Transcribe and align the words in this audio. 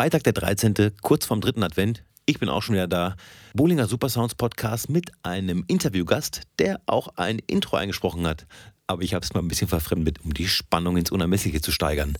Freitag, 0.00 0.24
der 0.24 0.32
13., 0.32 0.92
kurz 1.02 1.26
vorm 1.26 1.42
dritten 1.42 1.62
Advent. 1.62 2.04
Ich 2.24 2.38
bin 2.38 2.48
auch 2.48 2.62
schon 2.62 2.74
wieder 2.74 2.88
da. 2.88 3.16
Bollinger 3.52 3.86
Supersounds 3.86 4.34
Podcast 4.34 4.88
mit 4.88 5.12
einem 5.22 5.62
Interviewgast, 5.68 6.44
der 6.58 6.80
auch 6.86 7.08
ein 7.16 7.38
Intro 7.46 7.76
eingesprochen 7.76 8.26
hat. 8.26 8.46
Aber 8.86 9.02
ich 9.02 9.12
habe 9.12 9.22
es 9.22 9.34
mal 9.34 9.40
ein 9.40 9.48
bisschen 9.48 9.68
verfremdet, 9.68 10.24
um 10.24 10.32
die 10.32 10.48
Spannung 10.48 10.96
ins 10.96 11.10
Unermessliche 11.10 11.60
zu 11.60 11.70
steigern. 11.70 12.16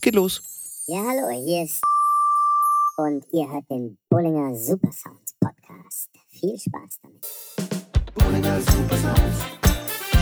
Geht 0.00 0.16
los. 0.16 0.42
Ja, 0.88 0.96
hallo, 0.96 1.30
hier 1.46 1.62
ist 1.62 1.80
und 2.96 3.24
ihr 3.30 3.48
hört 3.48 3.70
den 3.70 3.96
Bollinger 4.10 4.56
Supersounds 4.56 5.36
Podcast. 5.38 6.10
Viel 6.28 6.58
Spaß 6.58 6.98
damit. 7.04 8.14
Bollinger 8.14 8.60
Supersounds. 8.62 9.38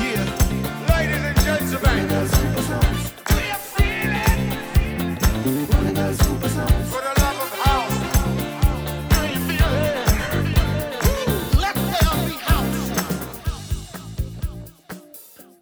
Yeah. 0.02 0.26
Ladies 0.86 1.24
and 1.24 1.80
gentlemen. 1.80 2.59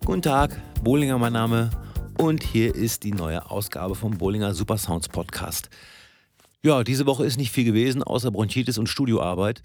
Guten 0.08 0.22
Tag, 0.22 0.58
Bollinger 0.82 1.18
mein 1.18 1.34
Name. 1.34 1.68
Und 2.16 2.42
hier 2.42 2.74
ist 2.74 3.02
die 3.02 3.12
neue 3.12 3.50
Ausgabe 3.50 3.94
vom 3.94 4.16
Bollinger 4.16 4.54
Supersounds 4.54 5.06
Podcast. 5.06 5.68
Ja, 6.62 6.82
diese 6.82 7.04
Woche 7.04 7.26
ist 7.26 7.36
nicht 7.36 7.52
viel 7.52 7.64
gewesen, 7.64 8.02
außer 8.02 8.30
Bronchitis 8.30 8.78
und 8.78 8.88
Studioarbeit. 8.88 9.60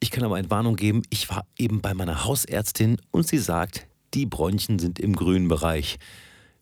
Ich 0.00 0.10
kann 0.10 0.24
aber 0.24 0.34
eine 0.34 0.50
Warnung 0.50 0.74
geben, 0.74 1.02
ich 1.10 1.30
war 1.30 1.46
eben 1.56 1.80
bei 1.80 1.94
meiner 1.94 2.24
Hausärztin 2.24 2.96
und 3.12 3.28
sie 3.28 3.38
sagt, 3.38 3.86
die 4.14 4.26
Bronchien 4.26 4.80
sind 4.80 4.98
im 4.98 5.14
grünen 5.14 5.46
Bereich. 5.46 6.00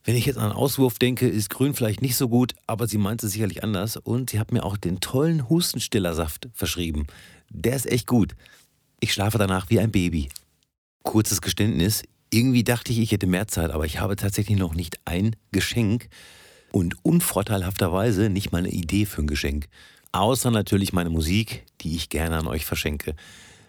Wenn 0.05 0.15
ich 0.15 0.27
jetzt 0.27 0.37
an 0.37 0.51
einen 0.51 0.53
Auswurf 0.53 0.99
denke, 0.99 1.27
ist 1.27 1.49
grün 1.49 1.73
vielleicht 1.73 2.03
nicht 2.03 2.17
so 2.17 2.29
gut, 2.29 2.53
aber 2.67 2.87
sie 2.87 2.99
meint 2.99 3.23
es 3.23 3.33
sicherlich 3.33 3.65
anders 3.65 3.97
und 3.97 4.29
sie 4.29 4.41
hat 4.41 4.53
mir 4.53 4.63
auch 4.63 4.77
den 4.77 5.01
tollen 5.01 5.49
Hustenstillersaft 5.49 6.51
verschrieben. 6.53 7.07
Der 7.49 7.77
ist 7.77 7.91
echt 7.91 8.07
gut. 8.07 8.35
Ich 9.01 9.15
schlafe 9.15 9.39
danach 9.39 9.71
wie 9.71 9.81
ein 9.81 9.91
Baby. 9.91 10.29
Kurzes 11.03 11.41
Geständnis, 11.41 12.05
irgendwie 12.33 12.65
dachte 12.65 12.93
ich, 12.93 12.99
ich 12.99 13.13
hätte 13.13 13.27
mehr 13.27 13.47
Zeit, 13.47 13.71
aber 13.71 13.85
ich 13.85 14.01
habe 14.01 14.17
tatsächlich 14.17 14.59
noch 14.59 14.75
nicht 14.75 14.99
ein 15.05 15.37
Geschenk 15.53 16.09
und 16.73 16.97
unvorteilhafterweise 17.05 18.31
nicht 18.31 18.53
mal 18.53 18.59
eine 18.59 18.71
Idee 18.71 19.05
für 19.05 19.23
ein 19.23 19.27
Geschenk. 19.27 19.69
Außer 20.13 20.51
natürlich 20.51 20.93
meine 20.93 21.11
Musik, 21.11 21.65
die 21.83 21.95
ich 21.95 22.09
gerne 22.09 22.39
an 22.39 22.47
euch 22.47 22.65
verschenke. 22.65 23.15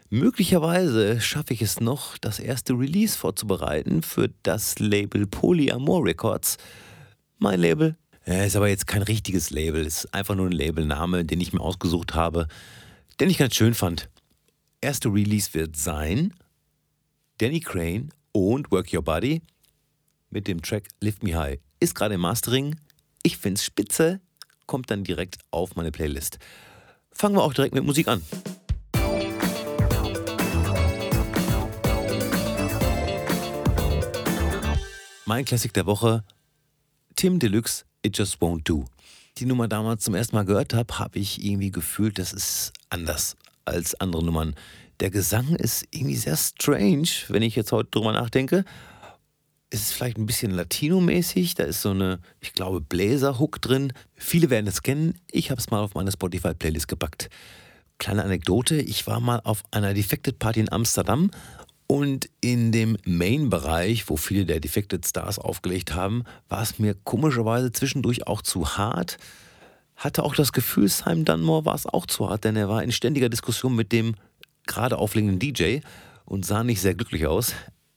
Möglicherweise 0.09 1.19
schaffe 1.19 1.53
ich 1.53 1.61
es 1.61 1.79
noch, 1.81 2.17
das 2.17 2.39
erste 2.39 2.73
Release 2.73 3.17
vorzubereiten 3.17 4.01
für 4.01 4.29
das 4.43 4.79
Label 4.79 5.27
Polyamor 5.27 6.05
Records. 6.05 6.57
Mein 7.39 7.59
Label. 7.59 7.97
Ja, 8.25 8.43
ist 8.43 8.55
aber 8.55 8.69
jetzt 8.69 8.87
kein 8.87 9.01
richtiges 9.01 9.49
Label, 9.49 9.85
ist 9.85 10.13
einfach 10.13 10.35
nur 10.35 10.45
ein 10.45 10.53
Labelname, 10.53 11.25
den 11.25 11.41
ich 11.41 11.51
mir 11.51 11.59
ausgesucht 11.59 12.13
habe, 12.13 12.47
den 13.19 13.29
ich 13.29 13.37
ganz 13.37 13.55
schön 13.55 13.73
fand. 13.73 14.09
Erste 14.79 15.09
Release 15.09 15.53
wird 15.53 15.75
sein 15.75 16.33
Danny 17.39 17.59
Crane 17.59 18.09
und 18.33 18.71
Work 18.71 18.93
Your 18.93 19.03
Body 19.03 19.41
mit 20.29 20.47
dem 20.47 20.61
Track 20.61 20.89
Lift 20.99 21.23
Me 21.23 21.35
High. 21.35 21.59
Ist 21.79 21.95
gerade 21.95 22.15
im 22.15 22.21
Mastering, 22.21 22.75
ich 23.21 23.37
finde 23.37 23.59
es 23.59 23.63
spitze, 23.63 24.19
kommt 24.65 24.91
dann 24.91 25.03
direkt 25.03 25.37
auf 25.51 25.75
meine 25.75 25.91
Playlist. 25.91 26.39
Fangen 27.11 27.35
wir 27.35 27.43
auch 27.43 27.53
direkt 27.53 27.73
mit 27.73 27.85
Musik 27.85 28.07
an. 28.07 28.21
Mein 35.25 35.45
Klassik 35.45 35.73
der 35.73 35.85
Woche, 35.85 36.23
Tim 37.15 37.39
Deluxe, 37.39 37.85
It 38.01 38.17
Just 38.17 38.41
Won't 38.41 38.63
Do. 38.65 38.85
Die 39.37 39.45
Nummer 39.45 39.67
damals 39.67 40.03
zum 40.03 40.15
ersten 40.15 40.35
Mal 40.35 40.45
gehört 40.45 40.73
habe, 40.73 40.99
habe 40.99 41.17
ich 41.17 41.43
irgendwie 41.43 41.71
gefühlt, 41.71 42.19
das 42.19 42.33
ist 42.33 42.73
anders 42.89 43.37
als 43.65 43.95
andere 43.95 44.23
Nummern. 44.23 44.55
Der 45.03 45.11
Gesang 45.11 45.55
ist 45.57 45.85
irgendwie 45.91 46.15
sehr 46.15 46.37
strange, 46.37 47.09
wenn 47.27 47.43
ich 47.43 47.57
jetzt 47.57 47.73
heute 47.73 47.89
drüber 47.91 48.13
nachdenke 48.13 48.63
ist 49.69 49.81
es 49.81 49.91
vielleicht 49.91 50.17
ein 50.17 50.27
bisschen 50.27 50.51
Latino-mäßig. 50.51 51.55
Da 51.55 51.63
ist 51.63 51.81
so 51.81 51.89
eine, 51.89 52.19
ich 52.39 52.53
glaube, 52.53 52.79
Bläser-Hook 52.79 53.59
drin. 53.59 53.91
Viele 54.13 54.51
werden 54.51 54.67
es 54.67 54.83
kennen. 54.83 55.15
Ich 55.31 55.49
habe 55.49 55.59
es 55.59 55.71
mal 55.71 55.79
auf 55.79 55.95
meine 55.95 56.11
Spotify-Playlist 56.11 56.87
gepackt. 56.87 57.29
Kleine 57.97 58.23
Anekdote: 58.23 58.75
Ich 58.75 59.07
war 59.07 59.19
mal 59.19 59.41
auf 59.43 59.63
einer 59.71 59.95
Defected 59.95 60.37
Party 60.37 60.59
in 60.59 60.71
Amsterdam 60.71 61.31
und 61.87 62.29
in 62.39 62.71
dem 62.71 62.97
Main-Bereich, 63.03 64.09
wo 64.09 64.15
viele 64.15 64.45
der 64.45 64.59
Defected 64.59 65.07
Stars 65.07 65.39
aufgelegt 65.39 65.95
haben, 65.95 66.23
war 66.49 66.61
es 66.61 66.77
mir 66.77 66.93
komischerweise 67.03 67.71
zwischendurch 67.71 68.27
auch 68.27 68.43
zu 68.43 68.77
hart. 68.77 69.17
Hatte 69.95 70.21
auch 70.21 70.35
das 70.35 70.53
Gefühl, 70.53 70.87
Simon 70.87 71.25
Dunmore 71.25 71.65
war 71.65 71.75
es 71.75 71.87
auch 71.87 72.05
zu 72.05 72.29
hart, 72.29 72.43
denn 72.43 72.55
er 72.55 72.69
war 72.69 72.83
in 72.83 72.91
ständiger 72.91 73.29
Diskussion 73.29 73.75
mit 73.75 73.91
dem 73.91 74.15
gerade 74.67 74.97
auflegenden 74.97 75.39
DJ 75.39 75.79
und 76.25 76.45
sah 76.45 76.63
nicht 76.63 76.81
sehr 76.81 76.95
glücklich 76.95 77.27
aus 77.27 77.53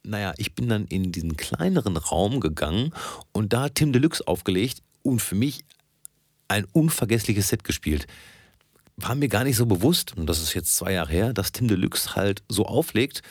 naja, 0.06 0.34
ich 0.36 0.54
bin 0.54 0.68
dann 0.68 0.86
in 0.86 1.12
diesen 1.12 1.36
kleineren 1.36 1.96
Raum 1.96 2.40
gegangen 2.40 2.92
und 3.32 3.52
da 3.52 3.62
hat 3.62 3.74
Tim 3.74 3.92
Deluxe 3.92 4.26
aufgelegt 4.26 4.82
und 5.02 5.20
für 5.20 5.34
mich 5.34 5.64
ein 6.48 6.64
unvergessliches 6.72 7.48
Set 7.48 7.64
gespielt. 7.64 8.06
War 8.96 9.14
mir 9.14 9.28
gar 9.28 9.44
nicht 9.44 9.56
so 9.56 9.66
bewusst, 9.66 10.16
und 10.16 10.26
das 10.26 10.40
ist 10.40 10.54
jetzt 10.54 10.76
zwei 10.76 10.92
Jahre 10.92 11.10
her, 11.10 11.32
dass 11.32 11.52
Tim 11.52 11.68
Deluxe 11.68 12.14
halt 12.14 12.42
so 12.48 12.64
auflegt. 12.64 13.22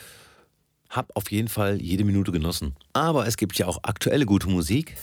Hab 0.90 1.16
auf 1.16 1.30
jeden 1.32 1.48
Fall 1.48 1.82
jede 1.82 2.04
Minute 2.04 2.30
genossen. 2.30 2.76
Aber 2.92 3.26
es 3.26 3.36
gibt 3.36 3.58
ja 3.58 3.66
auch 3.66 3.80
aktuelle 3.82 4.26
gute 4.26 4.48
Musik. 4.48 4.96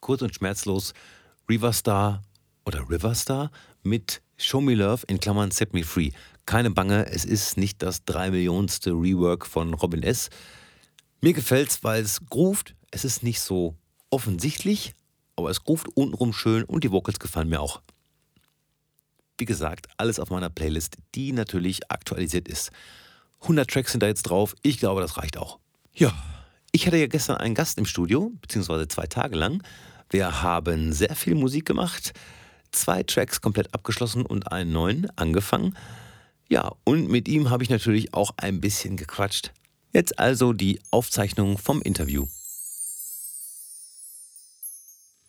Kurz 0.00 0.22
und 0.22 0.34
schmerzlos 0.34 0.94
Riverstar 1.48 2.22
oder 2.64 2.88
Riverstar 2.88 3.50
mit 3.82 4.22
Show 4.36 4.60
Me 4.60 4.74
Love 4.74 5.04
in 5.08 5.20
Klammern 5.20 5.50
Set 5.50 5.74
Me 5.74 5.84
Free. 5.84 6.10
Keine 6.46 6.70
Bange, 6.70 7.06
es 7.06 7.24
ist 7.24 7.56
nicht 7.56 7.82
das 7.82 8.04
drei 8.04 8.30
Millionenste 8.30 8.92
Rework 8.92 9.46
von 9.46 9.74
Robin 9.74 10.02
S. 10.02 10.30
Mir 11.20 11.32
gefällt's, 11.32 11.84
weil 11.84 12.02
es 12.02 12.20
groovt. 12.30 12.74
Es 12.90 13.04
ist 13.04 13.22
nicht 13.22 13.40
so 13.40 13.76
offensichtlich, 14.08 14.94
aber 15.36 15.50
es 15.50 15.64
groovt 15.64 15.88
untenrum 15.94 16.32
schön 16.32 16.64
und 16.64 16.82
die 16.84 16.90
Vocals 16.90 17.18
gefallen 17.18 17.48
mir 17.48 17.60
auch. 17.60 17.82
Wie 19.38 19.44
gesagt, 19.44 19.88
alles 19.96 20.18
auf 20.18 20.30
meiner 20.30 20.50
Playlist, 20.50 20.96
die 21.14 21.32
natürlich 21.32 21.90
aktualisiert 21.90 22.48
ist. 22.48 22.72
100 23.42 23.70
Tracks 23.70 23.92
sind 23.92 24.02
da 24.02 24.06
jetzt 24.06 24.22
drauf. 24.22 24.54
Ich 24.62 24.78
glaube, 24.78 25.00
das 25.00 25.16
reicht 25.16 25.36
auch. 25.36 25.58
Ja, 25.94 26.12
ich 26.72 26.86
hatte 26.86 26.96
ja 26.96 27.06
gestern 27.06 27.36
einen 27.36 27.54
Gast 27.54 27.78
im 27.78 27.86
Studio, 27.86 28.32
beziehungsweise 28.40 28.88
zwei 28.88 29.06
Tage 29.06 29.36
lang. 29.36 29.62
Wir 30.10 30.42
haben 30.42 30.92
sehr 30.92 31.14
viel 31.14 31.34
Musik 31.34 31.66
gemacht, 31.66 32.12
zwei 32.72 33.02
Tracks 33.02 33.40
komplett 33.40 33.74
abgeschlossen 33.74 34.24
und 34.24 34.50
einen 34.52 34.72
neuen 34.72 35.08
angefangen. 35.16 35.76
Ja, 36.48 36.72
und 36.84 37.08
mit 37.08 37.28
ihm 37.28 37.50
habe 37.50 37.62
ich 37.62 37.70
natürlich 37.70 38.14
auch 38.14 38.32
ein 38.36 38.60
bisschen 38.60 38.96
gequatscht. 38.96 39.52
Jetzt 39.92 40.18
also 40.18 40.52
die 40.52 40.80
Aufzeichnung 40.90 41.58
vom 41.58 41.82
Interview. 41.82 42.26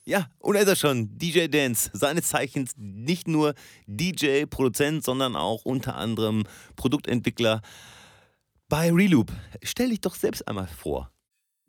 Ja, 0.03 0.29
und 0.40 0.56
er 0.56 0.63
ist 0.63 0.68
er 0.68 0.75
schon, 0.75 1.18
DJ 1.18 1.47
Dance, 1.47 1.91
seines 1.94 2.28
Zeichens 2.28 2.73
nicht 2.75 3.28
nur 3.28 3.53
DJ, 3.85 4.46
Produzent, 4.46 5.03
sondern 5.03 5.35
auch 5.35 5.63
unter 5.63 5.96
anderem 5.96 6.44
Produktentwickler 6.75 7.62
bei 8.68 8.91
Reloop. 8.91 9.31
Stell 9.63 9.90
dich 9.90 10.02
doch 10.02 10.16
selbst 10.16 10.47
einmal 10.47 10.68
vor. 10.68 11.12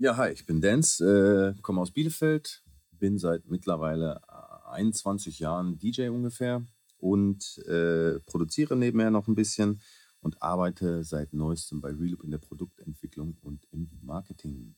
Ja, 0.03 0.17
hi, 0.17 0.31
ich 0.33 0.47
bin 0.47 0.61
Dance, 0.61 1.55
äh, 1.57 1.63
komme 1.63 1.81
aus 1.81 1.93
Bielefeld, 1.93 2.65
bin 2.91 3.19
seit 3.19 3.49
mittlerweile 3.49 4.21
21 4.67 5.39
äh, 5.39 5.45
Jahren 5.45 5.79
DJ 5.79 6.09
ungefähr 6.09 6.67
und 6.99 7.59
äh, 7.69 8.19
produziere 8.27 8.75
nebenher 8.75 9.13
noch 9.13 9.29
ein 9.29 9.37
bisschen 9.37 9.81
und 10.21 10.43
arbeite 10.43 11.05
seit 11.05 11.33
neuestem 11.33 11.81
bei 11.81 11.91
Reloop 11.91 12.25
in 12.25 12.33
der 12.33 12.39
Produktentwicklung 12.39 13.37
und 13.43 13.65
im 13.71 13.91
Marketing. 14.03 14.75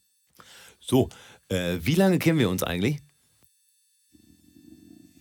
So, 0.78 1.08
äh, 1.48 1.78
wie 1.80 1.94
lange 1.94 2.18
kennen 2.18 2.38
wir 2.38 2.50
uns 2.50 2.62
eigentlich? 2.62 2.98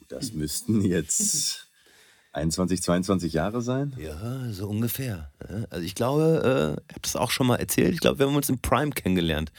Das 0.09 0.33
müssten 0.33 0.81
jetzt 0.81 1.69
21, 2.33 2.83
22 2.83 3.31
Jahre 3.31 3.61
sein. 3.61 3.95
Ja, 3.97 4.51
so 4.51 4.67
ungefähr. 4.67 5.31
Also 5.69 5.85
ich 5.85 5.95
glaube, 5.95 6.41
äh, 6.43 6.81
ich 6.89 6.95
habe 6.95 7.01
das 7.03 7.15
auch 7.15 7.31
schon 7.31 7.47
mal 7.47 7.55
erzählt. 7.55 7.93
Ich 7.93 8.01
glaube, 8.01 8.19
wir 8.19 8.27
haben 8.27 8.35
uns 8.35 8.49
im 8.49 8.59
Prime 8.59 8.91
kennengelernt 8.91 9.53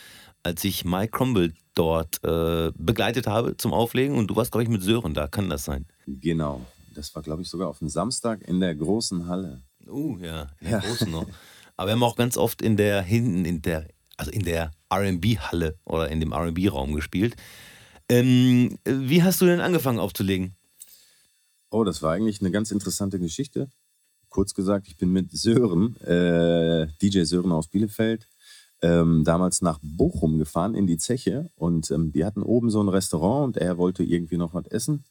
als 0.44 0.62
ich 0.64 0.85
Mike 0.85 1.11
Crumble 1.11 1.52
dort 1.75 2.23
äh, 2.23 2.70
begleitet 2.76 3.26
habe 3.26 3.56
zum 3.56 3.73
Auflegen 3.73 4.17
und 4.17 4.29
du 4.29 4.37
warst, 4.37 4.52
glaube 4.52 4.62
ich, 4.62 4.69
mit 4.69 4.82
Sören 4.82 5.14
da. 5.14 5.26
Kann 5.26 5.50
das 5.50 5.64
sein? 5.64 5.87
Genau. 6.06 6.64
Das 6.94 7.14
war, 7.14 7.23
glaube 7.23 7.43
ich, 7.43 7.49
sogar 7.49 7.69
auf 7.69 7.81
dem 7.81 7.88
Samstag 7.88 8.43
in 8.43 8.61
der 8.61 8.75
großen 8.75 9.26
Halle. 9.26 9.62
Uh, 9.87 10.17
ja, 10.19 10.43
in 10.61 10.70
der 10.70 10.70
ja. 10.70 10.79
großen 10.79 11.11
noch. 11.11 11.26
Aber 11.76 11.88
wir 11.88 11.93
haben 11.94 12.02
auch 12.05 12.17
ganz 12.17 12.37
oft 12.37 12.62
in 12.62 12.76
der 12.76 13.02
hinten, 13.02 13.44
in 13.44 13.61
der, 13.62 13.88
also 14.17 14.31
in 14.31 14.44
der 14.44 14.70
RB-Halle 14.93 15.76
oder 15.85 16.08
in 16.08 16.20
dem 16.20 16.32
RB-Raum 16.32 16.94
gespielt. 16.94 17.35
Ähm, 18.08 18.79
wie 18.85 19.25
hast 19.25 19.41
du 19.41 19.46
denn 19.46 19.61
angefangen 19.61 19.99
aufzulegen? 19.99 20.55
Oh, 21.70 21.82
das 21.82 22.02
war 22.02 22.12
eigentlich 22.12 22.41
eine 22.41 22.52
ganz 22.52 22.70
interessante 22.70 23.19
Geschichte 23.19 23.69
kurz 24.35 24.52
gesagt, 24.52 24.88
ich 24.88 24.96
bin 24.96 25.12
mit 25.12 25.31
Sören, 25.31 25.94
äh, 26.00 26.88
DJ 27.00 27.23
Sören 27.23 27.52
aus 27.52 27.69
Bielefeld, 27.69 28.26
ähm, 28.84 29.25
damals 29.25 29.62
nach 29.62 29.78
Bochum 29.82 30.36
gefahren 30.36 30.75
in 30.75 30.86
die 30.86 30.98
Zeche 30.98 31.50
und 31.56 31.90
ähm, 31.90 32.12
die 32.12 32.25
hatten 32.25 32.42
oben 32.42 32.69
so 32.69 32.82
ein 32.82 32.90
Restaurant 32.90 33.46
und 33.46 33.56
er 33.56 33.78
wollte 33.78 34.04
irgendwie 34.04 34.36
noch 34.36 34.52
was 34.52 34.66
essen. 34.66 35.04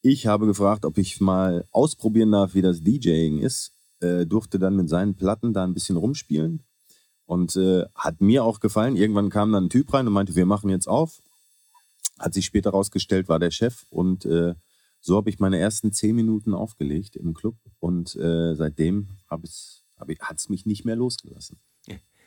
Ich 0.00 0.26
habe 0.26 0.46
gefragt, 0.46 0.86
ob 0.86 0.96
ich 0.96 1.20
mal 1.20 1.66
ausprobieren 1.70 2.32
darf, 2.32 2.54
wie 2.54 2.62
das 2.62 2.82
DJing 2.82 3.40
ist. 3.40 3.72
Äh, 4.00 4.24
durfte 4.24 4.58
dann 4.58 4.76
mit 4.76 4.88
seinen 4.88 5.14
Platten 5.16 5.52
da 5.52 5.64
ein 5.64 5.74
bisschen 5.74 5.98
rumspielen 5.98 6.62
und 7.26 7.56
äh, 7.56 7.84
hat 7.94 8.22
mir 8.22 8.42
auch 8.42 8.60
gefallen. 8.60 8.96
Irgendwann 8.96 9.28
kam 9.28 9.52
dann 9.52 9.64
ein 9.64 9.70
Typ 9.70 9.92
rein 9.92 10.06
und 10.06 10.14
meinte, 10.14 10.34
wir 10.34 10.46
machen 10.46 10.70
jetzt 10.70 10.88
auf. 10.88 11.20
Hat 12.18 12.32
sich 12.32 12.46
später 12.46 12.70
rausgestellt, 12.70 13.28
war 13.28 13.38
der 13.38 13.50
Chef 13.50 13.84
und 13.90 14.24
äh, 14.24 14.54
so 15.00 15.16
habe 15.16 15.28
ich 15.28 15.38
meine 15.38 15.58
ersten 15.58 15.92
zehn 15.92 16.16
Minuten 16.16 16.54
aufgelegt 16.54 17.16
im 17.16 17.34
Club 17.34 17.56
und 17.80 18.16
äh, 18.16 18.54
seitdem 18.54 19.08
hab 19.28 19.42
hab 19.98 20.08
hat 20.20 20.38
es 20.38 20.48
mich 20.48 20.64
nicht 20.64 20.86
mehr 20.86 20.96
losgelassen. 20.96 21.58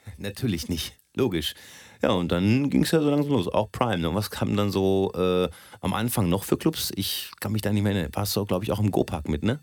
Natürlich 0.17 0.69
nicht, 0.69 0.95
logisch. 1.15 1.53
Ja, 2.01 2.11
und 2.11 2.31
dann 2.31 2.69
ging 2.69 2.83
es 2.83 2.91
ja 2.91 3.01
so 3.01 3.09
langsam 3.09 3.31
los, 3.31 3.47
auch 3.47 3.71
Prime. 3.71 4.07
Und 4.07 4.15
was 4.15 4.29
kam 4.29 4.55
dann 4.55 4.71
so 4.71 5.11
äh, 5.15 5.49
am 5.81 5.93
Anfang 5.93 6.29
noch 6.29 6.43
für 6.43 6.57
Clubs? 6.57 6.91
Ich 6.95 7.31
kann 7.39 7.51
mich 7.51 7.61
da 7.61 7.73
nicht 7.73 7.83
mehr 7.83 7.93
erinnern. 7.93 8.11
Warst 8.13 8.35
du, 8.35 8.45
glaube 8.45 8.63
ich, 8.63 8.71
auch 8.71 8.79
im 8.79 8.91
Go-Park 8.91 9.27
mit, 9.27 9.43
ne? 9.43 9.59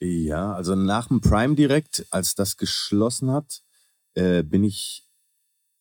Ja, 0.00 0.52
also 0.52 0.74
nach 0.74 1.08
dem 1.08 1.20
Prime 1.20 1.54
direkt, 1.56 2.06
als 2.10 2.34
das 2.34 2.56
geschlossen 2.56 3.32
hat, 3.32 3.62
äh, 4.14 4.42
bin 4.42 4.64
ich 4.64 5.04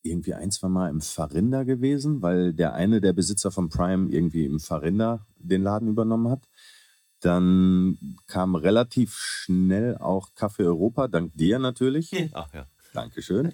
irgendwie 0.04 0.34
ein, 0.34 0.52
zwei 0.52 0.68
Mal 0.70 0.90
im 0.90 1.02
Farinder 1.02 1.66
gewesen, 1.66 2.22
weil 2.22 2.54
der 2.54 2.74
eine 2.74 3.02
der 3.02 3.14
Besitzer 3.14 3.52
von 3.52 3.70
Prime 3.70 4.10
irgendwie 4.10 4.46
im 4.46 4.60
Farinder 4.60 5.26
den 5.38 5.64
Laden 5.64 5.88
übernommen 5.88 6.30
hat. 6.30 6.48
Dann 7.20 7.98
kam 8.28 8.56
relativ 8.56 9.16
schnell 9.18 9.98
auch 9.98 10.30
Café 10.36 10.66
Europa, 10.66 11.08
dank 11.08 11.34
dir 11.36 11.60
natürlich. 11.60 12.12
Ach 12.34 12.54
ja. 12.54 12.68
Dankeschön. 12.94 13.54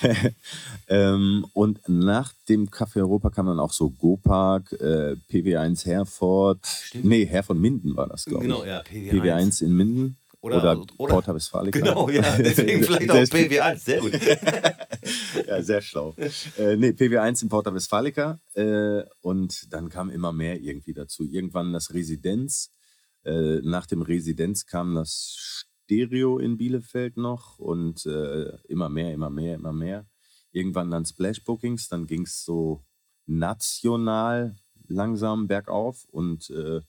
ähm, 0.88 1.46
und 1.52 1.80
nach 1.88 2.32
dem 2.48 2.68
Café 2.68 2.98
Europa 2.98 3.30
kam 3.30 3.46
dann 3.46 3.60
auch 3.60 3.72
so 3.72 3.90
Go-Park, 3.90 4.72
äh, 4.72 5.16
PW1 5.30 5.84
Herford. 5.86 6.66
Stimmt. 6.66 7.04
Nee, 7.04 7.26
Herford 7.26 7.58
Minden 7.58 7.96
war 7.96 8.08
das, 8.08 8.24
glaube 8.24 8.44
ich. 8.44 8.50
Genau, 8.50 8.64
ja, 8.64 8.80
PW1. 8.80 9.10
PW1 9.10 9.62
in 9.64 9.76
Minden. 9.76 10.16
Oder, 10.42 10.56
oder, 10.56 10.86
oder 10.96 11.14
Porta 11.14 11.34
Westfalica. 11.34 11.78
Genau, 11.78 12.08
ja, 12.08 12.38
deswegen 12.38 12.82
vielleicht 12.84 13.10
auch 13.10 13.16
PW1, 13.16 13.76
sehr 13.76 14.00
gut. 14.00 14.12
ja, 15.46 15.62
sehr 15.62 15.82
schlau. 15.82 16.14
Äh, 16.56 16.76
nee, 16.76 16.90
PW1 16.90 17.42
in 17.42 17.50
Porta 17.50 17.74
Westfalica 17.74 18.38
äh, 18.54 19.02
und 19.20 19.70
dann 19.70 19.90
kam 19.90 20.08
immer 20.08 20.32
mehr 20.32 20.58
irgendwie 20.58 20.94
dazu. 20.94 21.24
Irgendwann 21.24 21.74
das 21.74 21.92
Residenz. 21.92 22.70
Äh, 23.22 23.60
nach 23.62 23.84
dem 23.84 24.00
Residenz 24.00 24.64
kam 24.64 24.94
das 24.94 25.66
Stereo 25.90 26.38
in 26.38 26.56
Bielefeld 26.56 27.16
noch 27.16 27.58
und 27.58 28.06
äh, 28.06 28.56
immer 28.68 28.88
mehr, 28.88 29.12
immer 29.12 29.28
mehr, 29.28 29.56
immer 29.56 29.72
mehr. 29.72 30.06
Irgendwann 30.52 30.90
dann 30.90 31.04
Splash 31.04 31.42
Bookings, 31.42 31.88
dann 31.88 32.06
ging 32.06 32.22
es 32.22 32.44
so 32.44 32.84
national 33.26 34.54
langsam 34.86 35.48
bergauf 35.48 36.04
und 36.12 36.48
äh, 36.50 36.80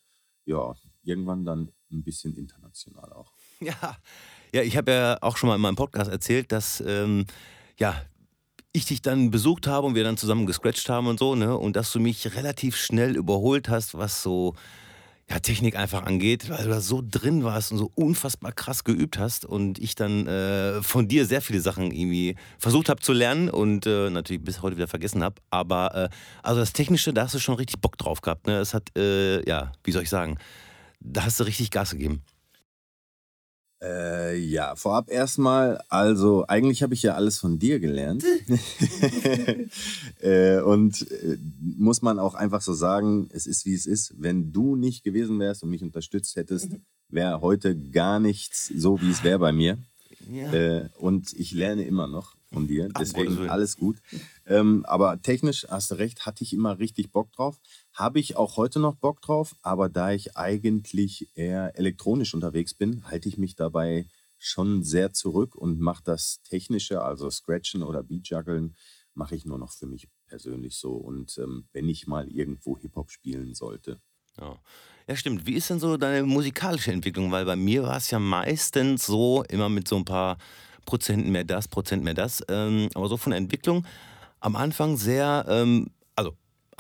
ja, 0.46 0.76
irgendwann 1.04 1.46
dann 1.46 1.72
ein 1.92 2.04
bisschen 2.04 2.36
international 2.36 3.12
auch. 3.14 3.32
Ja, 3.60 3.98
ja 4.54 4.64
ich 4.64 4.76
habe 4.76 4.92
ja 4.92 5.18
auch 5.22 5.38
schon 5.38 5.48
mal 5.50 5.56
in 5.56 5.62
meinem 5.62 5.76
Podcast 5.76 6.10
erzählt, 6.10 6.52
dass 6.52 6.82
ähm, 6.86 7.26
ja, 7.78 7.96
ich 8.74 8.86
dich 8.86 9.02
dann 9.02 9.30
besucht 9.30 9.68
habe 9.68 9.86
und 9.86 9.96
wir 9.96 10.04
dann 10.04 10.18
zusammen 10.18 10.48
gescratcht 10.48 10.90
haben 10.90 11.06
und 11.06 11.20
so, 11.20 11.36
ne? 11.36 11.56
Und 11.56 11.76
dass 11.76 11.92
du 11.92 12.00
mich 12.00 12.36
relativ 12.36 12.76
schnell 12.76 13.16
überholt 13.16 13.70
hast, 13.70 13.96
was 13.96 14.24
so 14.24 14.56
ja, 15.32 15.40
Technik 15.40 15.78
einfach 15.78 16.04
angeht, 16.04 16.50
weil 16.50 16.66
du 16.66 16.70
da 16.70 16.82
so 16.82 17.02
drin 17.02 17.46
warst 17.46 17.72
und 17.72 17.78
so 17.78 17.90
unfassbar 17.96 18.52
krass 18.52 18.84
geübt 18.84 19.18
hast 19.18 19.46
und 19.46 19.80
ich 19.80 19.96
dann 19.96 20.28
äh, 20.28 20.84
von 20.84 21.08
dir 21.08 21.26
sehr 21.26 21.42
viele 21.42 21.62
Sachen 21.62 21.92
irgendwie 21.92 22.36
versucht 22.60 22.90
habe 22.90 23.00
zu 23.00 23.14
lernen 23.14 23.50
und 23.50 23.86
äh, 23.86 24.10
natürlich 24.10 24.44
bis 24.44 24.62
heute 24.62 24.76
wieder 24.76 24.90
vergessen 24.90 25.24
habe. 25.24 25.36
Aber 25.50 25.96
äh, 25.96 26.10
also 26.44 26.60
das 26.60 26.74
Technische, 26.74 27.14
da 27.14 27.24
hast 27.24 27.34
du 27.34 27.40
schon 27.40 27.56
richtig 27.56 27.80
Bock 27.80 27.98
drauf 27.98 28.20
gehabt. 28.20 28.46
Ne? 28.46 28.58
Es 28.58 28.74
hat, 28.74 28.90
äh, 28.98 29.48
ja, 29.48 29.72
wie 29.86 29.94
soll 29.94 30.04
ich 30.04 30.10
sagen, 30.10 30.38
da 31.00 31.24
hast 31.24 31.40
du 31.40 31.46
richtig 31.46 31.72
Gas 31.72 31.92
gegeben. 31.92 32.24
Äh, 33.84 34.38
ja, 34.38 34.76
vorab 34.76 35.10
erstmal, 35.10 35.82
also 35.90 36.46
eigentlich 36.48 36.84
habe 36.84 36.94
ich 36.94 37.02
ja 37.02 37.16
alles 37.16 37.40
von 37.40 37.58
dir 37.58 37.80
gelernt. 37.80 38.24
äh, 40.20 40.60
und 40.62 41.10
äh, 41.12 41.38
muss 41.60 42.04
man 42.04 42.20
auch 42.20 42.36
einfach 42.36 42.62
so 42.62 42.74
sagen, 42.74 43.28
es 43.32 43.48
ist 43.48 43.66
wie 43.66 43.74
es 43.74 43.88
ist. 43.88 44.14
Wenn 44.18 44.54
du 44.54 44.76
nicht 44.76 45.04
gewesen 45.04 45.40
wärst 45.40 45.64
und 45.64 45.72
mich 45.72 45.82
unterstützt 45.82 46.36
hättest, 46.36 46.70
wäre 47.10 47.42
heute 47.42 47.76
gar 47.76 48.20
nichts 48.20 48.68
so, 48.68 49.02
wie 49.02 49.10
es 49.10 49.24
wäre 49.24 49.40
bei 49.40 49.52
mir. 49.52 49.80
Ja. 50.30 50.54
Äh, 50.54 50.90
und 50.98 51.34
ich 51.34 51.52
lerne 51.52 51.84
immer 51.84 52.08
noch 52.08 52.36
von 52.52 52.68
dir, 52.68 52.90
deswegen 53.00 53.50
alles 53.50 53.78
gut. 53.78 53.98
Ähm, 54.46 54.86
aber 54.86 55.22
technisch 55.22 55.66
hast 55.70 55.90
du 55.92 55.96
recht, 55.96 56.26
hatte 56.26 56.44
ich 56.44 56.54
immer 56.54 56.80
richtig 56.80 57.12
Bock 57.12 57.32
drauf. 57.32 57.60
Habe 57.94 58.20
ich 58.20 58.38
auch 58.38 58.58
heute 58.58 58.80
noch 58.80 58.96
Bock 58.96 59.22
drauf, 59.22 59.56
aber 59.62 59.90
da 59.90 60.12
ich 60.12 60.38
eigentlich 60.38 61.30
eher 61.36 61.78
elektronisch 61.78 62.34
unterwegs 62.34 62.74
bin, 62.74 63.04
halte 63.06 63.28
ich 63.28 63.38
mich 63.38 63.56
dabei 63.56 64.08
schon 64.38 64.84
sehr 64.84 65.14
zurück 65.14 65.56
und 65.56 65.80
mache 65.80 66.04
das 66.04 66.42
Technische, 66.44 67.04
also 67.04 67.30
Scratchen 67.30 67.84
oder 67.84 68.02
Beatjuggeln, 68.02 68.76
mache 69.14 69.36
ich 69.36 69.46
nur 69.46 69.60
noch 69.60 69.72
für 69.72 69.86
mich 69.86 70.08
persönlich 70.28 70.78
so. 70.78 70.94
Und 70.94 71.38
ähm, 71.38 71.68
wenn 71.74 71.90
ich 71.90 72.08
mal 72.08 72.28
irgendwo 72.30 72.78
Hip-Hop 72.78 73.12
spielen 73.12 73.54
sollte. 73.54 74.00
Ja. 74.40 74.58
ja, 75.08 75.16
stimmt. 75.16 75.46
Wie 75.46 75.54
ist 75.54 75.70
denn 75.70 75.80
so 75.80 75.98
deine 75.98 76.26
musikalische 76.26 76.92
Entwicklung? 76.92 77.32
Weil 77.32 77.46
bei 77.46 77.56
mir 77.56 77.84
war 77.84 77.98
es 77.98 78.10
ja 78.10 78.20
meistens 78.20 79.06
so, 79.06 79.44
immer 79.50 79.70
mit 79.70 79.88
so 79.88 79.98
ein 79.98 80.06
paar 80.06 80.38
Prozenten 80.86 81.32
mehr 81.32 81.44
das, 81.44 81.68
Prozent 81.68 82.04
mehr 82.04 82.14
das. 82.14 82.44
Ähm, 82.48 82.90
aber 82.96 83.10
so 83.10 83.18
von 83.18 83.32
der 83.32 83.38
Entwicklung 83.38 83.86
am 84.40 84.56
Anfang 84.56 84.98
sehr 84.98 85.46
ähm, 85.48 85.92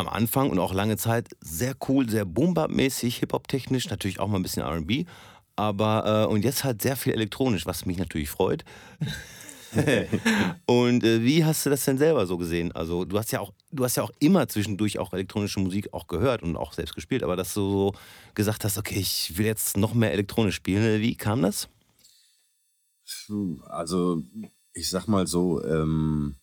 am 0.01 0.09
Anfang 0.09 0.50
und 0.50 0.59
auch 0.59 0.74
lange 0.74 0.98
Zeit 0.98 1.30
sehr 1.39 1.75
cool, 1.88 2.09
sehr 2.09 2.25
boom-bap-mäßig, 2.25 3.18
Hip-Hop-technisch, 3.18 3.89
natürlich 3.89 4.19
auch 4.19 4.27
mal 4.27 4.38
ein 4.38 4.44
bisschen 4.44 4.63
RB. 4.63 5.07
Aber, 5.56 6.25
äh, 6.27 6.31
und 6.31 6.44
jetzt 6.44 6.63
halt 6.63 6.81
sehr 6.81 6.95
viel 6.95 7.13
elektronisch, 7.13 7.65
was 7.65 7.86
mich 7.86 7.98
natürlich 7.98 8.30
freut. 8.30 8.65
und 10.65 11.03
äh, 11.03 11.24
wie 11.24 11.45
hast 11.45 11.65
du 11.65 11.69
das 11.69 11.86
denn 11.86 11.98
selber 11.98 12.25
so 12.25 12.38
gesehen? 12.38 12.71
Also 12.74 13.06
du 13.06 13.18
hast 13.18 13.31
ja 13.31 13.39
auch, 13.39 13.53
du 13.71 13.83
hast 13.83 13.95
ja 13.95 14.03
auch 14.03 14.12
immer 14.19 14.48
zwischendurch 14.48 15.00
auch 15.00 15.13
elektronische 15.13 15.59
Musik 15.59 15.94
auch 15.94 16.07
gehört 16.07 16.44
und 16.44 16.57
auch 16.57 16.74
selbst 16.74 16.94
gespielt, 16.94 17.24
aber 17.24 17.36
dass 17.36 17.54
du 17.54 17.62
so 17.62 17.94
gesagt 18.33 18.65
hast, 18.65 18.77
okay, 18.77 19.00
ich 19.00 19.38
will 19.38 19.45
jetzt 19.45 19.77
noch 19.77 19.94
mehr 19.94 20.12
elektronisch 20.12 20.56
spielen, 20.56 21.01
wie 21.01 21.15
kam 21.15 21.42
das? 21.42 21.69
Also 23.68 24.24
ich 24.74 24.89
sag 24.89 25.07
mal 25.07 25.27
so, 25.27 25.63
ähm, 25.63 26.36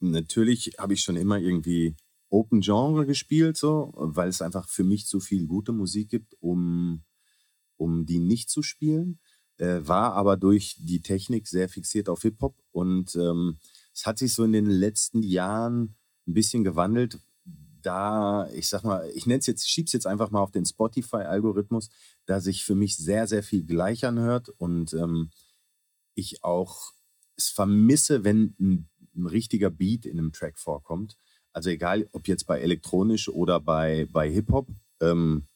natürlich 0.00 0.72
habe 0.78 0.94
ich 0.94 1.02
schon 1.02 1.16
immer 1.16 1.38
irgendwie 1.38 1.94
Open 2.32 2.62
Genre 2.62 3.04
gespielt, 3.04 3.56
so, 3.56 3.92
weil 3.94 4.28
es 4.28 4.40
einfach 4.40 4.66
für 4.68 4.84
mich 4.84 5.06
zu 5.06 5.20
viel 5.20 5.46
gute 5.46 5.72
Musik 5.72 6.08
gibt, 6.08 6.34
um, 6.40 7.02
um 7.76 8.06
die 8.06 8.20
nicht 8.20 8.48
zu 8.48 8.62
spielen. 8.62 9.20
Äh, 9.58 9.86
war 9.86 10.14
aber 10.14 10.38
durch 10.38 10.76
die 10.78 11.02
Technik 11.02 11.46
sehr 11.46 11.68
fixiert 11.68 12.08
auf 12.08 12.22
Hip-Hop 12.22 12.56
und 12.72 13.14
ähm, 13.16 13.58
es 13.94 14.06
hat 14.06 14.18
sich 14.18 14.32
so 14.32 14.44
in 14.44 14.52
den 14.52 14.66
letzten 14.66 15.22
Jahren 15.22 15.94
ein 16.26 16.32
bisschen 16.32 16.64
gewandelt. 16.64 17.18
Da, 17.82 18.48
ich 18.54 18.68
sag 18.68 18.84
mal, 18.84 19.10
ich 19.14 19.26
nenne 19.26 19.40
es 19.40 19.46
jetzt, 19.46 19.68
schieb's 19.68 19.92
jetzt 19.92 20.06
einfach 20.06 20.30
mal 20.30 20.40
auf 20.40 20.52
den 20.52 20.64
Spotify-Algorithmus, 20.64 21.90
da 22.24 22.40
sich 22.40 22.64
für 22.64 22.74
mich 22.74 22.96
sehr, 22.96 23.26
sehr 23.26 23.42
viel 23.42 23.64
gleich 23.64 24.06
anhört 24.06 24.48
und 24.48 24.94
ähm, 24.94 25.30
ich 26.14 26.42
auch 26.44 26.92
es 27.36 27.50
vermisse, 27.50 28.24
wenn 28.24 28.54
ein, 28.58 28.88
ein 29.14 29.26
richtiger 29.26 29.68
Beat 29.68 30.06
in 30.06 30.18
einem 30.18 30.32
Track 30.32 30.58
vorkommt. 30.58 31.18
Also 31.52 31.70
egal, 31.70 32.08
ob 32.12 32.28
jetzt 32.28 32.46
bei 32.46 32.60
elektronisch 32.60 33.28
oder 33.28 33.60
bei, 33.60 34.06
bei 34.10 34.30
Hip-Hop, 34.30 34.68
ähm, 35.00 35.46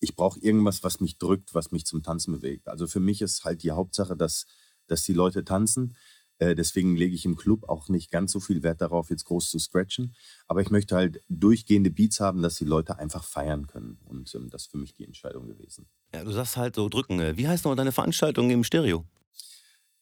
ich 0.00 0.14
brauche 0.14 0.38
irgendwas, 0.40 0.84
was 0.84 1.00
mich 1.00 1.18
drückt, 1.18 1.54
was 1.54 1.72
mich 1.72 1.84
zum 1.84 2.02
Tanzen 2.02 2.32
bewegt. 2.32 2.68
Also 2.68 2.86
für 2.86 3.00
mich 3.00 3.20
ist 3.20 3.44
halt 3.44 3.62
die 3.62 3.72
Hauptsache, 3.72 4.16
dass, 4.16 4.46
dass 4.86 5.02
die 5.02 5.12
Leute 5.12 5.44
tanzen. 5.44 5.96
Äh, 6.38 6.54
deswegen 6.54 6.96
lege 6.96 7.14
ich 7.14 7.24
im 7.24 7.36
Club 7.36 7.68
auch 7.68 7.88
nicht 7.88 8.10
ganz 8.10 8.30
so 8.30 8.38
viel 8.38 8.62
Wert 8.62 8.80
darauf, 8.80 9.10
jetzt 9.10 9.24
groß 9.24 9.50
zu 9.50 9.58
scratchen. 9.58 10.14
Aber 10.46 10.60
ich 10.60 10.70
möchte 10.70 10.94
halt 10.94 11.20
durchgehende 11.28 11.90
Beats 11.90 12.20
haben, 12.20 12.42
dass 12.42 12.54
die 12.54 12.64
Leute 12.64 12.98
einfach 12.98 13.24
feiern 13.24 13.66
können. 13.66 13.98
Und 14.04 14.32
ähm, 14.34 14.48
das 14.50 14.62
ist 14.62 14.70
für 14.70 14.78
mich 14.78 14.94
die 14.94 15.04
Entscheidung 15.04 15.48
gewesen. 15.48 15.88
Ja, 16.14 16.22
du 16.22 16.30
sagst 16.30 16.56
halt 16.56 16.76
so 16.76 16.88
drücken. 16.88 17.18
Äh, 17.18 17.36
wie 17.36 17.48
heißt 17.48 17.64
noch 17.64 17.74
deine 17.74 17.92
Veranstaltung 17.92 18.50
im 18.50 18.62
Stereo? 18.62 19.04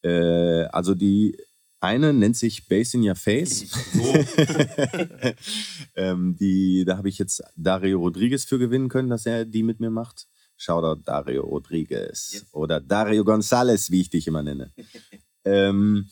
Äh, 0.03 0.65
also 0.67 0.95
die 0.95 1.39
eine 1.87 2.13
nennt 2.13 2.37
sich 2.37 2.67
Bass 2.69 2.95
in 2.95 3.09
Your 3.09 3.15
Face. 3.15 3.67
So. 3.97 4.03
ähm, 5.95 6.37
die, 6.37 6.85
da 6.85 6.99
habe 6.99 7.09
ich 7.09 7.19
jetzt 7.19 7.43
Dario 7.57 7.99
Rodriguez 7.99 8.45
für 8.45 8.59
gewinnen 8.59 8.89
können, 8.89 9.09
dass 9.09 9.25
er 9.25 9.45
die 9.45 9.63
mit 9.63 9.81
mir 9.81 9.91
macht. 9.91 10.27
Shoutout 10.57 11.03
Dario 11.05 11.43
Rodriguez 11.43 12.33
yes. 12.33 12.47
oder 12.53 12.81
Dario 12.81 13.25
Gonzalez, 13.25 13.91
wie 13.91 14.03
ich 14.03 14.11
dich 14.11 14.27
immer 14.27 14.43
nenne. 14.43 14.73
ähm, 15.45 16.09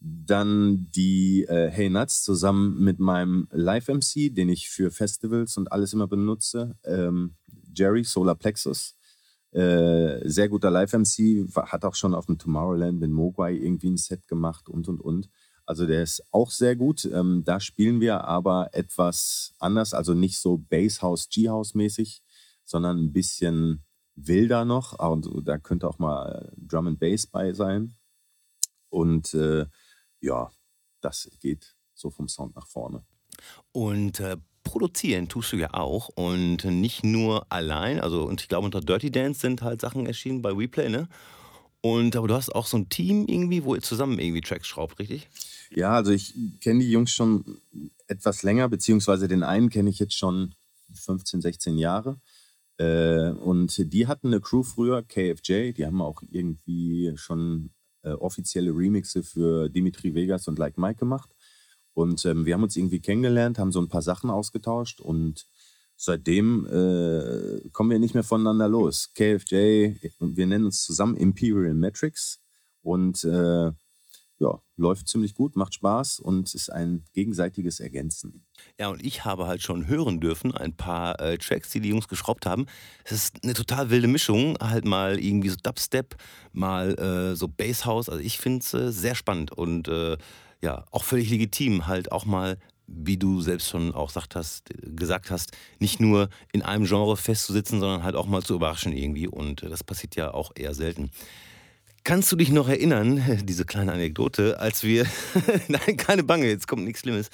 dann 0.00 0.88
die 0.90 1.44
äh, 1.44 1.70
Hey 1.70 1.88
Nuts 1.90 2.24
zusammen 2.24 2.82
mit 2.82 2.98
meinem 2.98 3.46
Live-MC, 3.50 4.34
den 4.34 4.48
ich 4.48 4.68
für 4.68 4.90
Festivals 4.90 5.56
und 5.56 5.70
alles 5.70 5.92
immer 5.92 6.08
benutze. 6.08 6.76
Ähm, 6.84 7.36
Jerry 7.74 8.04
Solar 8.04 8.34
Plexus. 8.34 8.96
Äh, 9.52 10.26
sehr 10.28 10.48
guter 10.48 10.70
Live-MC, 10.70 11.46
hat 11.54 11.84
auch 11.84 11.94
schon 11.94 12.14
auf 12.14 12.26
dem 12.26 12.38
Tomorrowland 12.38 12.98
mit 12.98 13.10
Mogwai 13.10 13.52
irgendwie 13.52 13.90
ein 13.90 13.98
Set 13.98 14.26
gemacht 14.26 14.68
und 14.68 14.88
und 14.88 15.00
und. 15.00 15.28
Also 15.66 15.86
der 15.86 16.02
ist 16.02 16.22
auch 16.32 16.50
sehr 16.50 16.74
gut. 16.74 17.04
Ähm, 17.04 17.44
da 17.44 17.60
spielen 17.60 18.00
wir 18.00 18.24
aber 18.24 18.70
etwas 18.72 19.54
anders, 19.58 19.94
also 19.94 20.14
nicht 20.14 20.38
so 20.40 20.58
Basshouse, 20.58 21.28
G-House 21.28 21.74
mäßig, 21.74 22.22
sondern 22.64 22.98
ein 22.98 23.12
bisschen 23.12 23.84
wilder 24.14 24.64
noch. 24.64 24.98
Und 24.98 25.28
da 25.46 25.58
könnte 25.58 25.86
auch 25.86 25.98
mal 25.98 26.52
Drum 26.56 26.88
and 26.88 26.98
Bass 26.98 27.26
bei 27.26 27.52
sein. 27.52 27.94
Und 28.88 29.34
äh, 29.34 29.66
ja, 30.20 30.50
das 31.00 31.30
geht 31.40 31.76
so 31.94 32.10
vom 32.10 32.28
Sound 32.28 32.56
nach 32.56 32.66
vorne. 32.66 33.04
Und 33.72 34.20
äh, 34.20 34.36
produzieren 34.64 35.28
tust 35.28 35.52
du 35.52 35.56
ja 35.56 35.74
auch 35.74 36.08
und 36.08 36.64
nicht 36.64 37.04
nur 37.04 37.46
allein. 37.50 38.00
Also, 38.00 38.24
und 38.24 38.40
ich 38.40 38.48
glaube, 38.48 38.64
unter 38.64 38.80
Dirty 38.80 39.10
Dance 39.10 39.40
sind 39.40 39.62
halt 39.62 39.80
Sachen 39.80 40.06
erschienen 40.06 40.42
bei 40.42 40.56
WePlay, 40.56 40.88
ne? 40.88 41.08
Und 41.80 42.14
aber 42.14 42.28
du 42.28 42.34
hast 42.34 42.54
auch 42.54 42.66
so 42.66 42.76
ein 42.76 42.88
Team 42.88 43.26
irgendwie, 43.26 43.64
wo 43.64 43.74
ihr 43.74 43.82
zusammen 43.82 44.18
irgendwie 44.20 44.40
Tracks 44.40 44.68
schraubt, 44.68 44.98
richtig? 45.00 45.28
Ja, 45.70 45.94
also 45.94 46.12
ich 46.12 46.34
kenne 46.60 46.80
die 46.80 46.90
Jungs 46.90 47.10
schon 47.10 47.60
etwas 48.06 48.42
länger, 48.44 48.68
beziehungsweise 48.68 49.26
den 49.26 49.42
einen 49.42 49.68
kenne 49.68 49.90
ich 49.90 49.98
jetzt 49.98 50.16
schon 50.16 50.54
15, 50.94 51.40
16 51.40 51.78
Jahre. 51.78 52.20
Äh, 52.78 53.30
und 53.30 53.92
die 53.92 54.06
hatten 54.06 54.28
eine 54.28 54.40
Crew 54.40 54.62
früher, 54.62 55.02
KFJ, 55.02 55.72
die 55.72 55.84
haben 55.84 56.00
auch 56.00 56.22
irgendwie 56.30 57.12
schon 57.16 57.70
äh, 58.02 58.10
offizielle 58.10 58.70
Remixe 58.70 59.22
für 59.22 59.68
Dimitri 59.68 60.14
Vegas 60.14 60.48
und 60.48 60.58
Like 60.58 60.78
Mike 60.78 60.98
gemacht. 60.98 61.30
Und 61.94 62.24
ähm, 62.24 62.46
wir 62.46 62.54
haben 62.54 62.62
uns 62.62 62.76
irgendwie 62.76 63.00
kennengelernt, 63.00 63.58
haben 63.58 63.72
so 63.72 63.80
ein 63.80 63.88
paar 63.88 64.02
Sachen 64.02 64.30
ausgetauscht 64.30 65.00
und 65.00 65.46
seitdem 65.96 66.66
äh, 66.66 67.68
kommen 67.70 67.90
wir 67.90 67.98
nicht 67.98 68.14
mehr 68.14 68.24
voneinander 68.24 68.68
los. 68.68 69.10
KFJ, 69.14 69.94
wir 70.18 70.46
nennen 70.46 70.64
uns 70.66 70.82
zusammen 70.82 71.16
Imperial 71.16 71.74
Metrics 71.74 72.40
und 72.82 73.22
äh, 73.24 73.72
ja, 74.42 74.60
läuft 74.76 75.06
ziemlich 75.06 75.34
gut, 75.34 75.54
macht 75.54 75.74
Spaß 75.74 76.18
und 76.18 76.52
ist 76.52 76.70
ein 76.70 77.04
gegenseitiges 77.12 77.78
Ergänzen. 77.78 78.44
Ja, 78.78 78.88
und 78.88 79.04
ich 79.04 79.24
habe 79.24 79.46
halt 79.46 79.62
schon 79.62 79.86
hören 79.86 80.18
dürfen, 80.20 80.52
ein 80.52 80.76
paar 80.76 81.20
äh, 81.20 81.38
Tracks, 81.38 81.70
die 81.70 81.80
die 81.80 81.90
Jungs 81.90 82.08
geschraubt 82.08 82.44
haben. 82.44 82.66
Es 83.04 83.12
ist 83.12 83.44
eine 83.44 83.54
total 83.54 83.90
wilde 83.90 84.08
Mischung, 84.08 84.56
halt 84.60 84.84
mal 84.84 85.20
irgendwie 85.20 85.50
so 85.50 85.56
Dubstep, 85.62 86.16
mal 86.52 86.98
äh, 86.98 87.36
so 87.36 87.46
Basshouse. 87.46 88.08
Also 88.08 88.20
ich 88.20 88.38
finde 88.38 88.58
es 88.58 88.74
äh, 88.74 88.90
sehr 88.90 89.14
spannend 89.14 89.52
und 89.52 89.86
äh, 89.86 90.16
ja, 90.62 90.84
auch 90.90 91.04
völlig 91.04 91.30
legitim, 91.30 91.86
halt 91.86 92.12
auch 92.12 92.24
mal 92.24 92.58
wie 92.86 93.16
du 93.16 93.40
selbst 93.40 93.68
schon 93.68 93.94
auch 93.94 94.10
sagt 94.10 94.36
hast, 94.36 94.70
gesagt 94.82 95.30
hast, 95.30 95.52
nicht 95.78 96.00
nur 96.00 96.28
in 96.52 96.62
einem 96.62 96.84
Genre 96.84 97.16
festzusitzen, 97.16 97.80
sondern 97.80 98.02
halt 98.02 98.16
auch 98.16 98.26
mal 98.26 98.42
zu 98.42 98.54
überraschen 98.54 98.92
irgendwie. 98.92 99.26
Und 99.26 99.62
äh, 99.62 99.68
das 99.68 99.84
passiert 99.84 100.16
ja 100.16 100.34
auch 100.34 100.52
eher 100.54 100.74
selten. 100.74 101.10
Kannst 102.04 102.32
du 102.32 102.36
dich 102.36 102.50
noch 102.50 102.68
erinnern, 102.68 103.22
diese 103.44 103.64
kleine 103.64 103.92
Anekdote, 103.92 104.58
als 104.58 104.82
wir, 104.82 105.06
nein, 105.68 105.96
keine 105.96 106.24
Bange, 106.24 106.48
jetzt 106.48 106.66
kommt 106.66 106.84
nichts 106.84 107.00
Schlimmes, 107.00 107.28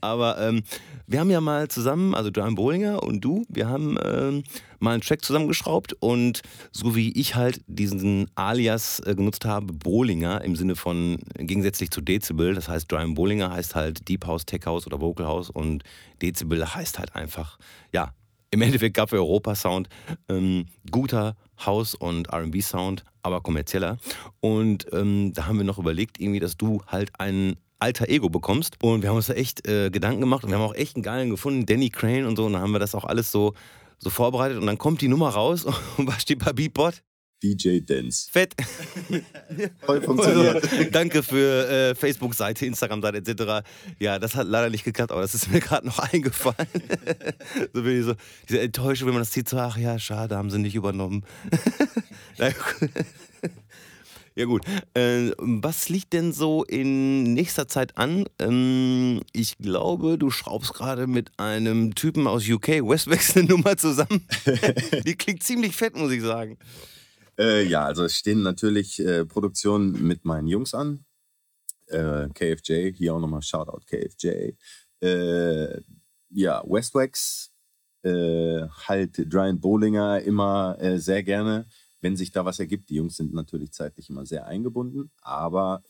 aber 0.00 0.38
ähm, 0.40 0.62
wir 1.06 1.20
haben 1.20 1.30
ja 1.30 1.42
mal 1.42 1.68
zusammen, 1.68 2.14
also 2.14 2.30
John 2.30 2.54
Bollinger 2.54 3.02
und 3.02 3.20
du, 3.22 3.44
wir 3.50 3.68
haben 3.68 3.98
ähm, 4.02 4.42
mal 4.78 4.92
einen 4.92 5.02
Track 5.02 5.22
zusammengeschraubt 5.22 5.94
und 6.00 6.40
so 6.72 6.96
wie 6.96 7.12
ich 7.12 7.34
halt 7.34 7.60
diesen 7.66 8.30
Alias 8.34 9.00
äh, 9.00 9.14
genutzt 9.14 9.44
habe, 9.44 9.74
Bollinger 9.74 10.42
im 10.42 10.56
Sinne 10.56 10.74
von 10.74 11.18
gegensätzlich 11.36 11.90
zu 11.90 12.00
Dezibel, 12.00 12.54
das 12.54 12.68
heißt 12.68 12.88
Brian 12.88 13.12
Bollinger 13.12 13.52
heißt 13.52 13.74
halt 13.74 14.08
Deep 14.08 14.26
House, 14.26 14.46
Tech 14.46 14.62
House 14.64 14.86
oder 14.86 15.02
Vocal 15.02 15.26
House 15.26 15.50
und 15.50 15.84
Dezibel 16.22 16.74
heißt 16.74 16.98
halt 16.98 17.14
einfach, 17.14 17.58
ja, 17.92 18.14
im 18.54 18.62
Endeffekt 18.62 18.96
gab 18.96 19.10
für 19.10 19.16
Europa 19.16 19.56
Sound. 19.56 19.88
Ähm, 20.28 20.66
guter 20.90 21.34
House- 21.64 21.94
und 21.94 22.32
RB-Sound, 22.32 23.04
aber 23.22 23.40
kommerzieller. 23.40 23.98
Und 24.40 24.86
ähm, 24.92 25.32
da 25.32 25.46
haben 25.46 25.58
wir 25.58 25.64
noch 25.64 25.78
überlegt, 25.78 26.20
irgendwie, 26.20 26.40
dass 26.40 26.56
du 26.56 26.82
halt 26.86 27.10
ein 27.18 27.56
alter 27.78 28.08
Ego 28.08 28.28
bekommst. 28.28 28.82
Und 28.82 29.02
wir 29.02 29.10
haben 29.10 29.16
uns 29.16 29.26
da 29.26 29.34
echt 29.34 29.66
äh, 29.68 29.90
Gedanken 29.90 30.20
gemacht 30.20 30.44
und 30.44 30.50
wir 30.50 30.58
haben 30.58 30.64
auch 30.64 30.74
echt 30.74 30.96
einen 30.96 31.02
geilen 31.02 31.30
gefunden, 31.30 31.66
Danny 31.66 31.90
Crane 31.90 32.26
und 32.26 32.36
so. 32.36 32.46
Und 32.46 32.54
dann 32.54 32.62
haben 32.62 32.72
wir 32.72 32.78
das 32.78 32.94
auch 32.94 33.04
alles 33.04 33.30
so, 33.30 33.54
so 33.98 34.10
vorbereitet. 34.10 34.58
Und 34.58 34.66
dann 34.66 34.78
kommt 34.78 35.00
die 35.00 35.08
Nummer 35.08 35.30
raus 35.30 35.64
und 35.96 36.06
was 36.06 36.22
steht 36.22 36.44
bei 36.44 36.52
Beatbot? 36.52 37.02
DJ 37.44 37.80
Dance. 37.80 38.28
Fett. 38.30 38.54
Voll 39.84 40.00
funktioniert. 40.00 40.54
Also, 40.74 40.90
danke 40.90 41.22
für 41.22 41.68
äh, 41.68 41.94
Facebook-Seite, 41.94 42.64
Instagram-Seite 42.64 43.18
etc. 43.18 43.66
Ja, 43.98 44.18
das 44.18 44.34
hat 44.34 44.46
leider 44.46 44.70
nicht 44.70 44.84
geklappt, 44.84 45.12
aber 45.12 45.20
das 45.20 45.34
ist 45.34 45.50
mir 45.50 45.60
gerade 45.60 45.86
noch 45.86 45.98
eingefallen. 45.98 46.68
so 47.72 47.82
bin 47.82 48.00
ich 48.00 48.06
so, 48.06 48.14
diese 48.48 48.60
Enttäuschung, 48.60 49.08
wenn 49.08 49.14
man 49.14 49.22
das 49.22 49.32
sieht, 49.32 49.48
so, 49.48 49.58
ach 49.58 49.76
ja, 49.76 49.98
schade, 49.98 50.36
haben 50.36 50.50
sie 50.50 50.58
nicht 50.58 50.74
übernommen. 50.74 51.24
Ja 54.36 54.46
gut. 54.46 54.64
Äh, 54.94 55.30
was 55.38 55.88
liegt 55.88 56.12
denn 56.12 56.32
so 56.32 56.64
in 56.64 57.34
nächster 57.34 57.68
Zeit 57.68 57.96
an? 57.96 58.24
Ähm, 58.40 59.20
ich 59.32 59.58
glaube, 59.58 60.18
du 60.18 60.30
schraubst 60.30 60.74
gerade 60.74 61.06
mit 61.06 61.30
einem 61.38 61.94
Typen 61.94 62.26
aus 62.26 62.48
UK 62.48 62.68
eine 62.70 63.44
Nummer 63.46 63.76
zusammen. 63.76 64.26
Die 65.06 65.14
klingt 65.14 65.44
ziemlich 65.44 65.76
fett, 65.76 65.96
muss 65.96 66.10
ich 66.10 66.22
sagen. 66.22 66.58
Äh, 67.38 67.66
ja, 67.66 67.84
also 67.84 68.04
es 68.04 68.16
stehen 68.16 68.42
natürlich 68.42 69.00
äh, 69.00 69.24
Produktionen 69.24 70.06
mit 70.06 70.24
meinen 70.24 70.46
Jungs 70.46 70.74
an. 70.74 71.04
Äh, 71.86 72.28
KFJ, 72.32 72.92
hier 72.92 73.14
auch 73.14 73.20
nochmal 73.20 73.42
Shoutout 73.42 73.84
KFJ. 73.86 74.52
Äh, 75.00 75.80
ja, 76.30 76.62
Westwax, 76.66 77.52
äh, 78.02 78.62
halt 78.86 79.28
Brian 79.28 79.60
Bowlinger 79.60 80.20
immer 80.22 80.76
äh, 80.80 80.98
sehr 80.98 81.22
gerne, 81.22 81.66
wenn 82.00 82.16
sich 82.16 82.32
da 82.32 82.44
was 82.44 82.58
ergibt. 82.58 82.90
Die 82.90 82.96
Jungs 82.96 83.16
sind 83.16 83.34
natürlich 83.34 83.72
zeitlich 83.72 84.10
immer 84.10 84.26
sehr 84.26 84.46
eingebunden, 84.46 85.10
aber 85.22 85.82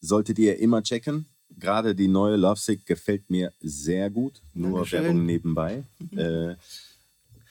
solltet 0.00 0.38
ihr 0.38 0.58
immer 0.58 0.82
checken. 0.82 1.26
Gerade 1.58 1.94
die 1.94 2.08
neue 2.08 2.36
Lovesick 2.36 2.86
gefällt 2.86 3.28
mir 3.28 3.52
sehr 3.60 4.08
gut. 4.08 4.40
Nur 4.54 4.72
Dankeschön. 4.72 5.02
Werbung 5.02 5.26
nebenbei. 5.26 5.84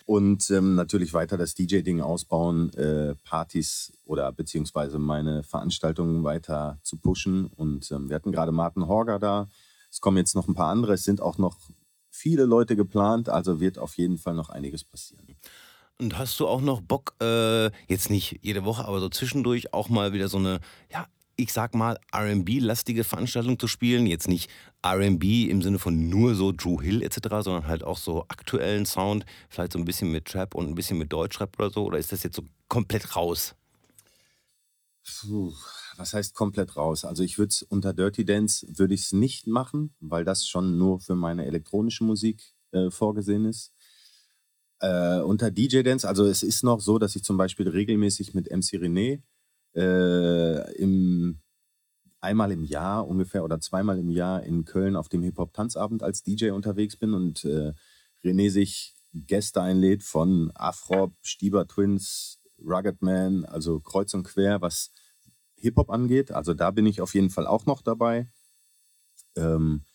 Und 0.09 0.49
ähm, 0.49 0.73
natürlich 0.73 1.13
weiter 1.13 1.37
das 1.37 1.53
DJ-Ding 1.53 2.01
ausbauen, 2.01 2.73
äh, 2.73 3.13
Partys 3.23 3.93
oder 4.05 4.31
beziehungsweise 4.31 4.97
meine 4.97 5.43
Veranstaltungen 5.43 6.23
weiter 6.23 6.79
zu 6.81 6.97
pushen. 6.97 7.45
Und 7.45 7.91
ähm, 7.91 8.09
wir 8.09 8.15
hatten 8.15 8.31
gerade 8.31 8.51
Martin 8.51 8.87
Horger 8.87 9.19
da. 9.19 9.47
Es 9.91 10.01
kommen 10.01 10.17
jetzt 10.17 10.33
noch 10.33 10.47
ein 10.47 10.55
paar 10.55 10.71
andere. 10.71 10.93
Es 10.93 11.03
sind 11.03 11.21
auch 11.21 11.37
noch 11.37 11.57
viele 12.09 12.45
Leute 12.45 12.75
geplant. 12.75 13.29
Also 13.29 13.59
wird 13.59 13.77
auf 13.77 13.99
jeden 13.99 14.17
Fall 14.17 14.33
noch 14.33 14.49
einiges 14.49 14.83
passieren. 14.83 15.35
Und 15.99 16.17
hast 16.17 16.39
du 16.39 16.47
auch 16.47 16.61
noch 16.61 16.81
Bock, 16.81 17.13
äh, 17.21 17.65
jetzt 17.87 18.09
nicht 18.09 18.39
jede 18.41 18.65
Woche, 18.65 18.85
aber 18.85 19.01
so 19.01 19.09
zwischendurch 19.09 19.75
auch 19.75 19.89
mal 19.89 20.11
wieder 20.11 20.27
so 20.27 20.39
eine, 20.39 20.59
ja, 20.91 21.05
ich 21.39 21.53
sag 21.53 21.73
mal, 21.73 21.97
RB-lastige 22.13 23.03
Veranstaltung 23.03 23.57
zu 23.57 23.67
spielen. 23.67 24.05
Jetzt 24.05 24.27
nicht 24.27 24.49
RB 24.85 25.23
im 25.49 25.61
Sinne 25.61 25.79
von 25.79 26.09
nur 26.09 26.35
so 26.35 26.51
Drew 26.51 26.81
Hill 26.81 27.01
etc., 27.01 27.19
sondern 27.41 27.67
halt 27.67 27.83
auch 27.83 27.97
so 27.97 28.25
aktuellen 28.27 28.85
Sound, 28.85 29.25
vielleicht 29.49 29.73
so 29.73 29.79
ein 29.79 29.85
bisschen 29.85 30.11
mit 30.11 30.25
Trap 30.25 30.53
und 30.55 30.67
ein 30.67 30.75
bisschen 30.75 30.97
mit 30.97 31.13
Deutschrap 31.13 31.57
oder 31.57 31.69
so? 31.69 31.85
Oder 31.85 31.97
ist 31.97 32.11
das 32.11 32.23
jetzt 32.23 32.35
so 32.35 32.43
komplett 32.67 33.15
raus? 33.15 33.55
Puh, 35.03 35.53
was 35.97 36.13
heißt 36.13 36.35
komplett 36.35 36.75
raus? 36.75 37.05
Also 37.05 37.23
ich 37.23 37.37
würde 37.37 37.49
es 37.49 37.63
unter 37.63 37.93
Dirty 37.93 38.25
Dance 38.25 38.67
würde 38.77 38.93
ich 38.93 39.01
es 39.03 39.11
nicht 39.13 39.47
machen, 39.47 39.95
weil 39.99 40.25
das 40.25 40.45
schon 40.45 40.77
nur 40.77 40.99
für 40.99 41.15
meine 41.15 41.45
elektronische 41.45 42.03
Musik 42.03 42.53
äh, 42.71 42.91
vorgesehen 42.91 43.45
ist. 43.45 43.73
Äh, 44.81 45.19
unter 45.21 45.51
DJ 45.51 45.83
Dance, 45.83 46.07
also 46.07 46.25
es 46.25 46.43
ist 46.43 46.63
noch 46.63 46.79
so, 46.79 46.99
dass 46.99 47.15
ich 47.15 47.23
zum 47.23 47.37
Beispiel 47.37 47.67
regelmäßig 47.67 48.33
mit 48.33 48.49
MC 48.49 48.75
René 48.75 49.21
äh, 49.75 50.73
im, 50.75 51.39
einmal 52.21 52.51
im 52.51 52.63
Jahr 52.63 53.07
ungefähr 53.07 53.43
oder 53.43 53.59
zweimal 53.59 53.99
im 53.99 54.09
Jahr 54.09 54.43
in 54.43 54.65
Köln 54.65 54.95
auf 54.95 55.09
dem 55.09 55.23
Hip-Hop-Tanzabend 55.23 56.03
als 56.03 56.23
DJ 56.23 56.51
unterwegs 56.51 56.97
bin 56.97 57.13
und 57.13 57.45
äh, 57.45 57.73
René 58.23 58.49
sich 58.49 58.95
Gäste 59.13 59.61
einlädt 59.61 60.03
von 60.03 60.51
Afrop, 60.53 61.13
Stieber 61.21 61.67
Twins, 61.67 62.39
Rugged 62.59 63.01
Man, 63.01 63.45
also 63.45 63.79
kreuz 63.79 64.13
und 64.13 64.23
quer, 64.23 64.61
was 64.61 64.91
Hip-Hop 65.55 65.89
angeht. 65.89 66.31
Also 66.31 66.53
da 66.53 66.71
bin 66.71 66.85
ich 66.85 67.01
auf 67.01 67.13
jeden 67.15 67.29
Fall 67.29 67.47
auch 67.47 67.65
noch 67.65 67.81
dabei. 67.81 68.27
Ähm, 69.35 69.85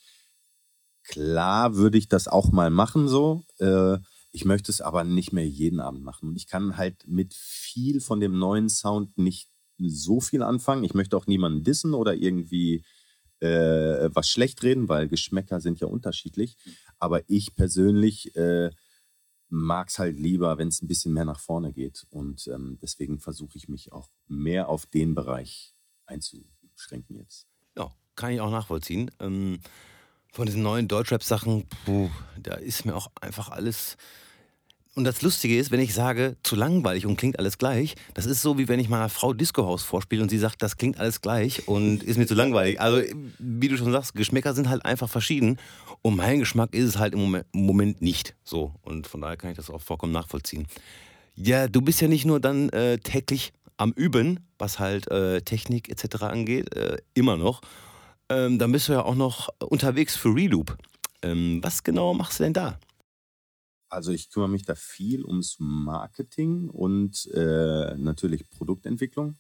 klar 1.04 1.76
würde 1.76 1.99
ich 1.99 2.09
das 2.09 2.28
auch 2.28 2.50
mal 2.50 2.71
machen 2.71 3.09
so. 3.09 3.45
Äh, 3.59 3.99
ich 4.33 4.45
möchte 4.45 4.73
es 4.73 4.81
aber 4.81 5.04
nicht 5.04 5.33
mehr 5.33 5.47
jeden 5.47 5.81
Abend 5.81 6.02
machen. 6.02 6.31
Und 6.31 6.37
ich 6.37 6.49
kann 6.49 6.76
halt 6.76 7.07
mit 7.07 7.35
viel 7.35 8.00
von 8.00 8.21
dem 8.21 8.37
neuen 8.38 8.69
Sound 8.69 9.16
nicht 9.16 9.49
so 9.78 10.21
viel 10.21 10.43
anfangen. 10.43 10.85
Ich 10.85 10.95
möchte 10.95 11.16
auch 11.16 11.26
niemanden 11.26 11.64
dissen 11.64 11.95
oder 11.95 12.14
irgendwie 12.14 12.85
äh, 13.40 14.11
was 14.12 14.28
schlecht 14.28 14.62
reden, 14.62 14.88
weil 14.88 15.09
Geschmäcker 15.09 15.61
sind 15.61 15.81
ja 15.81 15.87
unterschiedlich. 15.87 16.57
Aber 16.99 17.28
ich 17.28 17.54
persönlich 17.54 18.35
äh, 18.37 18.71
mag 19.49 19.88
es 19.88 19.99
halt 19.99 20.19
lieber, 20.19 20.59
wenn 20.59 20.69
es 20.69 20.83
ein 20.83 20.88
bisschen 20.88 21.12
mehr 21.12 21.25
nach 21.25 21.40
vorne 21.40 21.73
geht. 21.73 22.07
Und 22.11 22.47
ähm, 22.49 22.78
deswegen 22.81 23.19
versuche 23.21 23.57
ich 23.57 23.69
mich 23.69 23.93
auch 23.93 24.11
mehr 24.26 24.69
auf 24.69 24.87
den 24.87 25.14
Bereich 25.14 25.75
einzuschränken 26.07 27.16
jetzt. 27.16 27.47
Ja, 27.76 27.93
kann 28.16 28.33
ich 28.33 28.40
auch 28.40 28.50
nachvollziehen. 28.50 29.11
Ähm, 29.21 29.61
von 30.33 30.47
diesen 30.47 30.62
neuen 30.62 30.88
Deutschrap-Sachen, 30.88 31.64
da 32.43 32.54
ist 32.54 32.85
mir 32.85 32.97
auch 32.97 33.12
einfach 33.21 33.50
alles 33.50 33.97
Und 34.97 35.03
das 35.05 35.23
Lustige 35.23 35.59
ist, 35.59 35.73
wenn 35.73 35.81
ich 35.81 35.93
sage, 35.93 36.37
zu 36.45 36.55
langweilig 36.55 37.05
und 37.05 37.17
klingt 37.17 37.41
alles 37.41 37.59
gleich, 37.59 37.97
das 38.15 38.27
ist 38.27 38.43
so, 38.43 38.59
wie 38.59 38.69
wenn 38.69 38.79
ich 38.79 38.89
meiner 38.89 39.09
Frau 39.09 39.33
Disco 39.33 39.67
House 39.67 39.83
vorspiele 39.83 40.23
und 40.23 40.29
sie 40.29 40.39
sagt, 40.39 40.63
das 40.63 40.77
klingt 40.77 41.01
alles 41.01 41.21
gleich 41.21 41.67
und 41.67 42.05
ist 42.05 42.17
mir 42.17 42.27
zu 42.27 42.35
langweilig. 42.35 42.81
Also, 42.81 43.03
wie 43.41 43.67
du 43.69 43.77
schon 43.77 43.91
sagst, 43.91 44.15
Geschmäcker 44.15 44.55
sind 44.55 44.69
halt 44.69 44.85
einfach 44.85 45.09
verschieden. 45.09 45.59
Und 46.03 46.17
mein 46.17 46.39
Geschmack 46.39 46.75
ist 46.75 46.85
es 46.85 46.99
halt 46.99 47.15
im 47.15 47.43
Moment, 47.53 48.03
nicht 48.03 48.37
so. 48.45 48.73
Und 48.83 49.09
von 49.09 49.21
daher 49.21 49.37
kann 49.37 49.51
ich 49.51 49.57
das 49.57 49.69
auch 49.69 49.81
vollkommen 49.81 50.13
nachvollziehen. 50.13 50.67
Ja, 51.35 51.67
du 51.67 51.81
bist 51.81 52.01
ja 52.01 52.07
nicht 52.07 52.25
nur 52.25 52.39
dann 52.39 52.69
äh, 52.69 52.99
täglich 52.99 53.53
am 53.77 53.91
Üben, 53.93 54.47
was 54.59 54.79
halt 54.79 55.11
äh, 55.11 55.43
Technik 55.43 55.89
etc. 55.89 56.23
angeht, 56.23 56.73
äh, 56.77 56.99
immer 57.15 57.37
noch. 57.37 57.63
Ähm, 58.29 58.61
dann 58.61 58.71
bist 58.71 58.89
du 58.89 58.93
ja 58.93 59.03
auch 59.03 59.17
noch 59.17 59.49
unterwegs 59.59 60.15
für 60.15 60.33
Reloop. 60.33 60.77
Ähm, 61.23 61.59
was 61.63 61.83
genau 61.83 62.15
machst 62.15 62.39
du 62.39 62.45
denn 62.45 62.53
da? 62.53 62.79
Also 63.95 64.11
ich 64.11 64.31
kümmere 64.31 64.51
mich 64.51 64.65
da 64.65 64.75
viel 64.75 65.25
ums 65.25 65.57
Marketing 65.59 66.69
und 66.69 67.27
äh, 67.33 67.97
natürlich 67.97 68.51
Produktentwicklung. 68.51 69.37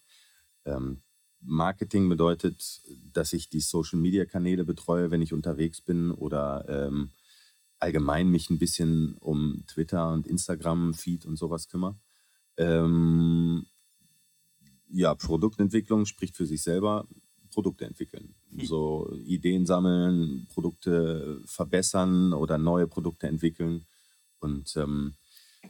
Ähm, 0.64 1.02
Marketing 1.40 2.08
bedeutet, 2.08 2.80
dass 3.12 3.32
ich 3.32 3.50
die 3.50 3.60
Social-Media-Kanäle 3.60 4.64
betreue, 4.64 5.10
wenn 5.10 5.22
ich 5.22 5.32
unterwegs 5.32 5.80
bin 5.80 6.10
oder 6.10 6.64
ähm, 6.68 7.10
allgemein 7.80 8.28
mich 8.28 8.48
ein 8.48 8.58
bisschen 8.58 9.16
um 9.18 9.64
Twitter 9.66 10.12
und 10.12 10.26
Instagram, 10.26 10.94
Feed 10.94 11.26
und 11.26 11.36
sowas 11.36 11.68
kümmere. 11.68 11.96
Ähm, 12.56 13.66
ja, 14.88 15.14
Produktentwicklung 15.14 16.06
spricht 16.06 16.36
für 16.36 16.46
sich 16.46 16.62
selber. 16.62 17.06
Produkte 17.52 17.84
entwickeln. 17.84 18.34
Hm. 18.50 18.66
So 18.66 19.16
Ideen 19.26 19.66
sammeln, 19.66 20.46
Produkte 20.52 21.40
verbessern 21.44 22.32
oder 22.32 22.58
neue 22.58 22.86
Produkte 22.86 23.28
entwickeln. 23.28 23.84
Und 24.44 24.76
ähm, 24.76 25.14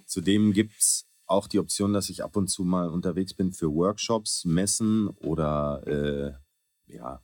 zudem 0.06 0.52
gibt 0.52 0.78
es 0.78 1.06
auch 1.26 1.46
die 1.46 1.58
Option, 1.58 1.92
dass 1.92 2.10
ich 2.10 2.22
ab 2.22 2.36
und 2.36 2.48
zu 2.48 2.64
mal 2.64 2.88
unterwegs 2.88 3.32
bin 3.32 3.52
für 3.52 3.72
Workshops, 3.72 4.44
Messen 4.44 5.08
oder 5.08 5.82
äh, 5.86 6.92
ja, 6.92 7.22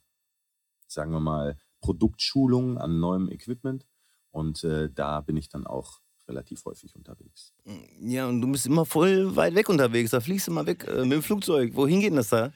sagen 0.87 1.13
wir 1.13 1.21
mal, 1.21 1.59
Produktschulungen 1.81 2.79
an 2.79 3.01
neuem 3.01 3.29
Equipment. 3.31 3.87
Und 4.31 4.65
äh, 4.65 4.89
da 4.91 5.21
bin 5.21 5.37
ich 5.37 5.49
dann 5.49 5.67
auch 5.67 6.01
relativ 6.29 6.65
häufig 6.65 6.95
unterwegs. 6.95 7.53
Ja, 8.01 8.29
und 8.29 8.41
du 8.41 8.51
bist 8.53 8.67
immer 8.67 8.87
voll 8.87 9.35
weit 9.37 9.55
weg 9.55 9.69
unterwegs. 9.69 10.13
Da 10.13 10.21
fliegst 10.21 10.47
du 10.47 10.53
mal 10.53 10.67
weg 10.67 10.87
äh, 10.87 11.03
mit 11.03 11.13
dem 11.13 11.23
Flugzeug. 11.23 11.75
Wohin 11.75 12.01
geht 12.01 12.11
denn 12.11 12.17
das 12.17 12.29
da? 12.29 12.53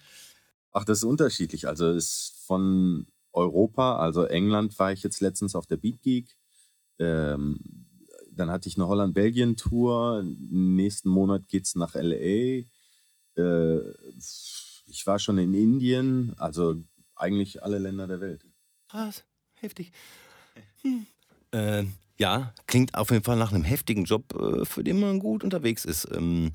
Ach, 0.71 0.85
das 0.85 0.99
ist 0.99 1.05
unterschiedlich. 1.05 1.67
Also 1.67 1.91
ist 1.91 2.35
von 2.47 3.07
Europa, 3.33 3.97
also 3.97 4.25
England 4.25 4.79
war 4.79 4.93
ich 4.93 5.03
jetzt 5.03 5.21
letztens 5.21 5.55
auf 5.57 5.67
der 5.67 5.77
Beat 5.77 6.03
Geek. 6.03 6.37
Ähm, 6.99 7.59
dann 8.37 8.51
hatte 8.51 8.69
ich 8.69 8.77
eine 8.77 8.89
Holland-Belgien-Tour. 8.89 10.25
Nächsten 10.25 11.09
Monat 11.09 11.49
geht 11.49 11.65
es 11.65 11.75
nach 11.75 11.95
LA. 11.95 12.65
Äh, 13.37 13.81
ich 14.87 15.03
war 15.07 15.19
schon 15.19 15.39
in 15.39 15.55
Indien, 15.55 16.35
also 16.37 16.77
eigentlich 17.17 17.63
alle 17.63 17.79
Länder 17.79 18.07
der 18.07 18.21
Welt. 18.21 18.45
Krass, 18.89 19.25
heftig. 19.55 19.93
Hm. 20.83 21.07
Äh, 21.53 21.85
ja, 22.19 22.53
klingt 22.67 22.95
auf 22.95 23.11
jeden 23.11 23.25
Fall 23.25 23.37
nach 23.37 23.53
einem 23.53 23.65
heftigen 23.65 24.05
Job, 24.05 24.35
äh, 24.35 24.65
für 24.65 24.85
den 24.85 25.01
man 25.01 25.19
gut 25.19 25.43
unterwegs 25.43 25.85
ist. 25.85 26.09
Ähm, 26.13 26.53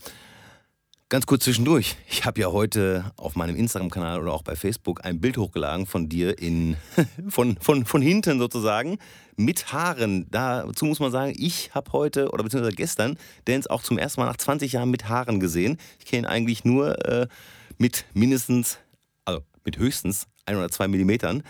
ganz 1.09 1.25
kurz 1.25 1.43
zwischendurch. 1.43 1.97
Ich 2.07 2.25
habe 2.25 2.39
ja 2.39 2.51
heute 2.51 3.11
auf 3.17 3.35
meinem 3.35 3.55
Instagram-Kanal 3.55 4.21
oder 4.21 4.31
auch 4.31 4.43
bei 4.43 4.55
Facebook 4.55 5.03
ein 5.03 5.19
Bild 5.19 5.37
hochgeladen 5.37 5.87
von 5.87 6.07
dir 6.07 6.37
in, 6.37 6.77
von, 7.29 7.57
von, 7.59 7.85
von 7.85 8.01
hinten 8.01 8.37
sozusagen 8.37 8.99
mit 9.35 9.73
Haaren. 9.73 10.27
Dazu 10.29 10.85
muss 10.85 10.99
man 10.99 11.11
sagen, 11.11 11.33
ich 11.35 11.73
habe 11.73 11.91
heute 11.93 12.29
oder 12.29 12.43
beziehungsweise 12.43 12.75
gestern 12.75 13.17
Dance 13.45 13.69
auch 13.69 13.81
zum 13.81 13.97
ersten 13.97 14.21
Mal 14.21 14.27
nach 14.27 14.37
20 14.37 14.71
Jahren 14.71 14.91
mit 14.91 15.09
Haaren 15.09 15.39
gesehen. 15.39 15.77
Ich 15.97 16.05
kenne 16.05 16.27
ihn 16.27 16.31
eigentlich 16.31 16.63
nur 16.63 17.03
äh, 17.05 17.27
mit 17.79 18.05
mindestens, 18.13 18.77
also 19.25 19.41
mit 19.65 19.77
höchstens 19.77 20.27
ein 20.45 20.57
oder 20.57 20.69
zwei 20.69 20.87
Millimetern. 20.87 21.41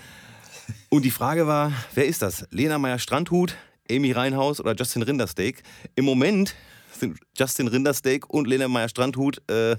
Und 0.88 1.04
die 1.04 1.10
Frage 1.10 1.46
war, 1.46 1.72
wer 1.94 2.06
ist 2.06 2.22
das? 2.22 2.46
Lena 2.50 2.78
Meyer-Strandhut, 2.78 3.56
Amy 3.90 4.12
Reinhaus 4.12 4.60
oder 4.60 4.74
Justin 4.74 5.02
Rindersteak? 5.02 5.62
Im 5.96 6.04
Moment 6.04 6.54
sind 6.92 7.18
Justin 7.36 7.68
Rindersteak 7.68 8.30
und 8.30 8.46
Lena 8.46 8.68
Meyer-Strandhut 8.68 9.42
äh, 9.50 9.76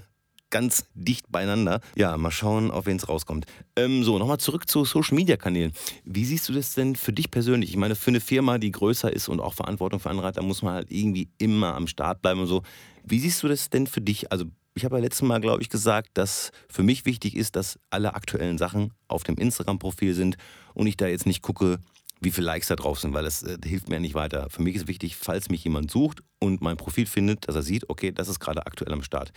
ganz 0.52 0.84
dicht 0.94 1.32
beieinander. 1.32 1.80
Ja, 1.96 2.16
mal 2.16 2.30
schauen, 2.30 2.70
auf 2.70 2.86
wen 2.86 2.98
es 2.98 3.08
rauskommt. 3.08 3.46
Ähm, 3.74 4.04
so, 4.04 4.18
nochmal 4.18 4.38
zurück 4.38 4.68
zu 4.68 4.84
Social 4.84 5.16
Media 5.16 5.36
Kanälen. 5.36 5.72
Wie 6.04 6.24
siehst 6.24 6.48
du 6.48 6.52
das 6.52 6.74
denn 6.74 6.94
für 6.94 7.12
dich 7.12 7.30
persönlich? 7.30 7.70
Ich 7.70 7.76
meine, 7.76 7.96
für 7.96 8.10
eine 8.10 8.20
Firma, 8.20 8.58
die 8.58 8.70
größer 8.70 9.12
ist 9.12 9.28
und 9.28 9.40
auch 9.40 9.54
Verantwortung 9.54 9.98
für 9.98 10.10
andere 10.10 10.28
hat, 10.28 10.36
da 10.36 10.42
muss 10.42 10.62
man 10.62 10.74
halt 10.74 10.92
irgendwie 10.92 11.30
immer 11.38 11.74
am 11.74 11.88
Start 11.88 12.22
bleiben 12.22 12.40
und 12.40 12.46
so. 12.46 12.62
Wie 13.04 13.18
siehst 13.18 13.42
du 13.42 13.48
das 13.48 13.70
denn 13.70 13.88
für 13.88 14.02
dich? 14.02 14.30
Also, 14.30 14.44
ich 14.74 14.84
habe 14.84 14.96
ja 14.96 15.02
letztes 15.02 15.22
Mal, 15.22 15.40
glaube 15.40 15.62
ich, 15.62 15.68
gesagt, 15.68 16.10
dass 16.14 16.50
für 16.68 16.82
mich 16.82 17.04
wichtig 17.04 17.36
ist, 17.36 17.56
dass 17.56 17.78
alle 17.90 18.14
aktuellen 18.14 18.58
Sachen 18.58 18.92
auf 19.08 19.22
dem 19.22 19.36
Instagram-Profil 19.36 20.14
sind 20.14 20.36
und 20.74 20.86
ich 20.86 20.96
da 20.96 21.06
jetzt 21.06 21.26
nicht 21.26 21.42
gucke, 21.42 21.78
wie 22.22 22.30
viele 22.30 22.46
Likes 22.46 22.68
da 22.68 22.76
drauf 22.76 23.00
sind, 23.00 23.14
weil 23.14 23.24
das 23.24 23.42
äh, 23.42 23.58
hilft 23.64 23.88
mir 23.88 24.00
nicht 24.00 24.14
weiter. 24.14 24.48
Für 24.48 24.62
mich 24.62 24.76
ist 24.76 24.86
wichtig, 24.86 25.16
falls 25.16 25.50
mich 25.50 25.64
jemand 25.64 25.90
sucht 25.90 26.22
und 26.38 26.60
mein 26.60 26.76
Profil 26.76 27.06
findet, 27.06 27.48
dass 27.48 27.56
er 27.56 27.62
sieht, 27.62 27.90
okay, 27.90 28.12
das 28.12 28.28
ist 28.28 28.40
gerade 28.40 28.66
aktuell 28.66 28.92
am 28.92 29.02
Start. 29.02 29.32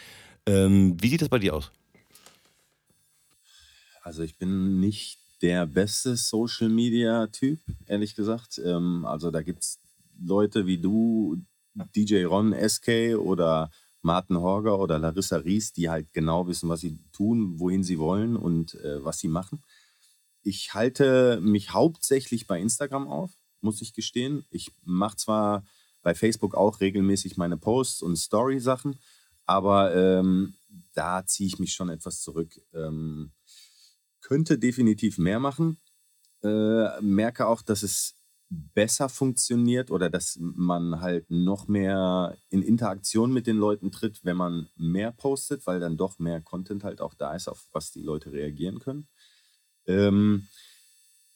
Ähm, 0.45 0.95
wie 1.01 1.09
sieht 1.09 1.21
das 1.21 1.29
bei 1.29 1.39
dir 1.39 1.55
aus? 1.55 1.71
Also 4.03 4.21
ich 4.21 4.37
bin 4.37 4.79
nicht 4.79 5.17
der 5.41 5.65
beste 5.65 6.15
Social-Media-Typ, 6.15 7.59
ehrlich 7.87 8.15
gesagt. 8.15 8.61
Ähm, 8.63 9.03
also 9.05 9.31
da 9.31 9.41
gibt 9.41 9.63
es 9.63 9.79
Leute 10.23 10.67
wie 10.67 10.77
du, 10.77 11.37
DJ 11.95 12.23
Ron 12.23 12.53
SK 12.53 13.17
oder 13.17 13.69
Martin 14.01 14.37
Horger 14.37 14.79
oder 14.79 14.99
Larissa 14.99 15.37
Ries, 15.37 15.73
die 15.73 15.89
halt 15.89 16.13
genau 16.13 16.47
wissen, 16.47 16.69
was 16.69 16.81
sie 16.81 16.99
tun, 17.11 17.59
wohin 17.59 17.83
sie 17.83 17.97
wollen 17.97 18.35
und 18.35 18.75
äh, 18.75 19.03
was 19.03 19.19
sie 19.19 19.27
machen. 19.27 19.61
Ich 20.45 20.75
halte 20.75 21.39
mich 21.41 21.73
hauptsächlich 21.73 22.45
bei 22.45 22.61
Instagram 22.61 23.07
auf, 23.07 23.31
muss 23.61 23.81
ich 23.81 23.95
gestehen. 23.95 24.45
Ich 24.51 24.71
mache 24.83 25.17
zwar 25.17 25.65
bei 26.03 26.13
Facebook 26.13 26.53
auch 26.53 26.81
regelmäßig 26.81 27.35
meine 27.35 27.57
Posts 27.57 28.03
und 28.03 28.15
Story-Sachen, 28.15 28.99
aber 29.47 29.95
ähm, 29.95 30.53
da 30.93 31.25
ziehe 31.25 31.47
ich 31.47 31.57
mich 31.57 31.73
schon 31.73 31.89
etwas 31.89 32.21
zurück. 32.21 32.61
Ähm, 32.75 33.31
könnte 34.21 34.59
definitiv 34.59 35.17
mehr 35.17 35.39
machen. 35.39 35.77
Äh, 36.43 37.01
merke 37.01 37.47
auch, 37.47 37.63
dass 37.63 37.81
es 37.81 38.13
besser 38.49 39.09
funktioniert 39.09 39.89
oder 39.89 40.11
dass 40.11 40.37
man 40.39 41.01
halt 41.01 41.31
noch 41.31 41.67
mehr 41.67 42.37
in 42.51 42.61
Interaktion 42.61 43.33
mit 43.33 43.47
den 43.47 43.57
Leuten 43.57 43.91
tritt, 43.91 44.23
wenn 44.23 44.37
man 44.37 44.69
mehr 44.75 45.11
postet, 45.11 45.65
weil 45.65 45.79
dann 45.79 45.97
doch 45.97 46.19
mehr 46.19 46.39
Content 46.41 46.83
halt 46.83 47.01
auch 47.01 47.15
da 47.15 47.33
ist, 47.33 47.47
auf 47.47 47.65
was 47.71 47.91
die 47.91 48.03
Leute 48.03 48.31
reagieren 48.31 48.77
können. 48.77 49.07
Ähm, 49.87 50.47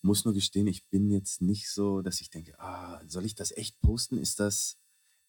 muss 0.01 0.25
nur 0.25 0.33
gestehen, 0.33 0.67
ich 0.67 0.87
bin 0.87 1.11
jetzt 1.11 1.41
nicht 1.41 1.69
so, 1.69 2.01
dass 2.01 2.21
ich 2.21 2.29
denke, 2.29 2.57
ah, 2.59 3.01
soll 3.07 3.25
ich 3.25 3.35
das 3.35 3.51
echt 3.51 3.79
posten? 3.81 4.17
Ist 4.17 4.39
das, 4.39 4.77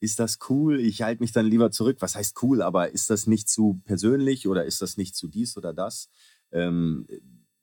ist 0.00 0.18
das 0.18 0.38
cool? 0.48 0.80
Ich 0.80 1.02
halte 1.02 1.22
mich 1.22 1.32
dann 1.32 1.46
lieber 1.46 1.70
zurück. 1.70 1.96
Was 2.00 2.14
heißt 2.14 2.40
cool? 2.42 2.62
Aber 2.62 2.90
ist 2.90 3.10
das 3.10 3.26
nicht 3.26 3.48
zu 3.48 3.80
persönlich 3.84 4.46
oder 4.46 4.64
ist 4.64 4.80
das 4.80 4.96
nicht 4.96 5.16
zu 5.16 5.28
dies 5.28 5.56
oder 5.56 5.72
das? 5.74 6.08
Ähm, 6.52 7.06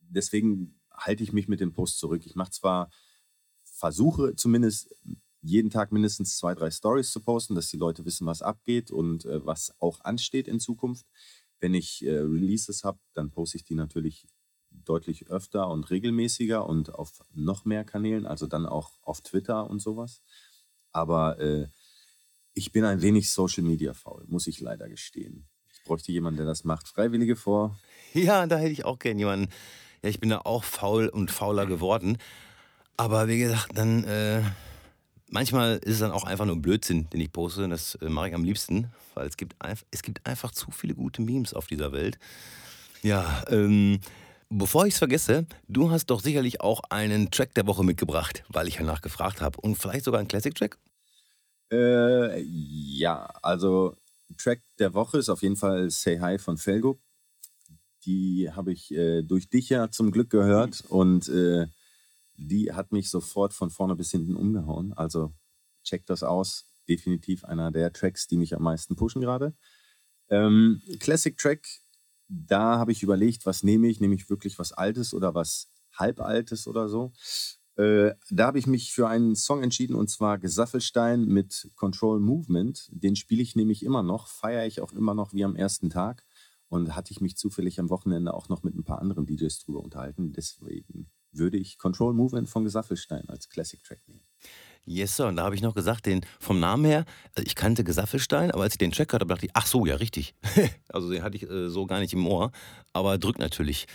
deswegen 0.02 0.80
halte 0.92 1.24
ich 1.24 1.34
mich 1.34 1.48
mit 1.48 1.60
dem 1.60 1.74
Post 1.74 2.00
zurück. 2.00 2.26
Ich 2.26 2.36
mache 2.36 2.52
zwar, 2.52 2.90
versuche 3.64 4.36
zumindest 4.36 4.94
jeden 5.42 5.70
Tag 5.70 5.92
mindestens 5.92 6.38
zwei, 6.38 6.56
drei 6.56 6.72
Stories 6.72 7.12
zu 7.12 7.22
posten, 7.22 7.56
dass 7.56 7.70
die 7.70 7.78
Leute 7.78 8.06
wissen, 8.06 8.28
was 8.28 8.42
abgeht 8.42 8.92
und 8.92 9.26
äh, 9.26 9.46
was 9.46 9.74
auch 9.80 10.02
ansteht 10.02 10.48
in 10.48 10.60
Zukunft. 10.60 11.06
Wenn 11.60 11.74
ich 11.74 12.06
äh, 12.06 12.18
Releases 12.18 12.84
habe, 12.84 13.00
dann 13.14 13.32
poste 13.32 13.58
ich 13.58 13.64
die 13.64 13.76
natürlich 13.76 14.28
deutlich 14.72 15.28
öfter 15.28 15.70
und 15.70 15.90
regelmäßiger 15.90 16.66
und 16.66 16.94
auf 16.94 17.24
noch 17.34 17.66
mehr 17.66 17.84
Kanälen, 17.84 18.26
also 18.26 18.48
dann 18.48 18.66
auch 18.66 19.00
auf 19.02 19.22
Twitter 19.22 19.70
und 19.70 19.80
sowas. 19.80 20.22
Aber 20.92 21.40
äh, 21.40 21.68
ich 22.54 22.72
bin 22.72 22.86
ein 22.86 23.02
wenig 23.02 23.32
Social 23.32 23.64
Media 23.64 23.94
faul, 23.94 24.26
muss 24.28 24.48
ich 24.48 24.60
leider 24.60 24.90
gestehen. 24.90 25.48
Ich 25.72 25.84
bräuchte 25.84 26.12
jemanden, 26.12 26.38
der 26.38 26.46
das 26.48 26.64
macht. 26.64 26.88
Freiwillige 26.88 27.36
vor. 27.36 27.78
Ja, 28.14 28.48
da 28.48 28.58
hätte 28.58 28.72
ich 28.72 28.86
auch 28.86 28.98
gerne 28.98 29.20
jemanden. 29.20 29.50
Ja, 30.02 30.10
ich 30.10 30.20
bin 30.20 30.30
da 30.30 30.40
auch 30.40 30.64
faul 30.64 31.08
und 31.08 31.30
fauler 31.30 31.68
geworden. 31.68 32.18
Aber 32.96 33.28
wie 33.28 33.38
gesagt, 33.38 33.78
dann 33.78 34.06
äh, 34.06 34.42
manchmal 35.30 35.78
ist 35.78 35.96
es 35.96 36.00
dann 36.00 36.12
auch 36.12 36.24
einfach 36.24 36.46
nur 36.46 36.60
Blödsinn, 36.60 37.10
den 37.12 37.22
ich 37.22 37.32
poste. 37.32 37.68
Das 37.68 37.96
äh, 37.96 38.10
mache 38.10 38.30
ich 38.30 38.34
am 38.34 38.44
liebsten, 38.44 38.92
weil 39.14 39.28
es 39.28 39.38
gibt, 39.38 39.56
es 39.92 40.02
gibt 40.02 40.26
einfach 40.26 40.52
zu 40.52 40.72
viele 40.72 40.96
gute 40.96 41.22
Memes 41.22 41.54
auf 41.54 41.68
dieser 41.68 41.92
Welt. 41.92 42.18
Ja, 43.04 43.44
ähm, 43.50 44.00
Bevor 44.50 44.86
ich 44.86 44.94
es 44.94 45.00
vergesse, 45.00 45.46
du 45.68 45.92
hast 45.92 46.06
doch 46.06 46.22
sicherlich 46.22 46.62
auch 46.62 46.82
einen 46.90 47.32
Track 47.32 47.54
der 47.54 47.68
Woche 47.68 47.84
mitgebracht, 47.84 48.44
weil 48.48 48.68
ich 48.68 48.76
ja 48.76 48.84
nachgefragt 48.84 49.42
habe. 49.42 49.60
Und 49.60 49.76
vielleicht 49.76 50.06
sogar 50.06 50.20
einen 50.20 50.30
Classic-Track? 50.30 50.78
Äh, 51.70 52.42
ja, 52.42 53.26
also 53.42 53.98
Track 54.38 54.62
der 54.80 54.94
Woche 54.94 55.18
ist 55.18 55.28
auf 55.28 55.42
jeden 55.42 55.58
Fall 55.58 55.90
Say 55.90 56.20
Hi 56.20 56.38
von 56.38 56.58
Felgo. 56.58 57.00
Die 58.06 58.50
habe 58.50 58.72
ich 58.72 58.92
äh, 58.92 59.22
durch 59.22 59.50
dich 59.50 59.68
ja 59.70 59.92
zum 59.92 60.12
Glück 60.12 60.30
gehört 60.30 60.84
und 60.88 61.28
äh, 61.28 61.68
die 62.38 62.72
hat 62.72 62.94
mich 62.94 63.10
sofort 63.10 63.54
von 63.54 63.70
vorne 63.70 63.98
bis 63.98 64.12
hinten 64.12 64.38
umgehauen. 64.38 64.94
Also 64.94 65.34
check 65.84 66.06
das 66.06 66.24
aus. 66.24 66.66
definitiv 66.88 67.44
einer 67.44 67.70
der 67.70 67.92
Tracks, 67.92 68.28
die 68.28 68.38
mich 68.38 68.56
am 68.56 68.64
meisten 68.64 68.96
pushen 68.96 69.22
gerade. 69.22 69.54
Ähm, 70.30 70.82
Classic 71.00 71.38
Track, 71.38 71.68
da 72.28 72.78
habe 72.78 72.92
ich 72.92 73.04
überlegt, 73.04 73.46
was 73.46 73.64
nehme 73.64 73.88
ich? 73.88 74.00
Nehme 74.00 74.16
ich 74.16 74.30
wirklich 74.30 74.60
was 74.60 74.72
Altes 74.72 75.14
oder 75.14 75.36
was 75.36 75.70
Halbaltes 75.94 76.68
oder 76.68 76.90
so? 76.90 77.12
Äh, 77.76 78.16
da 78.32 78.48
habe 78.48 78.60
ich 78.60 78.68
mich 78.68 78.92
für 78.92 79.08
einen 79.08 79.36
Song 79.36 79.62
entschieden 79.62 79.96
und 79.96 80.10
zwar 80.10 80.40
Gesaffelstein 80.40 81.26
mit 81.26 81.70
Control 81.76 82.20
Movement. 82.20 82.90
Den 82.92 83.16
spiele 83.16 83.44
ich 83.44 83.56
nämlich 83.56 83.84
immer 83.84 84.04
noch, 84.04 84.28
feiere 84.28 84.66
ich 84.66 84.82
auch 84.82 84.92
immer 84.94 85.14
noch 85.14 85.34
wie 85.34 85.44
am 85.44 85.56
ersten 85.56 85.90
Tag. 85.90 86.26
Und 86.70 86.98
hatte 86.98 87.14
ich 87.14 87.22
mich 87.22 87.38
zufällig 87.38 87.80
am 87.80 87.90
Wochenende 87.90 88.34
auch 88.34 88.50
noch 88.50 88.62
mit 88.62 88.76
ein 88.76 88.84
paar 88.84 89.00
anderen 89.00 89.26
DJs 89.26 89.60
drüber 89.60 89.82
unterhalten. 89.82 90.34
Deswegen 90.34 91.10
würde 91.32 91.56
ich 91.56 91.78
Control 91.78 92.14
Movement 92.14 92.50
von 92.50 92.66
Gesaffelstein 92.66 93.30
als 93.30 93.48
Classic 93.48 93.82
Track 93.84 94.02
nehmen. 94.08 94.26
Yes, 94.88 95.18
Sir. 95.18 95.28
Und 95.28 95.36
da 95.36 95.44
habe 95.44 95.54
ich 95.54 95.62
noch 95.62 95.76
gesagt, 95.76 96.06
den 96.06 96.22
vom 96.40 96.62
Namen 96.62 96.86
her, 96.86 97.06
also 97.36 97.46
ich 97.46 97.56
kannte 97.56 97.84
Gesaffelstein, 97.84 98.52
aber 98.52 98.64
als 98.64 98.76
ich 98.76 98.78
den 98.78 98.92
Track 98.92 99.12
hatte, 99.12 99.26
dachte 99.26 99.46
ich, 99.46 99.52
ach 99.54 99.68
so, 99.68 99.86
ja, 99.86 99.96
richtig. 99.96 100.34
also 100.90 101.12
den 101.12 101.24
hatte 101.24 101.36
ich 101.36 101.44
äh, 101.44 101.70
so 101.70 101.86
gar 101.86 102.00
nicht 102.00 102.14
im 102.14 102.26
Ohr, 102.26 102.52
aber 102.94 103.18
drückt 103.18 103.40
natürlich. 103.40 103.86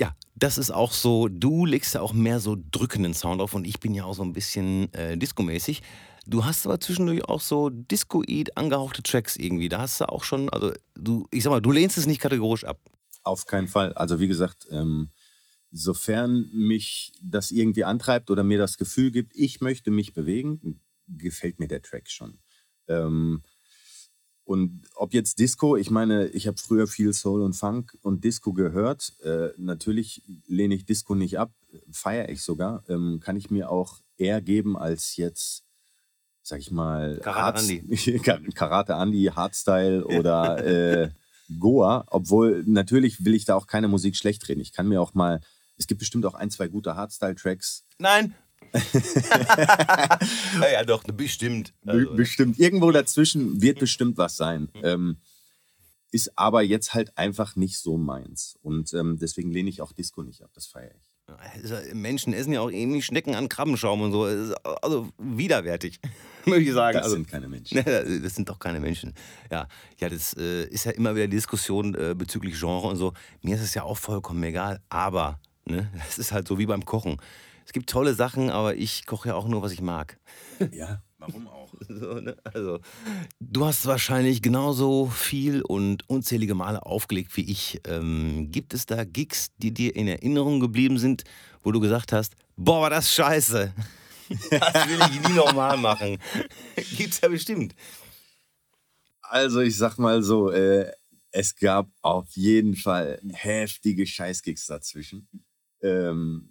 Ja, 0.00 0.16
das 0.34 0.58
ist 0.58 0.72
auch 0.72 0.90
so, 0.90 1.28
du 1.28 1.64
legst 1.64 1.94
ja 1.94 2.00
auch 2.00 2.12
mehr 2.12 2.40
so 2.40 2.56
drückenden 2.72 3.14
Sound 3.14 3.40
auf 3.40 3.54
und 3.54 3.66
ich 3.66 3.78
bin 3.78 3.94
ja 3.94 4.04
auch 4.04 4.14
so 4.14 4.24
ein 4.24 4.32
bisschen 4.32 4.92
äh, 4.92 5.16
disco-mäßig. 5.16 5.80
Du 6.26 6.44
hast 6.44 6.66
aber 6.66 6.80
zwischendurch 6.80 7.24
auch 7.26 7.40
so 7.40 7.70
Discoid 7.70 8.56
angehauchte 8.56 9.02
Tracks 9.04 9.36
irgendwie. 9.36 9.68
Da 9.68 9.78
hast 9.80 10.00
du 10.00 10.08
auch 10.08 10.24
schon, 10.24 10.48
also 10.48 10.72
du, 10.96 11.28
ich 11.30 11.44
sag 11.44 11.50
mal, 11.50 11.60
du 11.60 11.70
lehnst 11.70 11.98
es 11.98 12.06
nicht 12.06 12.20
kategorisch 12.20 12.64
ab. 12.64 12.80
Auf 13.22 13.46
keinen 13.46 13.68
Fall. 13.68 13.92
Also 13.92 14.18
wie 14.18 14.26
gesagt, 14.26 14.66
ähm, 14.70 15.10
sofern 15.74 16.48
mich 16.52 17.12
das 17.20 17.50
irgendwie 17.50 17.84
antreibt 17.84 18.30
oder 18.30 18.44
mir 18.44 18.58
das 18.58 18.78
Gefühl 18.78 19.10
gibt, 19.10 19.34
ich 19.34 19.60
möchte 19.60 19.90
mich 19.90 20.14
bewegen, 20.14 20.80
gefällt 21.08 21.58
mir 21.58 21.68
der 21.68 21.82
Track 21.82 22.08
schon. 22.08 22.38
Ähm, 22.86 23.42
und 24.44 24.82
ob 24.94 25.14
jetzt 25.14 25.38
Disco, 25.38 25.76
ich 25.76 25.90
meine, 25.90 26.28
ich 26.28 26.46
habe 26.46 26.58
früher 26.58 26.86
viel 26.86 27.12
Soul 27.12 27.42
und 27.42 27.54
Funk 27.54 27.96
und 28.02 28.24
Disco 28.24 28.52
gehört. 28.52 29.14
Äh, 29.22 29.48
natürlich 29.56 30.22
lehne 30.46 30.74
ich 30.74 30.84
Disco 30.84 31.14
nicht 31.14 31.38
ab, 31.38 31.52
feiere 31.90 32.28
ich 32.28 32.42
sogar. 32.42 32.84
Ähm, 32.88 33.20
kann 33.20 33.36
ich 33.36 33.50
mir 33.50 33.70
auch 33.70 34.00
eher 34.16 34.40
geben 34.40 34.76
als 34.76 35.16
jetzt 35.16 35.64
sag 36.44 36.60
ich 36.60 36.70
mal, 36.70 37.18
Karate 37.22 37.60
Andy, 37.60 38.18
Karate 38.54 38.92
Andy 38.92 39.30
Hardstyle 39.34 40.04
oder 40.18 40.64
äh, 40.64 41.10
Goa. 41.58 42.04
Obwohl 42.08 42.62
natürlich 42.66 43.24
will 43.24 43.34
ich 43.34 43.46
da 43.46 43.54
auch 43.54 43.66
keine 43.66 43.88
Musik 43.88 44.14
schlecht 44.14 44.46
reden. 44.48 44.60
Ich 44.60 44.72
kann 44.72 44.88
mir 44.88 45.00
auch 45.00 45.14
mal, 45.14 45.40
es 45.76 45.86
gibt 45.86 45.98
bestimmt 46.00 46.26
auch 46.26 46.34
ein, 46.34 46.50
zwei 46.50 46.68
gute 46.68 46.96
Hardstyle-Tracks. 46.96 47.84
Nein. 47.98 48.34
ja, 50.72 50.84
doch, 50.84 51.04
bestimmt. 51.04 51.74
Also. 51.86 52.14
Bestimmt. 52.14 52.58
Irgendwo 52.58 52.90
dazwischen 52.90 53.60
wird 53.62 53.78
bestimmt 53.78 54.16
was 54.16 54.36
sein. 54.36 54.68
Ähm, 54.82 55.18
ist 56.10 56.38
aber 56.38 56.62
jetzt 56.62 56.94
halt 56.94 57.16
einfach 57.18 57.56
nicht 57.56 57.78
so 57.78 57.96
meins. 57.96 58.56
Und 58.62 58.92
ähm, 58.94 59.18
deswegen 59.18 59.50
lehne 59.50 59.68
ich 59.68 59.80
auch 59.82 59.92
Disco 59.92 60.22
nicht 60.22 60.42
ab. 60.42 60.50
Das 60.54 60.66
feiere 60.66 60.94
ich. 60.94 61.14
Menschen 61.94 62.34
essen 62.34 62.52
ja 62.52 62.60
auch 62.60 62.70
irgendwie 62.70 63.00
Schnecken 63.00 63.34
an 63.34 63.48
Krabbenschaum 63.48 64.02
und 64.02 64.12
so. 64.12 64.24
Also 64.82 65.08
widerwärtig, 65.18 65.98
möchte 66.44 66.68
ich 66.68 66.72
sagen. 66.72 66.96
Das 66.96 67.04
also, 67.04 67.16
sind 67.16 67.28
keine 67.28 67.48
Menschen. 67.48 67.82
Das 68.22 68.34
sind 68.34 68.48
doch 68.48 68.58
keine 68.58 68.80
Menschen. 68.80 69.14
Ja, 69.50 69.66
ja 69.98 70.08
das 70.08 70.34
äh, 70.36 70.64
ist 70.66 70.84
ja 70.84 70.92
immer 70.92 71.14
wieder 71.14 71.28
Diskussion 71.28 71.94
äh, 71.94 72.14
bezüglich 72.16 72.58
Genre 72.58 72.88
und 72.88 72.96
so. 72.96 73.14
Mir 73.42 73.56
ist 73.56 73.62
es 73.62 73.74
ja 73.74 73.84
auch 73.84 73.96
vollkommen 73.96 74.42
egal. 74.42 74.80
Aber, 74.88 75.40
ne, 75.66 75.90
das 76.06 76.18
ist 76.18 76.32
halt 76.32 76.48
so 76.48 76.58
wie 76.58 76.66
beim 76.66 76.84
Kochen. 76.84 77.18
Es 77.66 77.72
gibt 77.72 77.88
tolle 77.88 78.14
Sachen, 78.14 78.50
aber 78.50 78.76
ich 78.76 79.06
koche 79.06 79.30
ja 79.30 79.34
auch 79.34 79.48
nur, 79.48 79.62
was 79.62 79.72
ich 79.72 79.80
mag. 79.80 80.18
Ja, 80.72 81.02
warum 81.18 81.48
auch? 81.48 81.72
So, 81.88 82.20
ne? 82.20 82.36
Also, 82.44 82.78
du 83.40 83.64
hast 83.64 83.84
wahrscheinlich 83.86 84.42
genauso 84.42 85.06
viel 85.06 85.62
und 85.62 86.08
unzählige 86.08 86.54
Male 86.54 86.86
aufgelegt 86.86 87.36
wie 87.36 87.50
ich. 87.50 87.80
Ähm, 87.86 88.50
gibt 88.52 88.74
es 88.74 88.86
da 88.86 89.04
Gigs, 89.04 89.48
die 89.58 89.72
dir 89.72 89.96
in 89.96 90.06
Erinnerung 90.06 90.60
geblieben 90.60 90.98
sind, 90.98 91.24
wo 91.62 91.72
du 91.72 91.80
gesagt 91.80 92.12
hast, 92.12 92.36
boah, 92.56 92.82
war 92.82 92.90
das 92.90 93.12
scheiße. 93.12 93.74
Das 94.50 94.88
will 94.88 94.98
ich 95.10 95.28
nie 95.28 95.34
nochmal 95.34 95.76
machen. 95.76 96.18
Gibt's 96.96 97.20
ja 97.20 97.28
bestimmt. 97.28 97.74
Also 99.22 99.60
ich 99.60 99.76
sag 99.76 99.98
mal 99.98 100.22
so, 100.22 100.50
äh, 100.50 100.90
es 101.30 101.56
gab 101.56 101.88
auf 102.02 102.28
jeden 102.36 102.76
Fall 102.76 103.20
heftige 103.32 104.06
Scheißgigs 104.06 104.66
dazwischen. 104.66 105.28
Ähm, 105.84 106.48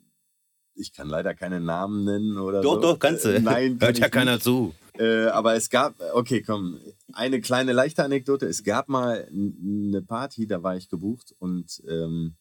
ich 0.76 0.94
kann 0.94 1.10
leider 1.10 1.36
keine 1.36 1.60
Namen 1.60 2.04
nennen 2.04 2.38
oder 2.38 2.62
doch, 2.62 2.76
so. 2.76 2.82
Doch, 2.82 2.94
doch, 2.94 3.00
kannst 3.00 3.26
du. 3.26 3.30
Äh, 3.30 3.40
nein, 3.40 3.78
hört 3.82 3.98
ja 3.98 4.10
keiner 4.10 4.36
nicht. 4.36 4.44
zu. 4.44 4.76
Äh, 4.98 5.26
aber 5.26 5.56
es 5.56 5.70
gab, 5.70 5.96
okay, 6.14 6.44
komm, 6.44 6.80
eine 7.14 7.42
kleine 7.42 7.74
leichte 7.74 8.04
Anekdote. 8.04 8.46
Es 8.46 8.64
gab 8.64 8.90
mal 8.90 9.28
eine 9.32 10.04
Party, 10.04 10.48
da 10.48 10.62
war 10.62 10.78
ich 10.78 10.90
gebucht 10.90 11.34
und 11.40 11.82
ähm, 11.88 12.36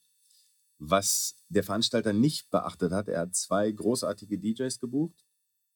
was 0.78 1.36
der 1.48 1.62
Veranstalter 1.62 2.12
nicht 2.12 2.50
beachtet 2.50 2.92
hat, 2.92 3.08
er 3.08 3.20
hat 3.20 3.34
zwei 3.34 3.70
großartige 3.70 4.38
DJs 4.38 4.80
gebucht, 4.80 5.24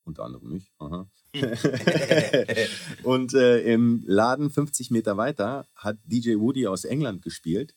unter 0.05 0.25
anderem 0.25 0.51
mich. 0.51 0.71
und 3.05 3.33
äh, 3.35 3.61
im 3.73 4.03
Laden 4.07 4.51
50 4.51 4.91
Meter 4.91 5.17
weiter 5.17 5.67
hat 5.75 5.97
DJ 6.05 6.37
Woody 6.37 6.67
aus 6.67 6.85
England 6.85 7.23
gespielt. 7.23 7.75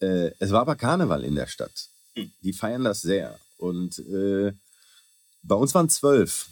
Äh, 0.00 0.30
es 0.38 0.52
war 0.52 0.60
aber 0.60 0.76
Karneval 0.76 1.24
in 1.24 1.34
der 1.34 1.48
Stadt. 1.48 1.90
Die 2.42 2.52
feiern 2.52 2.84
das 2.84 3.02
sehr. 3.02 3.38
Und 3.56 3.98
äh, 3.98 4.52
bei 5.42 5.54
uns 5.54 5.74
waren 5.74 5.88
zwölf, 5.88 6.48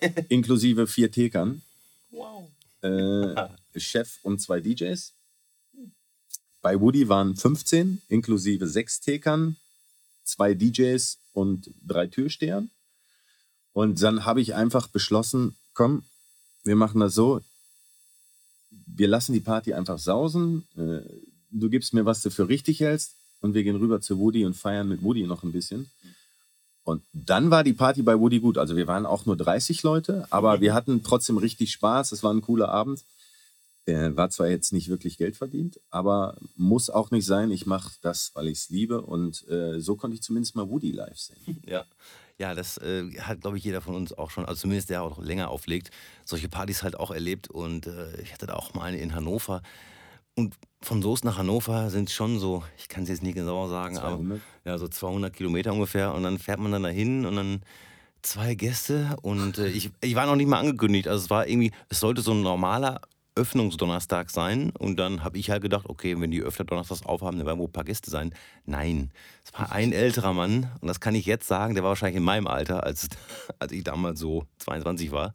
inklusive 0.28 0.86
vier 0.86 1.10
Tekern. 1.10 1.62
Wow. 2.10 2.48
Äh, 2.82 3.48
Chef 3.80 4.18
und 4.22 4.40
zwei 4.40 4.60
DJs. 4.60 5.12
Bei 6.62 6.80
Woody 6.80 7.08
waren 7.08 7.36
15, 7.36 8.02
inklusive 8.08 8.66
sechs 8.66 9.00
Tekern, 9.00 9.56
zwei 10.24 10.54
DJs 10.54 11.18
und 11.32 11.70
drei 11.86 12.06
Türstehern. 12.06 12.70
Und 13.72 14.02
dann 14.02 14.24
habe 14.24 14.40
ich 14.40 14.54
einfach 14.54 14.88
beschlossen, 14.88 15.54
komm, 15.74 16.04
wir 16.64 16.74
machen 16.74 17.00
das 17.00 17.14
so, 17.14 17.40
wir 18.86 19.06
lassen 19.06 19.32
die 19.32 19.40
Party 19.40 19.74
einfach 19.74 19.98
sausen. 19.98 20.66
Äh, 20.76 21.02
du 21.50 21.68
gibst 21.68 21.94
mir, 21.94 22.04
was 22.04 22.22
du 22.22 22.30
für 22.30 22.48
richtig 22.48 22.80
hältst 22.80 23.14
und 23.46 23.54
wir 23.54 23.64
gehen 23.64 23.76
rüber 23.76 24.00
zu 24.00 24.18
Woody 24.18 24.44
und 24.44 24.54
feiern 24.54 24.88
mit 24.88 25.02
Woody 25.02 25.26
noch 25.26 25.42
ein 25.42 25.52
bisschen. 25.52 25.90
Und 26.84 27.02
dann 27.12 27.50
war 27.50 27.64
die 27.64 27.72
Party 27.72 28.02
bei 28.02 28.18
Woody 28.18 28.38
gut. 28.38 28.58
Also 28.58 28.76
wir 28.76 28.86
waren 28.86 29.06
auch 29.06 29.26
nur 29.26 29.36
30 29.36 29.82
Leute, 29.82 30.26
aber 30.30 30.60
wir 30.60 30.72
hatten 30.72 31.02
trotzdem 31.02 31.36
richtig 31.36 31.72
Spaß. 31.72 32.12
Es 32.12 32.22
war 32.22 32.32
ein 32.32 32.42
cooler 32.42 32.68
Abend. 32.68 33.02
Äh, 33.86 34.16
war 34.16 34.30
zwar 34.30 34.48
jetzt 34.48 34.72
nicht 34.72 34.88
wirklich 34.88 35.16
Geld 35.16 35.36
verdient, 35.36 35.80
aber 35.90 36.36
muss 36.56 36.90
auch 36.90 37.10
nicht 37.10 37.24
sein. 37.24 37.50
Ich 37.52 37.66
mache 37.66 37.92
das, 38.02 38.32
weil 38.34 38.48
ich 38.48 38.58
es 38.58 38.68
liebe. 38.68 39.00
Und 39.00 39.48
äh, 39.48 39.80
so 39.80 39.96
konnte 39.96 40.16
ich 40.16 40.22
zumindest 40.22 40.54
mal 40.54 40.68
Woody 40.68 40.92
live 40.92 41.18
sehen. 41.18 41.62
Ja. 41.66 41.84
Ja, 42.38 42.54
das 42.54 42.76
äh, 42.78 43.10
hat, 43.18 43.40
glaube 43.40 43.56
ich, 43.56 43.64
jeder 43.64 43.80
von 43.80 43.94
uns 43.94 44.12
auch 44.12 44.30
schon, 44.30 44.44
also 44.44 44.60
zumindest 44.60 44.90
der 44.90 45.02
auch 45.02 45.18
länger 45.18 45.48
auflegt, 45.48 45.90
solche 46.26 46.50
Partys 46.50 46.82
halt 46.82 46.94
auch 47.00 47.10
erlebt. 47.10 47.48
Und 47.48 47.86
äh, 47.86 48.20
ich 48.20 48.32
hatte 48.32 48.46
da 48.46 48.54
auch 48.54 48.74
mal 48.74 48.82
eine 48.82 48.98
in 48.98 49.14
Hannover. 49.14 49.62
Und 50.36 50.54
von 50.82 51.02
Soest 51.02 51.24
nach 51.24 51.38
Hannover 51.38 51.90
sind 51.90 52.10
schon 52.10 52.38
so, 52.38 52.62
ich 52.78 52.88
kann 52.88 53.02
es 53.02 53.08
jetzt 53.08 53.22
nicht 53.22 53.34
genau 53.34 53.68
sagen, 53.68 53.96
200? 53.96 54.14
aber 54.14 54.40
ja, 54.64 54.78
so 54.78 54.86
200 54.86 55.32
Kilometer 55.32 55.72
ungefähr. 55.72 56.14
Und 56.14 56.22
dann 56.22 56.38
fährt 56.38 56.60
man 56.60 56.72
dann 56.72 56.82
dahin 56.82 57.26
und 57.26 57.36
dann 57.36 57.62
zwei 58.22 58.54
Gäste 58.54 59.16
und 59.22 59.58
äh, 59.58 59.68
ich, 59.68 59.90
ich 60.00 60.14
war 60.14 60.26
noch 60.26 60.36
nicht 60.36 60.48
mal 60.48 60.58
angekündigt. 60.58 61.08
Also 61.08 61.24
es 61.24 61.30
war 61.30 61.46
irgendwie, 61.46 61.72
es 61.88 62.00
sollte 62.00 62.22
so 62.22 62.32
ein 62.32 62.42
normaler 62.42 63.00
Öffnungsdonnerstag 63.36 64.30
sein. 64.30 64.72
Und 64.76 64.98
dann 64.98 65.22
habe 65.22 65.38
ich 65.38 65.50
halt 65.50 65.62
gedacht, 65.62 65.86
okay, 65.88 66.18
wenn 66.20 66.30
die 66.30 66.42
öfter 66.42 66.64
Donnerstags 66.64 67.04
aufhaben, 67.04 67.38
dann 67.38 67.46
werden 67.46 67.58
wohl 67.58 67.68
ein 67.68 67.72
paar 67.72 67.84
Gäste 67.84 68.10
sein. 68.10 68.34
Nein, 68.64 69.10
es 69.44 69.52
war 69.52 69.70
ein 69.70 69.92
älterer 69.92 70.32
Mann 70.32 70.70
und 70.80 70.88
das 70.88 71.00
kann 71.00 71.14
ich 71.14 71.26
jetzt 71.26 71.46
sagen, 71.46 71.74
der 71.74 71.84
war 71.84 71.90
wahrscheinlich 71.90 72.16
in 72.16 72.24
meinem 72.24 72.46
Alter, 72.46 72.82
als, 72.82 73.08
als 73.58 73.72
ich 73.72 73.84
damals 73.84 74.18
so 74.18 74.44
22 74.58 75.12
war. 75.12 75.34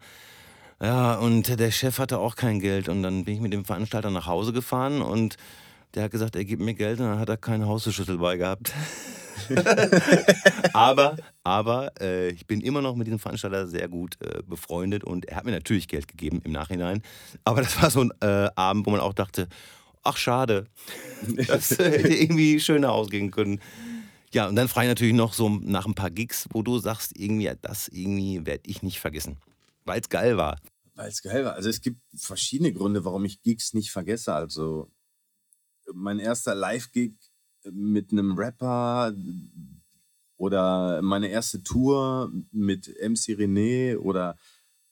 Ja, 0.82 1.15
und 1.15 1.60
der 1.60 1.70
Chef 1.70 2.00
hatte 2.00 2.17
auch 2.17 2.36
kein 2.36 2.60
Geld. 2.60 2.89
Und 2.89 3.04
dann 3.04 3.24
bin 3.24 3.36
ich 3.36 3.39
mit 3.39 3.54
dem 3.54 3.65
Veranstalter 3.65 4.10
nach 4.10 4.26
Hause 4.26 4.52
gefahren 4.52 5.02
und 5.02 5.38
der 5.94 6.04
hat 6.04 6.12
gesagt, 6.12 6.36
er 6.36 6.44
gibt 6.44 6.62
mir 6.62 6.74
Geld 6.74 7.00
und 7.00 7.06
dann 7.06 7.20
hat 7.20 7.30
er 7.30 7.38
keine 7.38 7.67
Hausschüssel 7.67 8.17
bei 8.17 8.38
gehabt. 8.38 8.74
aber 10.74 11.17
aber 11.44 11.91
äh, 12.00 12.30
ich 12.30 12.48
bin 12.48 12.62
immer 12.62 12.82
noch 12.82 12.96
mit 12.96 13.08
diesem 13.08 13.20
Veranstalter 13.20 13.67
sehr 13.67 13.88
gut 13.88 14.17
äh, 14.22 14.41
befreundet 14.44 15.04
und 15.04 15.26
er 15.26 15.38
hat 15.38 15.46
mir 15.46 15.52
natürlich 15.52 15.88
Geld 15.88 16.08
gegeben 16.08 16.41
im 16.44 16.52
Nachhinein. 16.52 17.04
Aber 17.44 17.62
das 17.62 17.80
war 17.82 17.91
so 17.91 18.02
ein 18.02 18.12
äh, 18.22 18.50
Abend, 18.56 18.86
wo 18.86 18.91
man 18.91 19.02
auch 19.02 19.13
dachte, 19.13 19.50
ach 20.04 20.17
schade, 20.17 20.65
das 21.48 21.72
hätte 21.72 22.13
irgendwie 22.13 22.60
schöner 22.60 22.91
ausgehen 22.91 23.30
können. 23.30 23.60
Ja, 24.34 24.48
und 24.48 24.56
dann 24.56 24.67
frei 24.67 24.88
natürlich 24.88 25.13
noch 25.13 25.34
so 25.34 25.50
nach 25.50 25.86
ein 25.86 25.94
paar 25.94 26.10
Gigs, 26.10 26.48
wo 26.52 26.63
du 26.63 26.80
sagst, 26.80 27.12
irgendwie, 27.17 27.52
das 27.62 27.88
irgendwie 27.89 28.46
werde 28.46 28.63
ich 28.65 28.82
nicht 28.82 29.00
vergessen, 29.00 29.38
weil 29.86 30.00
es 30.00 30.10
geil 30.10 30.38
war. 30.38 30.58
Weil 30.95 31.10
es 31.10 31.21
geil 31.21 31.45
war. 31.45 31.54
Also 31.54 31.69
es 31.69 31.82
gibt 31.82 32.01
verschiedene 32.15 32.73
Gründe, 32.73 33.06
warum 33.06 33.25
ich 33.25 33.41
Gigs 33.41 33.73
nicht 33.73 33.91
vergesse. 33.91 34.34
Also 34.34 34.91
mein 35.93 36.19
erster 36.19 36.56
Live-Gig 36.56 37.13
mit 37.71 38.12
einem 38.12 38.38
Rapper 38.38 39.13
oder 40.38 41.01
meine 41.01 41.30
erste 41.30 41.63
Tour 41.63 42.32
mit 42.51 42.88
MC 42.88 43.38
René 43.38 43.97
oder 43.97 44.38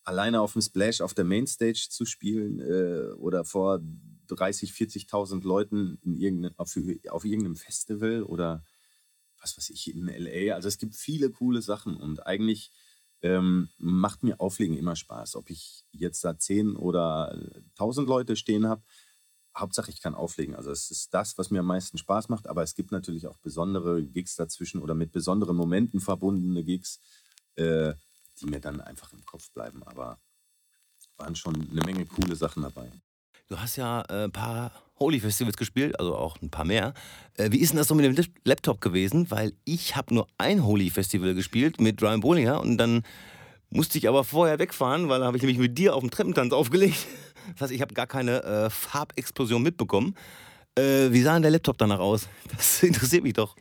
alleine 0.04 0.42
auf 0.42 0.54
dem 0.54 0.62
Splash 0.62 1.02
auf 1.02 1.14
der 1.14 1.26
Mainstage 1.26 1.88
zu 1.90 2.06
spielen 2.06 2.60
äh, 2.60 3.14
oder 3.14 3.46
vor 3.46 3.80
30, 4.28 4.72
40.000 4.72 5.44
Leuten 5.44 5.98
in 6.04 6.16
irgendein, 6.16 6.58
auf, 6.58 6.76
auf 7.10 7.26
irgendeinem 7.26 7.56
Festival 7.56 8.24
oder 8.24 8.64
was 9.42 9.58
weiß 9.58 9.70
ich, 9.70 9.94
in 9.94 10.08
LA. 10.08 10.54
Also 10.54 10.68
es 10.68 10.78
gibt 10.78 10.96
viele 10.96 11.30
coole 11.30 11.62
Sachen 11.62 11.96
und 11.96 12.26
eigentlich 12.26 12.72
ähm, 13.22 13.70
macht 13.78 14.24
mir 14.24 14.40
Auflegen 14.40 14.78
immer 14.78 14.96
Spaß. 14.96 15.36
Ob 15.36 15.50
ich 15.50 15.86
jetzt 15.92 16.24
da 16.24 16.38
10 16.38 16.76
oder 16.76 17.38
1000 17.72 18.08
Leute 18.08 18.36
stehen 18.36 18.68
habe, 18.68 18.82
Hauptsache 19.58 19.92
ich 19.92 20.02
kann 20.02 20.16
auflegen. 20.16 20.56
Also 20.56 20.72
es 20.72 20.90
ist 20.92 21.14
das, 21.14 21.38
was 21.38 21.52
mir 21.52 21.60
am 21.60 21.66
meisten 21.66 21.98
Spaß 21.98 22.30
macht, 22.30 22.48
aber 22.48 22.64
es 22.64 22.76
gibt 22.76 22.92
natürlich 22.92 23.28
auch 23.28 23.38
besondere 23.38 24.02
Gigs 24.04 24.36
dazwischen 24.36 24.82
oder 24.82 24.94
mit 24.94 25.12
besonderen 25.12 25.56
Momenten 25.56 26.00
verbundene 26.00 26.64
Gigs, 26.64 27.00
äh, 27.56 27.94
die 28.40 28.46
mir 28.46 28.62
dann 28.62 28.80
einfach 28.80 29.12
im 29.12 29.26
Kopf 29.26 29.52
bleiben. 29.52 29.84
Aber 29.84 30.20
waren 31.18 31.36
schon 31.36 31.56
eine 31.56 31.82
Menge 31.82 32.06
coole 32.06 32.36
Sachen 32.36 32.64
dabei. 32.64 32.90
Du 33.50 33.60
hast 33.60 33.78
ja 33.78 34.04
äh, 34.10 34.26
ein 34.26 34.32
paar 34.32 34.72
Holy 35.00 35.20
Festivals 35.20 35.58
gespielt, 35.58 36.00
also 36.00 36.16
auch 36.16 36.40
ein 36.40 36.52
paar 36.52 36.66
mehr. 36.66 36.94
Äh, 37.36 37.52
wie 37.52 37.58
ist 37.58 37.72
denn 37.72 37.78
das 37.78 37.88
so 37.88 37.96
mit 37.96 38.06
dem 38.06 38.26
Laptop 38.44 38.80
gewesen? 38.80 39.32
Weil 39.32 39.54
ich 39.66 39.96
habe 39.96 40.14
nur 40.14 40.28
ein 40.38 40.64
Holy 40.64 40.92
Festival 40.92 41.34
gespielt 41.34 41.82
mit 41.82 41.98
Brian 41.98 42.20
Bollinger 42.20 42.62
und 42.62 42.78
dann 42.78 43.02
musste 43.72 43.98
ich 43.98 44.08
aber 44.08 44.24
vorher 44.24 44.60
wegfahren, 44.60 45.10
weil 45.10 45.22
da 45.22 45.26
habe 45.26 45.38
ich 45.38 45.42
nämlich 45.42 45.58
mit 45.58 45.80
dir 45.80 45.96
auf 45.96 46.02
dem 46.02 46.12
Treppentanz 46.12 46.54
aufgelegt. 46.54 47.08
Das 47.54 47.62
heißt, 47.62 47.72
ich 47.72 47.82
habe 47.82 47.96
gar 47.96 48.06
keine 48.06 48.44
äh, 48.44 48.70
Farbexplosion 48.70 49.64
mitbekommen. 49.64 50.14
Äh, 50.76 51.12
wie 51.12 51.24
sah 51.24 51.34
denn 51.34 51.42
der 51.42 51.52
Laptop 51.52 51.80
danach 51.80 52.00
aus? 52.00 52.30
Das 52.56 52.84
interessiert 52.84 53.24
mich 53.24 53.34
doch. 53.34 53.56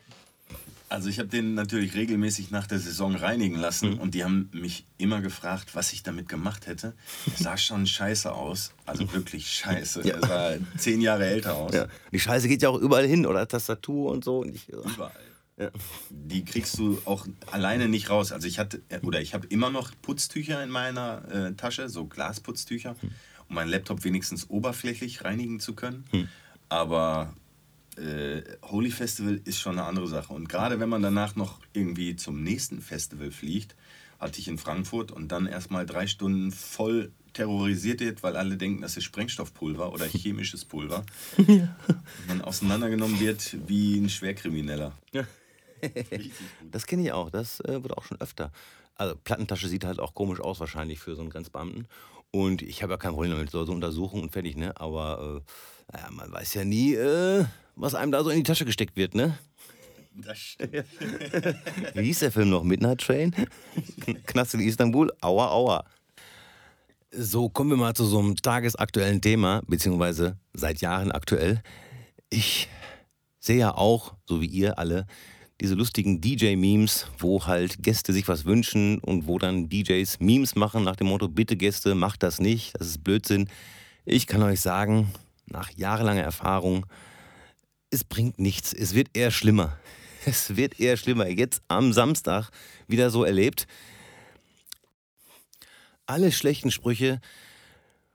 Also 0.89 1.09
ich 1.09 1.19
habe 1.19 1.29
den 1.29 1.55
natürlich 1.55 1.95
regelmäßig 1.95 2.51
nach 2.51 2.67
der 2.67 2.79
Saison 2.79 3.15
reinigen 3.15 3.57
lassen 3.57 3.95
mhm. 3.95 3.99
und 3.99 4.15
die 4.15 4.25
haben 4.25 4.49
mich 4.53 4.87
immer 4.97 5.21
gefragt, 5.21 5.75
was 5.75 5.93
ich 5.93 6.03
damit 6.03 6.29
gemacht 6.29 6.67
hätte. 6.67 6.95
Er 7.27 7.43
sah 7.43 7.57
schon 7.59 7.87
scheiße 7.87 8.33
aus, 8.33 8.73
also 8.87 9.13
wirklich 9.13 9.51
scheiße. 9.51 10.07
Ja. 10.07 10.15
Er 10.15 10.27
sah 10.27 10.57
zehn 10.79 11.01
Jahre 11.01 11.27
älter 11.27 11.57
aus. 11.57 11.75
Ja. 11.75 11.89
Die 12.11 12.21
Scheiße 12.21 12.49
geht 12.49 12.63
ja 12.63 12.71
auch 12.71 12.79
überall 12.79 13.07
hin, 13.07 13.27
oder 13.27 13.47
Tastatur 13.47 14.11
und 14.11 14.25
so. 14.25 14.39
Und 14.39 14.55
ich, 14.55 14.69
überall. 14.69 15.13
Ja. 15.59 15.71
Die 16.11 16.45
kriegst 16.45 16.79
du 16.79 17.03
auch 17.05 17.27
alleine 17.51 17.89
nicht 17.89 18.11
raus. 18.11 18.33
Also 18.33 18.47
ich 18.47 18.59
hatte, 18.59 18.81
oder 19.03 19.21
ich 19.21 19.35
habe 19.35 19.47
immer 19.49 19.71
noch 19.71 19.91
Putztücher 20.03 20.63
in 20.63 20.71
meiner 20.71 21.23
äh, 21.31 21.55
Tasche, 21.55 21.89
so 21.89 22.07
Glasputztücher, 22.07 22.95
hm. 23.01 23.11
um 23.49 23.55
meinen 23.57 23.69
Laptop 23.69 24.05
wenigstens 24.05 24.49
oberflächlich 24.49 25.25
reinigen 25.25 25.59
zu 25.59 25.75
können. 25.75 26.05
Hm. 26.13 26.29
Aber 26.69 27.35
äh, 27.99 28.43
Holy 28.63 28.91
Festival 28.91 29.41
ist 29.45 29.59
schon 29.59 29.79
eine 29.79 29.87
andere 29.87 30.09
Sache. 30.09 30.33
Und 30.33 30.49
gerade 30.49 30.81
wenn 30.81 30.89
man 30.89 31.03
danach 31.03 31.37
noch 31.37 31.61
irgendwie 31.73 32.17
zum 32.17 32.43
nächsten 32.43 32.81
Festival 32.81 33.31
fliegt, 33.31 33.75
hatte 34.19 34.41
ich 34.41 34.49
in 34.49 34.59
Frankfurt 34.59 35.13
und 35.13 35.29
dann 35.29 35.47
erstmal 35.47 35.87
drei 35.87 36.07
Stunden 36.07 36.51
voll 36.51 37.13
terrorisiert 37.33 38.01
wird, 38.01 38.23
weil 38.23 38.37
alle 38.37 38.57
denken, 38.57 38.83
das 38.83 38.97
ist 38.97 39.05
Sprengstoffpulver 39.05 39.93
oder 39.93 40.07
chemisches 40.09 40.65
Pulver. 40.65 41.05
Ja. 41.37 41.77
Und 41.87 42.27
man 42.27 42.41
auseinandergenommen 42.43 43.21
wird 43.21 43.57
wie 43.67 43.99
ein 43.99 44.09
Schwerkrimineller. 44.09 44.93
Ja. 45.13 45.25
Das 46.73 46.87
kenne 46.87 47.03
ich 47.03 47.13
auch, 47.13 47.31
das 47.31 47.61
äh, 47.61 47.83
wird 47.83 47.97
auch 47.97 48.05
schon 48.05 48.21
öfter. 48.21 48.51
Also 48.97 49.15
Plattentasche 49.15 49.69
sieht 49.69 49.85
halt 49.85 50.01
auch 50.01 50.15
komisch 50.15 50.41
aus 50.41 50.59
wahrscheinlich 50.59 50.99
für 50.99 51.15
so 51.15 51.23
einen 51.23 51.31
Grenzbeamten. 51.31 51.87
Und 52.31 52.63
ich 52.63 52.83
habe 52.83 52.95
ja 52.95 52.97
kein 52.99 53.13
Problem 53.13 53.31
damit, 53.31 53.51
so, 53.51 53.65
so 53.65 53.73
Untersuchung 53.73 54.23
und 54.23 54.33
fertig, 54.33 54.57
ne? 54.57 54.79
Aber 54.79 55.43
äh, 55.47 55.93
naja, 55.93 56.11
man 56.11 56.33
weiß 56.33 56.55
ja 56.55 56.65
nie, 56.65 56.95
äh, 56.95 57.45
was 57.79 57.95
einem 57.95 58.13
da 58.13 58.23
so 58.23 58.31
in 58.31 58.39
die 58.39 58.43
Tasche 58.43 58.65
gesteckt 58.65 58.97
wird, 58.97 59.15
ne? 59.15 59.39
Das 60.15 60.39
stimmt. 60.39 60.85
Wie 61.95 62.03
hieß 62.03 62.19
der 62.21 62.33
Film 62.33 62.51
noch? 62.51 62.65
Midnight 62.65 63.01
Train? 63.01 63.35
Knast 64.27 64.55
in 64.55 64.61
Istanbul? 64.61 65.13
Aua, 65.21 65.49
aua. 65.51 65.85
So, 67.13 67.49
kommen 67.49 67.71
wir 67.71 67.77
mal 67.77 67.95
zu 67.95 68.05
so 68.05 68.19
einem 68.19 68.37
tagesaktuellen 68.37 69.21
Thema, 69.21 69.63
beziehungsweise 69.67 70.37
seit 70.53 70.81
Jahren 70.81 71.13
aktuell. 71.13 71.63
Ich 72.31 72.69
sehe 73.39 73.59
ja 73.59 73.75
auch, 73.75 74.15
so 74.27 74.41
wie 74.41 74.47
ihr 74.47 74.79
alle, 74.79 75.07
diese 75.61 75.75
lustigen 75.75 76.21
DJ-Memes, 76.21 77.07
wo 77.19 77.47
halt 77.47 77.83
Gäste 77.83 78.13
sich 78.13 78.29
was 78.29 78.45
wünschen 78.45 78.99
und 78.99 79.27
wo 79.27 79.39
dann 79.39 79.69
DJs 79.69 80.21
Memes 80.21 80.55
machen 80.55 80.85
nach 80.85 80.97
dem 80.97 81.07
Motto, 81.07 81.29
bitte 81.29 81.57
Gäste, 81.57 81.95
macht 81.95 82.23
das 82.23 82.41
nicht, 82.41 82.79
das 82.79 82.89
ist 82.89 83.05
Blödsinn. 83.05 83.49
Ich 84.05 84.27
kann 84.27 84.43
euch 84.43 84.61
sagen, 84.61 85.13
nach 85.47 85.71
jahrelanger 85.71 86.23
Erfahrung, 86.23 86.87
es 87.91 88.05
bringt 88.05 88.39
nichts. 88.39 88.73
Es 88.73 88.95
wird 88.95 89.09
eher 89.15 89.31
schlimmer. 89.31 89.79
Es 90.27 90.57
wird 90.57 90.79
eher 90.79 90.97
schlimmer. 90.97 91.29
Jetzt 91.29 91.63
am 91.69 91.93
Samstag 91.93 92.51
wieder 92.87 93.09
so 93.09 93.25
erlebt. 93.25 93.67
Alle 96.07 96.33
schlechten 96.33 96.71
Sprüche 96.71 97.21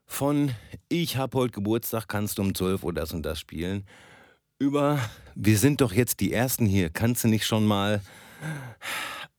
von 0.06 0.52
ich 0.90 1.18
habe 1.18 1.38
heute 1.38 1.54
Geburtstag, 1.54 2.08
kannst 2.08 2.38
du 2.38 2.44
um 2.44 2.54
12 2.54 2.84
Uhr 2.84 2.94
das 2.94 3.14
und 3.14 3.24
das 3.24 3.40
spielen, 3.40 3.88
über 4.60 5.00
wir 5.34 5.58
sind 5.58 5.82
doch 5.82 5.94
jetzt 5.94 6.20
die 6.20 6.34
Ersten 6.34 6.66
hier, 6.66 6.90
kannst 6.90 7.24
du 7.24 7.30
nicht 7.30 7.46
schon 7.46 7.66
mal. 7.66 8.02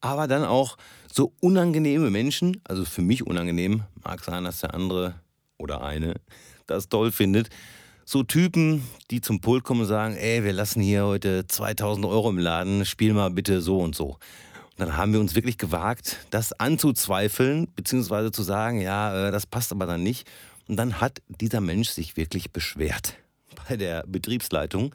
Aber 0.01 0.27
dann 0.27 0.44
auch 0.44 0.77
so 1.12 1.33
unangenehme 1.40 2.11
Menschen, 2.11 2.61
also 2.64 2.85
für 2.85 3.03
mich 3.03 3.25
unangenehm, 3.25 3.85
mag 4.03 4.25
sein, 4.25 4.44
dass 4.44 4.61
der 4.61 4.75
andere 4.75 5.14
oder 5.59 5.83
eine 5.83 6.14
das 6.66 6.88
toll 6.88 7.12
findet, 7.12 7.51
so 8.05 8.23
Typen, 8.23 8.83
die 9.11 9.21
zum 9.21 9.40
Pult 9.40 9.64
kommen 9.64 9.81
und 9.81 9.87
sagen, 9.87 10.17
ey, 10.17 10.45
wir 10.45 10.53
lassen 10.53 10.81
hier 10.81 11.07
heute 11.07 11.47
2000 11.47 12.05
Euro 12.07 12.31
im 12.31 12.38
Laden, 12.38 12.85
spiel 12.85 13.14
mal 13.14 13.31
bitte 13.31 13.61
so 13.61 13.81
und 13.81 13.95
so. 13.95 14.19
Und 14.77 14.79
dann 14.79 14.97
haben 14.97 15.12
wir 15.12 15.21
uns 15.21 15.35
wirklich 15.35 15.57
gewagt, 15.57 16.19
das 16.31 16.53
anzuzweifeln, 16.53 17.69
beziehungsweise 17.75 18.33
zu 18.33 18.43
sagen, 18.43 18.81
ja, 18.81 19.29
äh, 19.29 19.31
das 19.31 19.47
passt 19.47 19.73
aber 19.73 19.87
dann 19.87 20.03
nicht. 20.03 20.29
Und 20.67 20.77
dann 20.77 21.01
hat 21.01 21.23
dieser 21.29 21.61
Mensch 21.61 21.90
sich 21.90 22.17
wirklich 22.17 22.53
beschwert 22.53 23.14
bei 23.69 23.77
der 23.77 24.05
Betriebsleitung, 24.07 24.95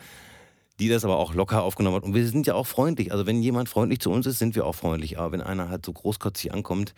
die 0.80 0.90
das 0.90 1.06
aber 1.06 1.18
auch 1.18 1.34
locker 1.34 1.64
aufgenommen 1.64 1.98
hat. 1.98 2.04
Und 2.04 2.14
wir 2.14 2.28
sind 2.28 2.46
ja 2.46 2.56
auch 2.56 2.68
freundlich. 2.68 3.12
Also 3.12 3.26
wenn 3.26 3.42
jemand 3.42 3.70
freundlich 3.70 4.00
zu 4.00 4.12
uns 4.12 4.26
ist, 4.26 4.40
sind 4.40 4.56
wir 4.56 4.66
auch 4.66 4.76
freundlich. 4.76 5.18
Aber 5.18 5.32
wenn 5.32 5.42
einer 5.42 5.70
halt 5.70 5.86
so 5.86 5.94
großkotzig 5.94 6.54
ankommt, 6.54 6.94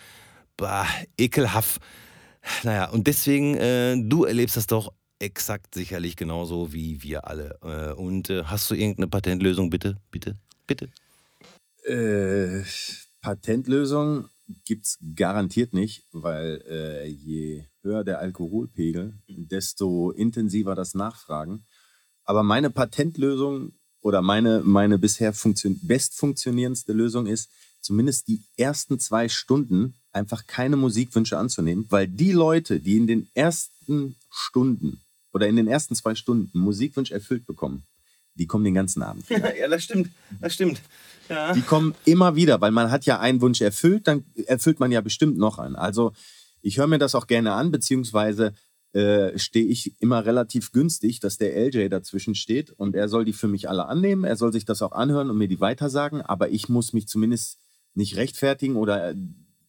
bah, 0.58 0.88
ekelhaft. 1.18 1.82
Naja, 2.64 2.90
und 2.90 3.08
deswegen, 3.08 3.56
äh, 3.56 3.96
du 3.98 4.26
erlebst 4.26 4.58
das 4.58 4.66
doch 4.66 4.92
exakt 5.22 5.76
sicherlich 5.76 6.16
genauso 6.16 6.74
wie 6.74 7.04
wir 7.04 7.28
alle. 7.28 7.58
Äh, 7.62 7.94
und 7.94 8.30
äh, 8.30 8.44
hast 8.46 8.70
du 8.70 8.76
irgendeine 8.76 9.08
Patentlösung, 9.08 9.70
bitte? 9.70 9.98
Bitte? 10.12 10.38
Bitte? 10.68 10.90
Äh, 11.84 12.64
Patentlösung 13.22 14.30
gibt 14.66 14.86
es 14.86 15.00
garantiert 15.16 15.74
nicht, 15.74 16.04
weil 16.12 16.64
äh, 16.68 17.08
je 17.08 17.66
höher 17.84 18.04
der 18.04 18.20
Alkoholpegel, 18.20 19.14
desto 19.28 20.12
intensiver 20.12 20.76
das 20.76 20.94
Nachfragen. 20.94 21.66
Aber 22.26 22.44
meine 22.44 22.70
Patentlösung 22.70 23.74
oder 24.02 24.22
meine, 24.22 24.62
meine 24.64 24.98
bisher 24.98 25.34
funktio 25.34 25.72
best 25.82 26.16
funktionierendste 26.16 26.94
Lösung 26.94 27.28
ist, 27.28 27.50
zumindest 27.80 28.28
die 28.28 28.44
ersten 28.58 29.00
zwei 29.00 29.30
Stunden 29.30 29.96
einfach 30.12 30.46
keine 30.48 30.76
Musikwünsche 30.76 31.38
anzunehmen, 31.38 31.86
weil 31.90 32.08
die 32.08 32.32
Leute, 32.32 32.80
die 32.80 32.98
in 32.98 33.08
den 33.08 33.30
ersten 33.34 34.16
Stunden 34.30 35.02
oder 35.34 35.48
in 35.48 35.56
den 35.56 35.68
ersten 35.68 35.96
zwei 35.96 36.16
Stunden 36.16 36.58
Musikwunsch 36.58 37.12
erfüllt 37.12 37.46
bekommen, 37.46 37.84
die 38.36 38.48
kommen 38.48 38.64
den 38.64 38.74
ganzen 38.74 39.04
Abend. 39.04 39.30
Wieder. 39.30 39.56
Ja, 39.58 39.68
das 39.68 39.84
stimmt. 39.84 40.10
Das 40.40 40.54
stimmt. 40.54 40.82
Ja. 41.30 41.54
Die 41.54 41.62
kommen 41.62 41.96
immer 42.06 42.36
wieder, 42.36 42.60
weil 42.62 42.72
man 42.72 42.92
hat 42.92 43.06
ja 43.06 43.20
einen 43.20 43.42
Wunsch 43.42 43.62
erfüllt, 43.62 44.08
dann 44.08 44.26
erfüllt 44.48 44.80
man 44.80 44.92
ja 44.92 45.02
bestimmt 45.02 45.38
noch 45.38 45.60
einen. 45.60 45.76
Also 45.76 46.14
ich 46.62 46.78
höre 46.78 46.88
mir 46.88 47.00
das 47.00 47.16
auch 47.16 47.28
gerne 47.28 47.54
an, 47.54 47.72
beziehungsweise 47.72 48.54
äh, 48.94 49.38
stehe 49.40 49.66
ich 49.66 49.96
immer 50.02 50.26
relativ 50.26 50.74
günstig, 50.74 51.22
dass 51.22 51.38
der 51.38 51.56
LJ 51.56 51.88
dazwischen 51.88 52.36
steht 52.36 52.72
und 52.72 52.96
er 52.96 53.08
soll 53.08 53.24
die 53.24 53.34
für 53.34 53.48
mich 53.48 53.70
alle 53.70 53.86
annehmen. 53.86 54.26
Er 54.26 54.36
soll 54.36 54.52
sich 54.52 54.66
das 54.66 54.82
auch 54.82 54.92
anhören 54.92 55.30
und 55.30 55.38
mir 55.38 55.48
die 55.48 55.62
weitersagen, 55.62 56.22
aber 56.22 56.50
ich 56.50 56.68
muss 56.68 56.92
mich 56.92 57.08
zumindest 57.08 57.60
nicht 57.94 58.18
rechtfertigen 58.18 58.76
oder 58.76 59.14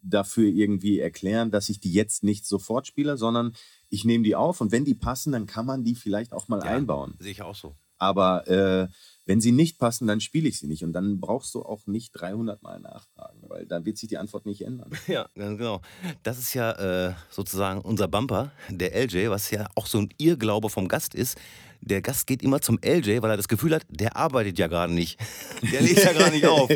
dafür 0.02 0.48
irgendwie 0.48 0.98
erklären, 0.98 1.50
dass 1.50 1.68
ich 1.68 1.80
die 1.80 1.92
jetzt 1.92 2.22
nicht 2.24 2.46
sofort 2.46 2.86
spiele, 2.86 3.16
sondern 3.16 3.54
ich 3.88 4.04
nehme 4.04 4.24
die 4.24 4.36
auf 4.36 4.60
und 4.60 4.72
wenn 4.72 4.84
die 4.84 4.94
passen, 4.94 5.32
dann 5.32 5.46
kann 5.46 5.66
man 5.66 5.84
die 5.84 5.94
vielleicht 5.94 6.32
auch 6.32 6.48
mal 6.48 6.58
ja, 6.58 6.66
einbauen. 6.66 7.14
Sehe 7.18 7.32
ich 7.32 7.42
auch 7.42 7.54
so. 7.54 7.74
Aber 7.98 8.48
äh, 8.48 8.88
wenn 9.26 9.40
sie 9.40 9.52
nicht 9.52 9.78
passen, 9.78 10.08
dann 10.08 10.20
spiele 10.20 10.48
ich 10.48 10.58
sie 10.58 10.66
nicht. 10.66 10.82
Und 10.82 10.92
dann 10.92 11.20
brauchst 11.20 11.54
du 11.54 11.62
auch 11.62 11.86
nicht 11.86 12.10
300 12.14 12.60
Mal 12.60 12.80
nachfragen, 12.80 13.38
weil 13.46 13.64
dann 13.64 13.84
wird 13.84 13.96
sich 13.96 14.08
die 14.08 14.18
Antwort 14.18 14.44
nicht 14.44 14.62
ändern. 14.62 14.90
Ja, 15.06 15.28
ganz 15.36 15.58
genau. 15.58 15.80
Das 16.22 16.38
ist 16.38 16.52
ja 16.54 16.72
äh, 16.72 17.14
sozusagen 17.30 17.80
unser 17.80 18.08
Bumper, 18.08 18.50
der 18.70 18.94
LJ, 18.94 19.28
was 19.28 19.50
ja 19.50 19.68
auch 19.76 19.86
so 19.86 19.98
ein 19.98 20.08
Irrglaube 20.18 20.68
vom 20.68 20.88
Gast 20.88 21.14
ist. 21.14 21.38
Der 21.80 22.02
Gast 22.02 22.26
geht 22.26 22.42
immer 22.42 22.60
zum 22.60 22.78
LJ, 22.84 23.22
weil 23.22 23.30
er 23.30 23.36
das 23.36 23.48
Gefühl 23.48 23.74
hat, 23.74 23.84
der 23.88 24.16
arbeitet 24.16 24.58
ja 24.58 24.66
gerade 24.66 24.92
nicht. 24.92 25.20
Der 25.72 25.80
legt 25.80 26.02
ja 26.02 26.12
gar 26.18 26.30
nicht 26.30 26.46
auf. 26.46 26.70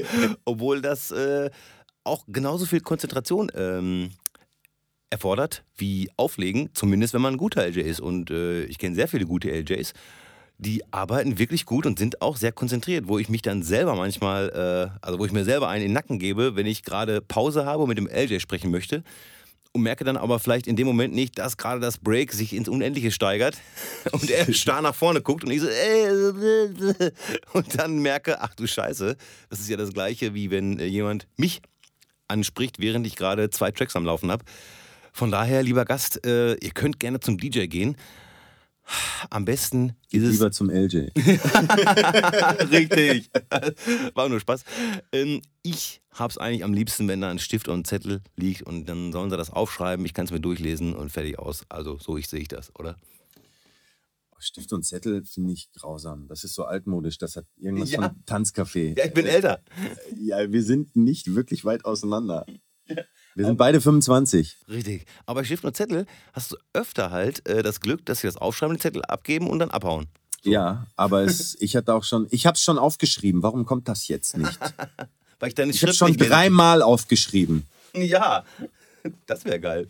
Obwohl 0.44 0.80
das 0.80 1.10
äh, 1.10 1.50
auch 2.06 2.24
genauso 2.28 2.66
viel 2.66 2.80
Konzentration 2.80 3.50
ähm, 3.54 4.10
erfordert 5.10 5.64
wie 5.76 6.10
Auflegen, 6.16 6.70
zumindest 6.74 7.14
wenn 7.14 7.22
man 7.22 7.34
ein 7.34 7.38
guter 7.38 7.66
LJ 7.66 7.80
ist. 7.80 8.00
Und 8.00 8.30
äh, 8.30 8.64
ich 8.64 8.78
kenne 8.78 8.94
sehr 8.94 9.08
viele 9.08 9.26
gute 9.26 9.50
LJs, 9.50 9.92
die 10.58 10.82
arbeiten 10.90 11.38
wirklich 11.38 11.66
gut 11.66 11.86
und 11.86 11.98
sind 11.98 12.22
auch 12.22 12.36
sehr 12.36 12.52
konzentriert, 12.52 13.08
wo 13.08 13.18
ich 13.18 13.28
mich 13.28 13.42
dann 13.42 13.62
selber 13.62 13.94
manchmal, 13.94 14.48
äh, 14.50 15.04
also 15.04 15.18
wo 15.18 15.26
ich 15.26 15.32
mir 15.32 15.44
selber 15.44 15.68
einen 15.68 15.82
in 15.82 15.88
den 15.90 15.94
Nacken 15.94 16.18
gebe, 16.18 16.56
wenn 16.56 16.66
ich 16.66 16.82
gerade 16.82 17.20
Pause 17.20 17.66
habe 17.66 17.82
und 17.82 17.88
mit 17.88 17.98
dem 17.98 18.08
LJ 18.08 18.40
sprechen 18.40 18.70
möchte. 18.70 19.02
und 19.72 19.82
merke 19.82 20.04
dann 20.04 20.16
aber 20.16 20.38
vielleicht 20.38 20.66
in 20.66 20.76
dem 20.76 20.86
Moment 20.86 21.14
nicht, 21.14 21.38
dass 21.38 21.58
gerade 21.58 21.80
das 21.80 21.98
Break 21.98 22.32
sich 22.32 22.54
ins 22.54 22.68
Unendliche 22.68 23.10
steigert 23.10 23.58
und 24.12 24.30
er 24.30 24.50
starr 24.54 24.80
nach 24.80 24.94
vorne 24.94 25.20
guckt 25.20 25.44
und 25.44 25.50
ich 25.50 25.60
so 25.60 25.68
äh, 25.68 27.12
und 27.52 27.78
dann 27.78 27.98
merke, 27.98 28.40
ach 28.40 28.54
du 28.54 28.66
Scheiße, 28.66 29.16
das 29.50 29.60
ist 29.60 29.68
ja 29.68 29.76
das 29.76 29.92
gleiche 29.92 30.32
wie 30.32 30.50
wenn 30.50 30.78
äh, 30.78 30.86
jemand 30.86 31.28
mich 31.36 31.60
anspricht, 32.28 32.78
während 32.78 33.06
ich 33.06 33.16
gerade 33.16 33.50
zwei 33.50 33.70
Tracks 33.70 33.96
am 33.96 34.04
Laufen 34.04 34.30
habe. 34.30 34.44
Von 35.12 35.30
daher, 35.30 35.62
lieber 35.62 35.84
Gast, 35.84 36.26
äh, 36.26 36.54
ihr 36.54 36.70
könnt 36.72 37.00
gerne 37.00 37.20
zum 37.20 37.38
DJ 37.38 37.66
gehen. 37.66 37.96
Am 39.30 39.44
besten 39.44 39.96
ist 40.10 40.22
es. 40.22 40.32
Lieber 40.32 40.52
zum 40.52 40.70
LJ. 40.70 41.08
Richtig. 42.70 43.30
War 44.14 44.28
nur 44.28 44.38
Spaß. 44.38 44.64
Ähm, 45.12 45.42
ich 45.62 46.02
habe 46.12 46.30
es 46.30 46.38
eigentlich 46.38 46.62
am 46.62 46.72
liebsten, 46.72 47.08
wenn 47.08 47.20
da 47.20 47.30
ein 47.30 47.38
Stift 47.38 47.68
und 47.68 47.80
ein 47.80 47.84
Zettel 47.84 48.20
liegt 48.36 48.62
und 48.62 48.86
dann 48.88 49.12
sollen 49.12 49.30
sie 49.30 49.36
das 49.36 49.50
aufschreiben. 49.50 50.06
Ich 50.06 50.14
kann 50.14 50.26
es 50.26 50.30
mir 50.30 50.40
durchlesen 50.40 50.94
und 50.94 51.10
fertig 51.10 51.38
aus. 51.38 51.64
Also 51.68 51.98
so 51.98 52.16
ich 52.16 52.28
sehe 52.28 52.40
ich 52.40 52.48
das, 52.48 52.74
oder? 52.76 52.96
Stift 54.38 54.72
und 54.72 54.84
Zettel 54.84 55.24
finde 55.24 55.52
ich 55.52 55.70
grausam. 55.72 56.28
Das 56.28 56.44
ist 56.44 56.54
so 56.54 56.64
altmodisch. 56.64 57.18
Das 57.18 57.36
hat 57.36 57.46
irgendwas 57.56 57.90
ja. 57.90 58.02
von 58.02 58.24
Tanzcafé. 58.26 58.96
Ja, 58.98 59.06
ich 59.06 59.14
bin 59.14 59.26
älter. 59.26 59.62
Ja, 60.18 60.50
wir 60.50 60.62
sind 60.62 60.94
nicht 60.96 61.34
wirklich 61.34 61.64
weit 61.64 61.84
auseinander. 61.84 62.46
Wir 63.34 63.44
sind 63.44 63.56
beide 63.58 63.80
25. 63.80 64.56
Richtig. 64.68 65.06
Aber 65.26 65.40
bei 65.40 65.44
Stift 65.44 65.64
und 65.64 65.76
Zettel 65.76 66.06
hast 66.32 66.52
du 66.52 66.56
öfter 66.72 67.10
halt 67.10 67.46
äh, 67.48 67.62
das 67.62 67.80
Glück, 67.80 68.06
dass 68.06 68.20
sie 68.20 68.28
das 68.28 68.36
aufschreiben, 68.36 68.76
den 68.76 68.80
Zettel 68.80 69.02
abgeben 69.04 69.48
und 69.50 69.58
dann 69.58 69.70
abhauen. 69.70 70.06
So. 70.42 70.50
Ja, 70.50 70.86
aber 70.96 71.22
es, 71.22 71.56
ich 71.60 71.76
hatte 71.76 71.92
auch 71.92 72.04
schon, 72.04 72.28
ich 72.30 72.46
habe 72.46 72.54
es 72.54 72.62
schon 72.62 72.78
aufgeschrieben. 72.78 73.42
Warum 73.42 73.64
kommt 73.64 73.88
das 73.88 74.08
jetzt 74.08 74.36
nicht? 74.36 74.58
Weil 75.38 75.48
ich 75.48 75.54
deine 75.54 75.72
ich 75.72 75.82
habe 75.82 75.92
schon 75.92 76.16
dreimal 76.16 76.82
aufgeschrieben. 76.82 77.66
Ja, 77.94 78.44
das 79.26 79.44
wäre 79.44 79.60
geil. 79.60 79.88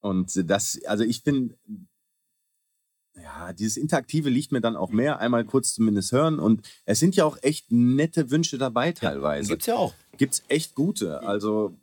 Und 0.00 0.48
das, 0.48 0.78
also 0.86 1.02
ich 1.02 1.22
finde, 1.22 1.56
ja, 3.22 3.52
dieses 3.52 3.76
Interaktive 3.76 4.28
liegt 4.28 4.52
mir 4.52 4.60
dann 4.60 4.76
auch 4.76 4.90
mehr. 4.90 5.18
Einmal 5.20 5.44
kurz 5.44 5.74
zumindest 5.74 6.12
hören. 6.12 6.38
Und 6.38 6.66
es 6.84 6.98
sind 6.98 7.16
ja 7.16 7.24
auch 7.24 7.38
echt 7.42 7.70
nette 7.72 8.30
Wünsche 8.30 8.58
dabei 8.58 8.92
teilweise. 8.92 9.48
Ja, 9.48 9.54
gibt's 9.54 9.66
ja 9.66 9.76
auch. 9.76 9.94
Gibt's 10.18 10.42
echt 10.48 10.74
gute. 10.74 11.22
Also 11.22 11.76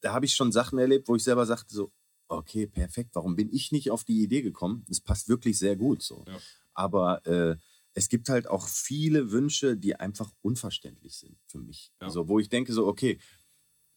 da 0.00 0.12
habe 0.12 0.26
ich 0.26 0.34
schon 0.34 0.52
Sachen 0.52 0.78
erlebt, 0.78 1.08
wo 1.08 1.16
ich 1.16 1.22
selber 1.22 1.46
sagte 1.46 1.74
so, 1.74 1.92
okay, 2.28 2.66
perfekt, 2.66 3.10
warum 3.14 3.36
bin 3.36 3.52
ich 3.52 3.72
nicht 3.72 3.90
auf 3.90 4.04
die 4.04 4.22
Idee 4.22 4.42
gekommen? 4.42 4.84
Das 4.88 5.00
passt 5.00 5.28
wirklich 5.28 5.58
sehr 5.58 5.76
gut 5.76 6.02
so. 6.02 6.24
Ja. 6.26 6.38
Aber 6.74 7.26
äh, 7.26 7.56
es 7.94 8.08
gibt 8.08 8.28
halt 8.28 8.46
auch 8.46 8.66
viele 8.68 9.32
Wünsche, 9.32 9.76
die 9.76 9.96
einfach 9.96 10.32
unverständlich 10.42 11.16
sind 11.16 11.36
für 11.46 11.58
mich. 11.58 11.92
Ja. 12.00 12.06
Also 12.06 12.28
wo 12.28 12.38
ich 12.38 12.48
denke 12.48 12.72
so, 12.72 12.86
okay, 12.86 13.18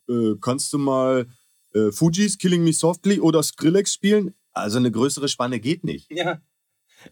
äh, 0.09 0.35
kannst 0.41 0.73
du 0.73 0.77
mal 0.77 1.27
äh, 1.73 1.91
Fujis 1.91 2.37
Killing 2.37 2.63
Me 2.63 2.73
Softly 2.73 3.19
oder 3.19 3.41
Skrillex 3.43 3.93
spielen? 3.93 4.33
Also 4.51 4.77
eine 4.77 4.91
größere 4.91 5.29
Spanne 5.29 5.59
geht 5.59 5.83
nicht. 5.83 6.11
Ja. 6.11 6.41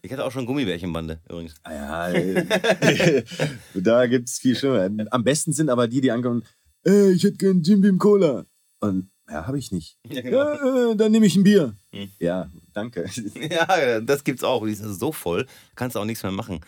Ich 0.01 0.12
hatte 0.12 0.25
auch 0.25 0.32
schon 0.32 0.45
Gummibärchenbande 0.45 1.19
übrigens. 1.30 1.56
Ah 1.63 2.10
ja, 2.10 2.13
da 3.73 4.06
gibt 4.08 4.30
es 4.30 4.39
viel 4.39 4.56
schlimmer. 4.56 4.89
Am 5.12 5.23
besten 5.23 5.54
sind 5.54 5.69
aber 5.69 5.88
die, 5.88 6.01
die 6.01 6.12
ankommen, 6.12 6.43
äh, 6.86 7.12
ich 7.12 7.23
hätte 7.23 7.38
gern 7.38 7.62
Jim 7.62 7.82
Beam 7.82 7.97
Cola. 7.97 8.45
Und 8.80 9.10
ja, 9.30 9.47
habe 9.47 9.58
ich 9.58 9.71
nicht. 9.71 9.97
Ja, 10.10 10.21
genau. 10.21 10.91
äh, 10.91 10.95
dann 10.95 11.12
nehme 11.12 11.25
ich 11.25 11.36
ein 11.36 11.43
Bier. 11.43 11.75
Hm. 11.93 12.10
Ja, 12.19 12.49
danke. 12.73 13.06
Ja, 13.49 14.01
das 14.01 14.23
gibt's 14.23 14.43
auch. 14.43 14.65
Die 14.65 14.73
sind 14.73 14.93
so 14.93 15.12
voll, 15.12 15.45
kannst 15.75 15.95
du 15.95 15.99
auch 15.99 16.06
nichts 16.06 16.23
mehr 16.23 16.32
machen. 16.32 16.62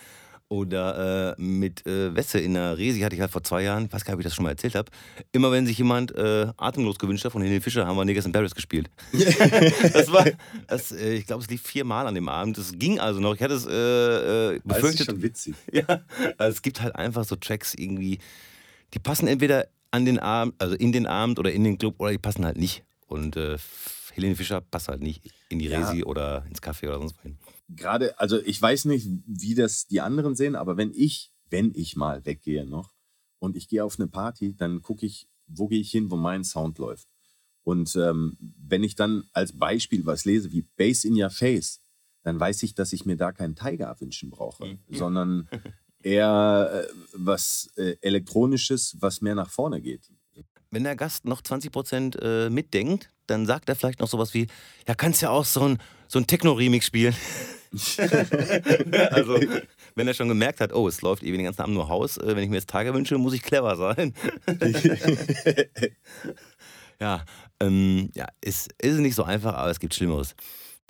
Oder 0.53 1.35
äh, 1.35 1.41
mit 1.41 1.83
äh, 1.87 2.13
Wesse 2.13 2.37
in 2.37 2.53
der 2.53 2.77
Resi 2.77 2.99
hatte 2.99 3.15
ich 3.15 3.21
halt 3.21 3.31
vor 3.31 3.43
zwei 3.43 3.63
Jahren, 3.63 3.85
ich 3.85 3.91
weiß 3.91 4.05
gar 4.05 4.11
nicht, 4.11 4.17
ob 4.17 4.19
ich 4.19 4.25
das 4.25 4.35
schon 4.35 4.43
mal 4.43 4.51
erzählt 4.51 4.75
habe. 4.75 4.91
Immer 5.31 5.51
wenn 5.51 5.65
sich 5.65 5.79
jemand 5.79 6.13
äh, 6.13 6.45
atemlos 6.57 6.99
gewünscht 6.99 7.25
hat 7.25 7.31
von 7.31 7.41
Helene 7.41 7.59
Fischer, 7.59 7.87
haben 7.87 7.97
wir 7.97 8.05
Niggas 8.05 8.27
in 8.27 8.33
Paris 8.33 8.53
gespielt. 8.53 8.91
das 9.13 10.11
war, 10.11 10.27
das, 10.67 10.91
äh, 10.91 11.15
ich 11.15 11.25
glaube, 11.25 11.41
es 11.41 11.49
lief 11.49 11.63
viermal 11.63 12.05
an 12.05 12.13
dem 12.13 12.29
Abend. 12.29 12.59
Das 12.59 12.71
ging 12.73 12.99
also 12.99 13.19
noch. 13.19 13.33
Ich 13.33 13.41
hatte 13.41 13.55
es 13.55 13.65
äh, 13.65 14.53
äh 14.53 14.59
befürchtet. 14.63 14.83
Das 14.83 14.99
ist 14.99 15.05
schon 15.07 15.23
witzig. 15.23 15.55
Ja, 15.73 16.03
also 16.37 16.55
es 16.55 16.61
gibt 16.61 16.81
halt 16.83 16.95
einfach 16.95 17.23
so 17.23 17.35
Tracks 17.35 17.73
irgendwie, 17.73 18.19
die 18.93 18.99
passen 18.99 19.27
entweder 19.27 19.65
an 19.89 20.05
den 20.05 20.19
Abend, 20.19 20.53
also 20.59 20.75
in 20.75 20.91
den 20.91 21.07
Abend 21.07 21.39
oder 21.39 21.51
in 21.51 21.63
den 21.63 21.79
Club 21.79 21.95
oder 21.97 22.11
die 22.11 22.19
passen 22.19 22.45
halt 22.45 22.57
nicht. 22.57 22.83
Und 23.07 23.35
Helene 24.13 24.35
Fischer 24.35 24.61
passt 24.61 24.87
halt 24.87 25.01
nicht 25.01 25.23
in 25.49 25.57
die 25.57 25.67
Resi 25.67 25.99
ja. 25.99 26.05
oder 26.05 26.45
ins 26.47 26.61
Café 26.61 26.89
oder 26.89 26.99
sonst 26.99 27.17
wohin. 27.17 27.39
Gerade, 27.75 28.19
also 28.19 28.39
ich 28.41 28.61
weiß 28.61 28.85
nicht, 28.85 29.07
wie 29.25 29.55
das 29.55 29.87
die 29.87 30.01
anderen 30.01 30.35
sehen, 30.35 30.55
aber 30.55 30.77
wenn 30.77 30.91
ich, 30.93 31.33
wenn 31.49 31.71
ich 31.75 31.95
mal 31.95 32.25
weggehe 32.25 32.65
noch 32.65 32.93
und 33.39 33.55
ich 33.55 33.67
gehe 33.67 33.83
auf 33.83 33.99
eine 33.99 34.07
Party, 34.07 34.55
dann 34.55 34.81
gucke 34.81 35.05
ich, 35.05 35.27
wo 35.47 35.67
gehe 35.67 35.79
ich 35.79 35.91
hin, 35.91 36.09
wo 36.11 36.15
mein 36.15 36.43
Sound 36.43 36.77
läuft. 36.77 37.07
Und 37.63 37.95
ähm, 37.95 38.37
wenn 38.39 38.83
ich 38.83 38.95
dann 38.95 39.23
als 39.31 39.57
Beispiel 39.57 40.05
was 40.05 40.25
lese 40.25 40.51
wie 40.51 40.67
Bass 40.75 41.05
in 41.05 41.21
Your 41.21 41.29
Face, 41.29 41.79
dann 42.23 42.39
weiß 42.39 42.63
ich, 42.63 42.75
dass 42.75 42.93
ich 42.93 43.05
mir 43.05 43.17
da 43.17 43.31
keinen 43.31 43.55
Tiger 43.55 43.95
wünschen 43.99 44.29
brauche, 44.29 44.65
mhm. 44.65 44.79
sondern 44.89 45.49
eher 46.03 46.87
äh, 46.89 46.93
was 47.13 47.71
äh, 47.75 47.95
Elektronisches, 48.01 48.97
was 48.99 49.21
mehr 49.21 49.35
nach 49.35 49.49
vorne 49.49 49.81
geht. 49.81 50.11
Wenn 50.71 50.83
der 50.83 50.95
Gast 50.95 51.25
noch 51.25 51.41
20 51.41 51.71
Prozent 51.71 52.17
äh, 52.19 52.49
mitdenkt, 52.49 53.09
dann 53.27 53.45
sagt 53.45 53.69
er 53.69 53.75
vielleicht 53.75 53.99
noch 53.99 54.07
sowas 54.07 54.33
wie: 54.33 54.47
Ja, 54.87 54.95
kannst 54.95 55.21
ja 55.21 55.29
auch 55.29 55.45
so 55.45 55.61
ein, 55.61 55.77
so 56.07 56.17
ein 56.17 56.25
Techno-Remix 56.27 56.87
spielen. 56.87 57.15
also, 59.11 59.39
wenn 59.95 60.07
er 60.07 60.13
schon 60.13 60.27
gemerkt 60.27 60.59
hat, 60.59 60.73
oh, 60.73 60.87
es 60.87 61.01
läuft 61.01 61.23
eben 61.23 61.37
den 61.37 61.45
ganzen 61.45 61.61
Abend 61.61 61.75
nur 61.75 61.89
Haus, 61.89 62.17
äh, 62.17 62.35
wenn 62.35 62.43
ich 62.43 62.49
mir 62.49 62.57
jetzt 62.57 62.69
Tage 62.69 62.93
wünsche, 62.93 63.17
muss 63.17 63.33
ich 63.33 63.41
clever 63.41 63.75
sein. 63.75 64.13
ja, 66.99 67.25
ähm, 67.59 68.11
ja, 68.13 68.27
ist, 68.41 68.71
ist 68.79 68.99
nicht 68.99 69.15
so 69.15 69.23
einfach, 69.23 69.55
aber 69.55 69.71
es 69.71 69.79
gibt 69.79 69.95
Schlimmeres. 69.95 70.35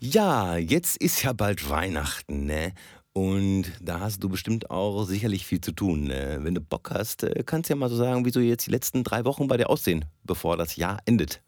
Ja, 0.01 0.57
jetzt 0.57 0.97
ist 0.97 1.23
ja 1.23 1.31
bald 1.31 1.69
Weihnachten, 1.69 2.45
ne? 2.45 2.73
Und 3.13 3.71
da 3.79 3.99
hast 3.99 4.23
du 4.23 4.27
bestimmt 4.27 4.71
auch 4.71 5.05
sicherlich 5.05 5.45
viel 5.45 5.61
zu 5.61 5.71
tun. 5.71 6.05
Ne? 6.05 6.39
Wenn 6.41 6.55
du 6.55 6.61
Bock 6.61 6.89
hast, 6.91 7.23
äh, 7.23 7.43
kannst 7.45 7.69
du 7.69 7.73
ja 7.73 7.77
mal 7.77 7.89
so 7.89 7.95
sagen, 7.95 8.25
wie 8.25 8.31
so 8.31 8.39
jetzt 8.39 8.65
die 8.65 8.71
letzten 8.71 9.03
drei 9.03 9.23
Wochen 9.23 9.47
bei 9.47 9.55
dir 9.55 9.69
aussehen, 9.69 10.05
bevor 10.23 10.57
das 10.57 10.75
Jahr 10.75 10.97
endet. 11.05 11.43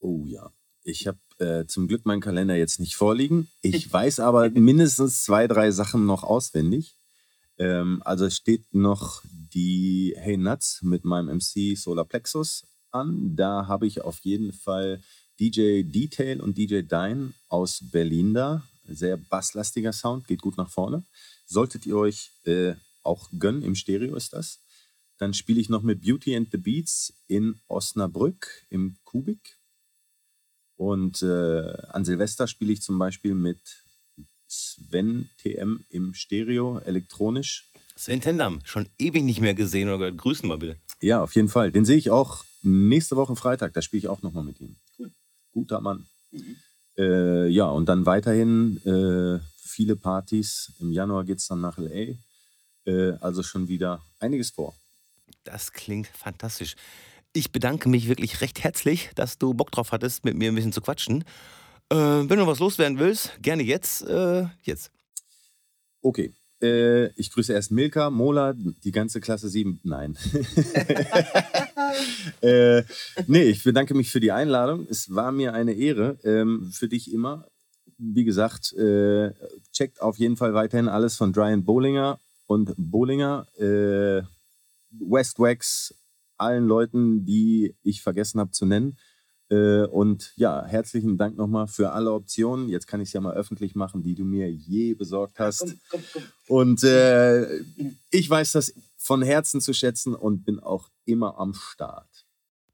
Oh 0.00 0.24
ja. 0.26 0.50
Ich 0.86 1.06
habe 1.06 1.18
äh, 1.38 1.66
zum 1.66 1.88
Glück 1.88 2.06
meinen 2.06 2.20
Kalender 2.20 2.54
jetzt 2.54 2.78
nicht 2.78 2.96
vorliegen. 2.96 3.48
Ich 3.60 3.92
weiß 3.92 4.20
aber 4.20 4.50
mindestens 4.50 5.24
zwei, 5.24 5.46
drei 5.46 5.70
Sachen 5.70 6.06
noch 6.06 6.22
auswendig. 6.22 6.94
Ähm, 7.58 8.02
also 8.04 8.30
steht 8.30 8.72
noch 8.72 9.22
die 9.24 10.14
Hey 10.16 10.36
Nuts 10.36 10.80
mit 10.82 11.04
meinem 11.04 11.36
MC 11.38 11.76
Solar 11.76 12.04
Plexus 12.04 12.64
an. 12.92 13.34
Da 13.34 13.66
habe 13.66 13.86
ich 13.86 14.02
auf 14.02 14.20
jeden 14.20 14.52
Fall 14.52 15.00
DJ 15.40 15.82
Detail 15.82 16.40
und 16.40 16.56
DJ 16.56 16.82
Dine 16.82 17.32
aus 17.48 17.80
Berlin 17.90 18.32
da 18.32 18.62
sehr 18.88 19.16
basslastiger 19.16 19.92
Sound, 19.92 20.26
geht 20.26 20.42
gut 20.42 20.56
nach 20.56 20.70
vorne. 20.70 21.04
Solltet 21.46 21.86
ihr 21.86 21.96
euch 21.96 22.30
äh, 22.44 22.74
auch 23.02 23.28
gönnen, 23.38 23.62
im 23.62 23.74
Stereo 23.74 24.16
ist 24.16 24.32
das. 24.32 24.60
Dann 25.18 25.34
spiele 25.34 25.60
ich 25.60 25.68
noch 25.68 25.82
mit 25.82 26.02
Beauty 26.02 26.36
and 26.36 26.50
the 26.50 26.58
Beats 26.58 27.12
in 27.26 27.58
Osnabrück 27.68 28.48
im 28.70 28.96
Kubik. 29.04 29.55
Und 30.76 31.22
äh, 31.22 31.72
an 31.88 32.04
Silvester 32.04 32.46
spiele 32.46 32.72
ich 32.72 32.82
zum 32.82 32.98
Beispiel 32.98 33.34
mit 33.34 33.58
Sven 34.46 35.28
TM 35.42 35.84
im 35.90 36.14
Stereo, 36.14 36.78
elektronisch. 36.80 37.68
Sven 37.96 38.20
Tendam, 38.20 38.60
schon 38.64 38.88
ewig 38.98 39.24
nicht 39.24 39.40
mehr 39.40 39.54
gesehen 39.54 39.88
oder 39.88 39.98
gehört. 39.98 40.18
Grüßen 40.18 40.48
mal 40.48 40.58
bitte. 40.58 40.76
Ja, 41.00 41.22
auf 41.22 41.34
jeden 41.34 41.48
Fall. 41.48 41.72
Den 41.72 41.84
sehe 41.84 41.96
ich 41.96 42.10
auch 42.10 42.44
nächste 42.62 43.16
Woche 43.16 43.36
Freitag. 43.36 43.72
Da 43.74 43.82
spiele 43.82 44.00
ich 44.00 44.08
auch 44.08 44.22
nochmal 44.22 44.44
mit 44.44 44.60
ihm. 44.60 44.76
Cool. 44.98 45.10
Guter 45.52 45.80
Mann. 45.80 46.06
Mhm. 46.30 46.56
Äh, 46.98 47.48
ja, 47.48 47.66
und 47.66 47.86
dann 47.86 48.06
weiterhin 48.06 48.78
äh, 48.84 49.40
viele 49.56 49.96
Partys. 49.96 50.72
Im 50.80 50.92
Januar 50.92 51.24
geht 51.24 51.38
es 51.38 51.46
dann 51.46 51.60
nach 51.60 51.78
LA. 51.78 52.16
Äh, 52.86 53.12
also 53.20 53.42
schon 53.42 53.68
wieder 53.68 54.02
einiges 54.20 54.50
vor. 54.50 54.74
Das 55.44 55.72
klingt 55.72 56.06
fantastisch. 56.08 56.76
Ich 57.36 57.52
bedanke 57.52 57.90
mich 57.90 58.08
wirklich 58.08 58.40
recht 58.40 58.64
herzlich, 58.64 59.10
dass 59.14 59.36
du 59.36 59.52
Bock 59.52 59.70
drauf 59.70 59.92
hattest, 59.92 60.24
mit 60.24 60.38
mir 60.38 60.50
ein 60.50 60.54
bisschen 60.54 60.72
zu 60.72 60.80
quatschen. 60.80 61.22
Äh, 61.90 61.96
wenn 61.96 62.38
du 62.38 62.46
was 62.46 62.60
loswerden 62.60 62.98
willst, 62.98 63.30
gerne 63.42 63.62
jetzt. 63.62 64.08
Äh, 64.08 64.46
jetzt. 64.62 64.90
Okay. 66.00 66.32
Äh, 66.62 67.08
ich 67.08 67.30
grüße 67.30 67.52
erst 67.52 67.72
Milka, 67.72 68.08
Mola, 68.08 68.54
die 68.54 68.90
ganze 68.90 69.20
Klasse 69.20 69.50
7. 69.50 69.80
Nein. 69.82 70.16
äh, 72.40 72.82
nee, 73.26 73.42
ich 73.42 73.64
bedanke 73.64 73.92
mich 73.92 74.10
für 74.10 74.20
die 74.20 74.32
Einladung. 74.32 74.86
Es 74.88 75.14
war 75.14 75.30
mir 75.30 75.52
eine 75.52 75.74
Ehre. 75.74 76.18
Ähm, 76.24 76.70
für 76.72 76.88
dich 76.88 77.12
immer. 77.12 77.46
Wie 77.98 78.24
gesagt, 78.24 78.72
äh, 78.72 79.34
checkt 79.74 80.00
auf 80.00 80.16
jeden 80.16 80.38
Fall 80.38 80.54
weiterhin 80.54 80.88
alles 80.88 81.16
von 81.16 81.32
Brian 81.32 81.64
Bollinger 81.64 82.18
und 82.46 82.72
Bollinger. 82.78 83.46
Äh, 83.58 84.22
Westwax, 84.98 85.92
allen 86.38 86.66
Leuten, 86.66 87.24
die 87.24 87.74
ich 87.82 88.02
vergessen 88.02 88.40
habe 88.40 88.50
zu 88.50 88.66
nennen. 88.66 88.98
Äh, 89.48 89.84
und 89.86 90.32
ja, 90.36 90.64
herzlichen 90.64 91.18
Dank 91.18 91.36
nochmal 91.36 91.68
für 91.68 91.92
alle 91.92 92.12
Optionen. 92.12 92.68
Jetzt 92.68 92.86
kann 92.86 93.00
ich 93.00 93.10
es 93.10 93.12
ja 93.12 93.20
mal 93.20 93.34
öffentlich 93.34 93.74
machen, 93.74 94.02
die 94.02 94.14
du 94.14 94.24
mir 94.24 94.50
je 94.50 94.94
besorgt 94.94 95.38
hast. 95.38 95.60
Komm, 95.60 95.80
komm, 95.90 96.02
komm. 96.12 96.22
Und 96.48 96.82
äh, 96.82 97.60
ich 98.10 98.28
weiß 98.28 98.52
das 98.52 98.74
von 98.96 99.22
Herzen 99.22 99.60
zu 99.60 99.72
schätzen 99.72 100.14
und 100.14 100.44
bin 100.44 100.58
auch 100.58 100.90
immer 101.04 101.38
am 101.38 101.54
Start. 101.54 102.15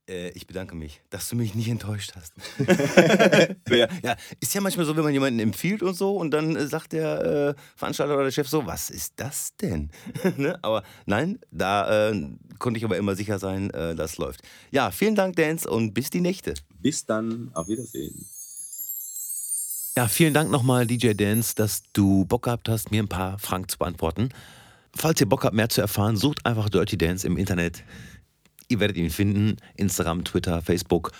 Äh, 0.08 0.30
ich 0.30 0.46
bedanke 0.46 0.74
mich, 0.74 1.00
dass 1.10 1.28
du 1.28 1.36
mich 1.36 1.54
nicht 1.54 1.68
enttäuscht 1.68 2.14
hast. 2.16 2.32
ja, 3.68 3.88
ja, 4.02 4.16
ist 4.40 4.52
ja 4.52 4.60
manchmal 4.60 4.84
so, 4.84 4.96
wenn 4.96 5.04
man 5.04 5.12
jemanden 5.12 5.38
empfiehlt 5.38 5.82
und 5.82 5.94
so 5.94 6.16
und 6.16 6.32
dann 6.32 6.56
äh, 6.56 6.66
sagt 6.66 6.92
der 6.92 7.54
äh, 7.56 7.60
Veranstalter 7.76 8.14
oder 8.14 8.24
der 8.24 8.32
Chef 8.32 8.48
so, 8.48 8.66
was 8.66 8.90
ist 8.90 9.14
das 9.16 9.54
denn? 9.56 9.90
ne? 10.36 10.58
Aber 10.62 10.82
nein, 11.06 11.38
da 11.52 12.10
äh, 12.10 12.28
konnte 12.58 12.78
ich 12.78 12.84
aber 12.84 12.96
immer 12.96 13.14
sicher 13.14 13.38
sein, 13.38 13.70
äh, 13.70 13.94
das 13.94 14.18
läuft. 14.18 14.42
Ja, 14.72 14.90
vielen 14.90 15.14
Dank, 15.14 15.36
Dance, 15.36 15.70
und 15.70 15.94
bis 15.94 16.10
die 16.10 16.20
Nächte. 16.20 16.54
Bis 16.80 17.06
dann, 17.06 17.50
auf 17.54 17.68
Wiedersehen. 17.68 18.26
Ja, 19.96 20.08
vielen 20.08 20.34
Dank 20.34 20.50
nochmal, 20.50 20.86
DJ 20.86 21.12
Dance, 21.12 21.54
dass 21.54 21.82
du 21.92 22.24
Bock 22.24 22.44
gehabt 22.44 22.68
hast, 22.68 22.90
mir 22.90 23.02
ein 23.02 23.08
paar 23.08 23.38
Fragen 23.38 23.68
zu 23.68 23.78
beantworten. 23.78 24.30
Falls 24.94 25.20
ihr 25.20 25.28
Bock 25.28 25.44
habt, 25.44 25.54
mehr 25.54 25.68
zu 25.68 25.80
erfahren, 25.80 26.16
sucht 26.16 26.44
einfach 26.44 26.68
Dirty 26.68 26.98
Dance 26.98 27.26
im 27.26 27.36
Internet. 27.36 27.84
Ihr 28.72 28.80
werdet 28.80 28.96
ihn 28.96 29.10
finden, 29.10 29.58
Instagram, 29.76 30.24
Twitter, 30.24 30.62
Facebook. 30.62 31.12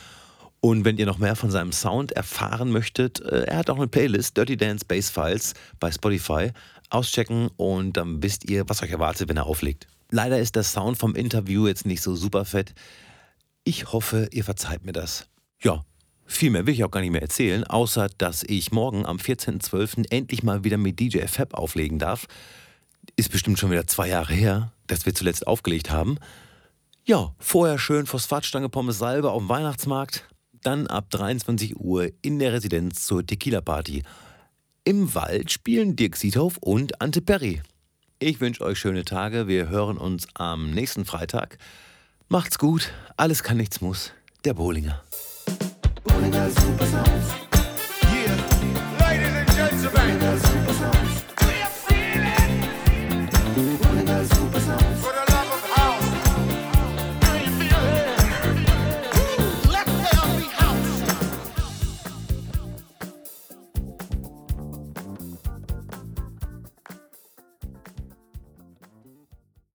Und 0.61 0.85
wenn 0.85 0.97
ihr 0.97 1.07
noch 1.07 1.19
mehr 1.19 1.37
von 1.37 1.51
seinem 1.51 1.73
Sound 1.73 2.13
erfahren 2.13 2.71
möchtet, 2.71 3.21
äh, 3.21 3.43
er 3.43 3.59
hat 3.59 3.69
auch 3.69 3.77
eine 3.77 3.89
Playlist, 3.89 4.37
Dirty 4.37 4.57
Dance 4.57 4.85
Bass 4.87 5.11
Files 5.11 5.55
bei 5.79 5.91
Spotify. 5.91 6.51
Auschecken 6.89 7.49
und 7.57 7.97
dann 7.97 8.23
wisst 8.23 8.49
ihr, 8.49 8.69
was 8.69 8.83
euch 8.83 8.91
erwartet, 8.91 9.29
wenn 9.29 9.37
er 9.37 9.47
auflegt. 9.47 9.87
Leider 10.11 10.39
ist 10.39 10.57
der 10.57 10.63
Sound 10.63 10.99
vom 10.99 11.15
Interview 11.15 11.67
jetzt 11.67 11.87
nicht 11.87 12.03
so 12.03 12.15
super 12.15 12.45
fett. 12.45 12.75
Ich 13.65 13.93
hoffe, 13.93 14.29
ihr 14.31 14.45
verzeiht 14.45 14.85
mir 14.85 14.93
das. 14.93 15.27
Ja, 15.63 15.85
viel 16.27 16.51
mehr 16.51 16.67
will 16.67 16.75
ich 16.75 16.85
auch 16.85 16.91
gar 16.91 17.01
nicht 17.01 17.13
mehr 17.13 17.23
erzählen, 17.23 17.65
außer 17.65 18.09
dass 18.19 18.43
ich 18.43 18.73
morgen 18.73 19.07
am 19.07 19.17
14.12. 19.17 20.11
endlich 20.11 20.43
mal 20.43 20.65
wieder 20.65 20.77
mit 20.77 21.01
DJ 21.01 21.27
Fab 21.27 21.55
auflegen 21.55 21.99
darf. 21.99 22.27
Ist 23.17 23.33
bestimmt 23.33 23.59
schon 23.59 23.71
wieder 23.71 23.87
zwei 23.87 24.09
Jahre 24.09 24.35
her, 24.35 24.73
dass 24.87 25.07
wir 25.07 25.15
zuletzt 25.15 25.47
aufgelegt 25.47 25.91
haben. 25.91 26.19
Ja, 27.05 27.35
vorher 27.41 27.79
schön 27.79 28.07
Phosphatstange 28.07 28.69
Pommes 28.69 28.99
Salbe 28.99 29.33
auf 29.33 29.43
dem 29.43 29.49
Weihnachtsmarkt, 29.49 30.29
dann 30.63 30.87
ab 30.87 31.11
23 31.11 31.81
Uhr 31.81 32.11
in 32.23 32.39
der 32.39 32.53
Residenz 32.53 33.05
zur 33.05 33.27
Tequila-Party. 33.27 34.05
Im 34.85 35.13
Wald 35.13 35.51
spielen 35.51 35.97
Dirk 35.97 36.15
Siethoff 36.15 36.59
und 36.59 37.01
Ante 37.01 37.21
Perry. 37.21 37.61
Ich 38.21 38.41
wünsche 38.41 38.63
euch 38.63 38.79
schöne 38.79 39.05
Tage. 39.05 39.49
Wir 39.49 39.69
hören 39.69 39.99
uns 39.99 40.29
am 40.35 40.71
nächsten 40.71 41.05
Freitag. 41.05 41.59
Macht's 42.29 42.57
gut. 42.57 42.93
Alles 43.17 43.43
kann, 43.43 43.57
nichts 43.57 43.81
muss. 43.81 44.13
Der 44.45 44.55
Bohlinger. 44.55 45.03
Bohlinger 46.05 46.51
Supersounds. 46.51 47.35
Yeah. 48.15 48.37
Ladies 49.01 49.35
and 49.35 49.57
Gentlemen. 49.57 50.52